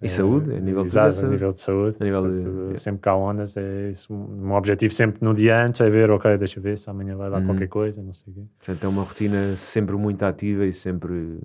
E 0.01 0.05
é, 0.05 0.09
saúde, 0.09 0.53
a 0.53 0.59
nível 0.59 0.83
exato, 0.83 1.17
de, 1.17 1.25
a 1.25 1.29
nível 1.29 1.53
de 1.53 1.59
saúde. 1.61 1.97
Nível 2.01 2.23
de, 2.27 2.73
de, 2.73 2.79
sempre 2.81 3.01
que 3.01 3.09
há 3.09 3.15
ondas, 3.15 3.55
é 3.55 3.91
isso. 3.91 4.13
Meu 4.13 4.55
objetivo 4.55 4.93
sempre 4.93 5.19
no 5.21 5.33
dia 5.33 5.65
antes 5.65 5.79
é 5.79 5.89
ver, 5.89 6.11
ok, 6.11 6.37
deixa 6.37 6.59
ver 6.59 6.77
se 6.77 6.89
amanhã 6.89 7.15
vai 7.15 7.31
dar 7.31 7.39
uhum. 7.39 7.45
qualquer 7.45 7.67
coisa, 7.67 8.03
não 8.03 8.13
sei 8.13 8.33
o 8.33 8.35
quê. 8.35 8.41
Portanto, 8.59 8.83
é 8.83 8.87
uma 8.87 9.03
rotina 9.03 9.55
sempre 9.55 9.95
muito 9.95 10.23
ativa 10.23 10.65
e 10.65 10.73
sempre 10.73 11.39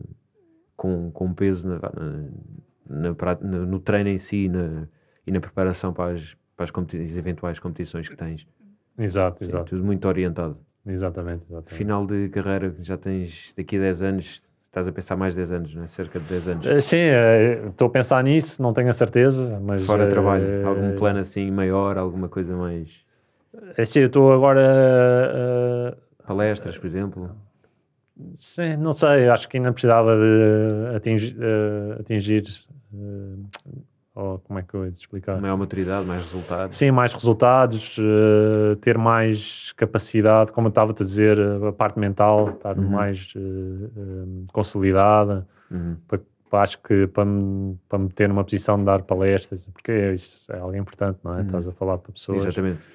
com, 0.76 1.10
com 1.12 1.32
peso 1.32 1.68
na, 1.68 1.78
na, 2.90 3.14
na, 3.40 3.58
no 3.64 3.78
treino 3.78 4.10
em 4.10 4.18
si, 4.18 4.48
na 4.48 4.88
e 5.27 5.31
na 5.31 5.41
preparação 5.41 5.93
para 5.93 6.14
as, 6.14 6.37
para 6.57 6.64
as, 6.64 6.70
competi 6.70 7.05
as 7.05 7.16
eventuais 7.16 7.59
competições 7.59 8.09
que 8.09 8.16
tens. 8.16 8.47
Exato, 8.99 9.39
Sim, 9.39 9.45
exato. 9.47 9.64
Tudo 9.70 9.85
muito 9.85 10.07
orientado. 10.07 10.57
Exatamente, 10.87 11.45
exatamente. 11.49 11.75
Final 11.75 12.07
de 12.07 12.29
carreira, 12.29 12.75
já 12.81 12.97
tens 12.99 13.53
daqui 13.57 13.77
a 13.77 13.81
10 13.81 14.03
anos, 14.03 14.43
estás 14.64 14.87
a 14.87 14.93
pensar 14.93 15.16
mais 15.16 15.35
10 15.35 15.53
anos, 15.53 15.75
não 15.75 15.85
é? 15.85 15.89
Cerca 15.89 16.18
de 16.18 16.27
10 16.27 16.49
anos. 16.49 16.66
Eh, 16.66 16.81
sim, 16.81 16.97
eh, 16.97 17.62
estou 17.68 17.87
a 17.87 17.91
pensar 17.91 18.23
nisso, 18.25 18.61
não 18.61 18.73
tenho 18.73 18.89
a 18.89 18.93
certeza, 18.93 19.61
mas... 19.61 19.85
Fora 19.85 20.07
uh, 20.07 20.11
trabalho, 20.11 20.66
algum 20.66 20.97
plano 20.97 21.20
assim 21.20 21.51
maior, 21.51 21.97
alguma 21.97 22.29
coisa 22.29 22.57
mais... 22.57 22.89
É 23.77 23.85
sim, 23.85 24.01
eu 24.01 24.07
estou 24.07 24.33
agora... 24.33 25.95
Uh, 25.95 26.27
Palestras, 26.27 26.77
por 26.77 26.87
exemplo? 26.87 27.31
Sim, 28.35 28.77
não 28.77 28.93
sei, 28.93 29.29
acho 29.29 29.49
que 29.49 29.57
ainda 29.57 29.73
precisava 29.73 30.16
de 30.16 30.97
atingir, 30.97 31.37
uh, 31.37 32.01
atingir 32.01 32.45
ou 34.14 34.38
como 34.40 34.58
é 34.58 34.62
que 34.62 34.74
eu 34.74 34.84
ia 34.84 34.90
explicar? 34.90 35.40
Maior 35.40 35.56
maturidade, 35.56 36.06
mais 36.06 36.20
resultados. 36.20 36.76
Sim, 36.76 36.90
mais 36.90 37.14
resultados, 37.14 37.96
uh, 37.98 38.76
ter 38.76 38.98
mais 38.98 39.72
capacidade, 39.72 40.52
como 40.52 40.66
eu 40.66 40.70
estava 40.70 40.92
a 40.92 40.94
dizer, 40.94 41.38
a 41.40 41.72
parte 41.72 41.98
mental 41.98 42.50
estar 42.50 42.78
uhum. 42.78 42.88
mais 42.90 43.32
uh, 43.34 43.38
uh, 43.38 44.44
consolidada. 44.52 45.46
Uhum. 45.70 45.96
Para, 46.06 46.20
para, 46.50 46.62
acho 46.62 46.78
que 46.82 47.06
para 47.06 47.24
me, 47.24 47.78
para 47.88 47.98
me 47.98 48.10
ter 48.10 48.28
numa 48.28 48.44
posição 48.44 48.78
de 48.78 48.84
dar 48.84 49.02
palestras, 49.02 49.64
porque 49.72 50.12
isso 50.12 50.52
é 50.52 50.58
algo 50.58 50.76
importante, 50.76 51.18
não 51.24 51.32
é? 51.32 51.38
Uhum. 51.38 51.46
Estás 51.46 51.68
a 51.68 51.72
falar 51.72 51.96
para 51.96 52.12
pessoas. 52.12 52.42
Exatamente. 52.42 52.86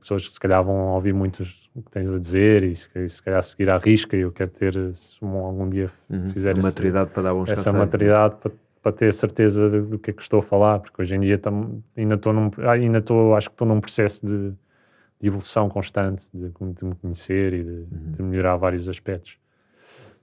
pessoas 0.00 0.26
que 0.26 0.34
se 0.34 0.38
calhar 0.38 0.62
vão 0.62 0.88
ouvir 0.88 1.14
muito 1.14 1.44
o 1.74 1.82
que 1.82 1.90
tens 1.90 2.14
a 2.14 2.18
dizer 2.18 2.62
e 2.62 2.76
se, 2.76 3.08
se 3.08 3.22
calhar 3.22 3.42
seguir 3.42 3.70
à 3.70 3.78
risca. 3.78 4.14
E 4.14 4.20
eu 4.20 4.30
quero 4.30 4.50
ter, 4.50 4.74
se 4.94 5.16
algum 5.22 5.66
dia 5.66 5.90
uhum. 6.10 6.30
fizer 6.34 6.50
essa, 6.50 6.60
maturidade 6.60 7.10
para 7.10 7.22
dar 7.22 7.32
bons 7.32 7.50
essa 7.50 7.72
maturidade 7.72 8.34
para 8.34 8.52
para 8.82 8.92
ter 8.92 9.14
certeza 9.14 9.68
do 9.70 9.98
que 9.98 10.10
é 10.10 10.12
que 10.12 10.20
estou 10.20 10.40
a 10.40 10.42
falar, 10.42 10.80
porque 10.80 11.00
hoje 11.00 11.14
em 11.14 11.20
dia 11.20 11.38
tam, 11.38 11.80
ainda 11.96 12.16
estou 12.16 12.32
num, 12.32 12.50
ainda 12.68 12.98
estou, 12.98 13.36
acho 13.36 13.48
que 13.48 13.54
estou 13.54 13.66
num 13.66 13.80
processo 13.80 14.26
de, 14.26 14.50
de 15.20 15.28
evolução 15.28 15.68
constante, 15.68 16.28
de, 16.34 16.48
de, 16.48 16.84
me 16.84 16.94
conhecer 16.96 17.54
e 17.54 17.62
de, 17.62 17.70
uhum. 17.70 17.86
de, 18.16 18.22
melhorar 18.22 18.56
vários 18.56 18.88
aspectos. 18.88 19.36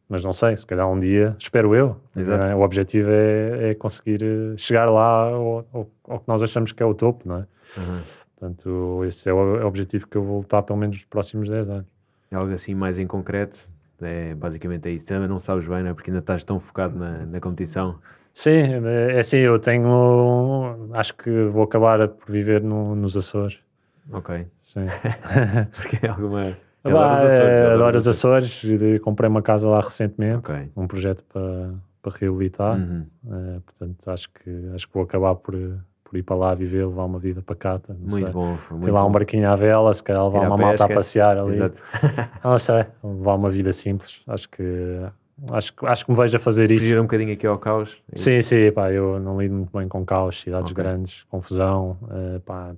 Mas 0.10 0.26
não 0.26 0.34
sei, 0.34 0.58
se 0.58 0.66
calhar 0.66 0.90
um 0.90 1.00
dia, 1.00 1.36
espero 1.40 1.74
eu. 1.74 1.96
Né? 2.16 2.54
O 2.56 2.62
objetivo 2.62 3.10
é, 3.12 3.70
é, 3.70 3.76
conseguir 3.76 4.24
eh, 4.24 4.58
chegar 4.58 4.90
lá 4.90 5.30
ao, 5.30 5.66
ao, 5.72 5.90
ao, 6.04 6.20
que 6.20 6.28
nós 6.28 6.42
achamos 6.42 6.72
que 6.72 6.82
é 6.82 6.86
o 6.86 6.96
topo, 6.96 7.30
não 7.30 7.38
é? 7.38 7.46
Uhum. 7.78 8.02
Portanto, 8.36 9.04
esse 9.06 9.30
é 9.30 9.34
o, 9.34 9.58
é 9.58 9.64
o 9.64 9.68
objetivo 9.68 10.08
que 10.08 10.18
eu 10.18 10.24
vou 10.24 10.40
lutar 10.40 10.64
pelo 10.64 10.80
menos 10.80 10.98
nos 10.98 11.06
próximos 11.06 11.48
10 11.48 11.70
anos. 11.70 11.86
É 12.32 12.36
algo 12.36 12.52
assim 12.52 12.74
mais 12.74 12.98
em 12.98 13.06
concreto? 13.06 13.70
É, 14.02 14.34
basicamente 14.34 14.90
é 14.90 14.92
isso. 14.92 15.06
Também 15.06 15.28
não 15.28 15.40
sabes 15.40 15.68
bem, 15.68 15.84
não 15.84 15.92
é? 15.92 15.94
Porque 15.94 16.10
ainda 16.10 16.22
estás 16.22 16.44
tão 16.44 16.60
focado 16.60 16.98
na, 16.98 17.26
na 17.28 17.40
competição. 17.40 18.00
Sim, 18.40 18.72
é 18.86 19.20
assim, 19.20 19.36
eu 19.36 19.60
tenho. 19.60 20.88
Acho 20.94 21.14
que 21.14 21.30
vou 21.48 21.64
acabar 21.64 22.08
por 22.08 22.32
viver 22.32 22.64
no, 22.64 22.96
nos 22.96 23.18
Açores. 23.18 23.60
Ok. 24.14 24.48
Sim. 24.64 24.86
Porque 25.76 26.06
é 26.06 26.10
alguma. 26.10 26.58
Eu 26.86 26.98
adoro 26.98 27.16
os 27.16 27.34
Açores. 27.34 27.60
É, 27.60 27.74
adoro 27.74 27.98
os 27.98 28.08
Açores. 28.08 28.62
Comprei 29.04 29.30
uma 29.30 29.42
casa 29.42 29.68
lá 29.68 29.82
recentemente. 29.82 30.38
Okay. 30.38 30.70
Um 30.74 30.88
projeto 30.88 31.22
para, 31.26 31.74
para 32.02 32.18
reabilitar. 32.18 32.78
Uhum. 32.78 33.06
É, 33.30 33.60
portanto, 33.60 34.10
acho 34.10 34.30
que, 34.30 34.72
acho 34.74 34.88
que 34.88 34.94
vou 34.94 35.04
acabar 35.04 35.36
por, 35.36 35.54
por 36.06 36.18
ir 36.18 36.24
para 36.24 36.38
lá 36.38 36.56
viver, 36.56 36.86
levar 36.86 37.04
uma 37.04 37.20
vida 37.20 37.42
pacata. 37.42 37.94
Muito 38.00 38.24
sei. 38.24 38.32
bom. 38.34 38.58
Muito 38.72 38.86
Ter 38.86 38.92
lá 38.92 39.06
um 39.06 39.12
barquinho 39.12 39.50
à 39.50 39.56
vela, 39.58 39.94
se 39.94 40.02
calhar 40.02 40.24
levar 40.24 40.48
uma 40.48 40.56
malta 40.56 40.86
a 40.86 40.88
passear 40.88 41.38
ali. 41.38 41.56
Exato. 41.56 41.76
não 42.42 42.58
sei, 42.58 42.86
levar 43.04 43.36
uma 43.36 43.50
vida 43.50 43.74
simples. 43.74 44.22
Acho 44.26 44.48
que 44.48 44.64
Acho, 45.52 45.74
acho 45.84 46.06
que 46.06 46.12
me 46.12 46.18
vejo 46.18 46.38
a 46.38 46.40
fazer 46.40 46.70
isso. 46.72 46.84
Fugir 46.84 47.00
um 47.00 47.04
bocadinho 47.04 47.34
aqui 47.34 47.48
ao 47.48 47.58
caus. 47.58 47.96
É 48.12 48.18
sim, 48.18 48.42
sim, 48.42 48.72
pá, 48.72 48.92
eu 48.92 49.20
não 49.20 49.40
lido 49.40 49.54
muito 49.54 49.78
bem 49.78 49.88
com 49.88 50.06
caos, 50.06 50.42
cidades 50.42 50.72
okay. 50.72 50.84
grandes, 50.84 51.24
confusão, 51.30 51.98
uh, 52.04 52.40
pá, 52.42 52.76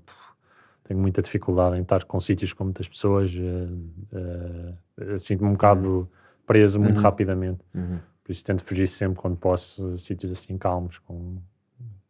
tenho 0.84 1.00
muita 1.00 1.22
dificuldade 1.22 1.78
em 1.78 1.82
estar 1.82 2.04
com 2.04 2.20
sítios 2.20 2.54
com 2.54 2.66
muitas 2.66 2.88
pessoas, 2.88 3.32
uh, 3.34 5.14
uh, 5.14 5.20
sinto-me 5.20 5.50
um 5.50 5.54
bocado 5.54 5.90
uhum. 5.90 6.08
preso 6.46 6.80
muito 6.80 6.98
uhum. 6.98 7.04
rapidamente. 7.04 7.62
Uhum. 7.74 8.00
Por 8.24 8.32
isso 8.32 8.44
tento 8.44 8.64
fugir 8.64 8.88
sempre 8.88 9.18
quando 9.18 9.38
posso, 9.38 9.98
sítios 9.98 10.32
assim 10.32 10.58
calmos, 10.58 11.00
com, 11.00 11.38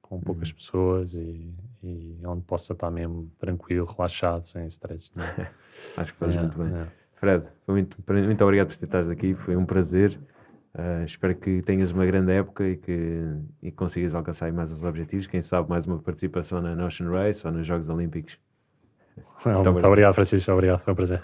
com 0.01 0.19
poucas 0.19 0.49
uhum. 0.49 0.55
pessoas 0.55 1.13
e, 1.13 1.53
e, 1.81 2.19
onde 2.25 2.41
possa 2.41 2.73
estar 2.73 2.91
mesmo 2.91 3.31
tranquilo, 3.39 3.85
relaxado, 3.85 4.45
sem 4.45 4.65
stress. 4.67 5.09
acho 5.95 6.11
que 6.11 6.19
fazes 6.19 6.35
é, 6.35 6.39
muito 6.41 6.57
bem. 6.57 6.73
É. 6.73 6.87
Fred, 7.15 7.45
muito, 7.67 7.97
muito 8.07 8.43
obrigado 8.43 8.75
por 8.75 8.83
estares 8.83 9.07
aqui, 9.07 9.35
foi 9.35 9.55
um 9.55 9.63
prazer. 9.63 10.19
Uh, 10.73 11.03
espero 11.03 11.35
que 11.35 11.61
tenhas 11.63 11.91
uma 11.91 12.05
grande 12.05 12.31
época 12.31 12.65
e 12.65 12.77
que 12.77 13.25
e 13.61 13.71
consigas 13.71 14.15
alcançar 14.15 14.51
mais 14.53 14.71
os 14.71 14.83
objetivos. 14.83 15.27
Quem 15.27 15.41
sabe 15.41 15.69
mais 15.69 15.85
uma 15.85 15.99
participação 15.99 16.61
na 16.61 16.85
Ocean 16.85 17.09
Race 17.09 17.45
ou 17.45 17.51
nos 17.51 17.67
Jogos 17.67 17.89
Olímpicos. 17.89 18.37
Muito, 19.45 19.73
muito 19.73 19.87
obrigado, 19.87 20.13
Francisco. 20.13 20.51
Obrigado, 20.51 20.79
foi 20.79 20.93
um 20.93 20.95
prazer. 20.95 21.21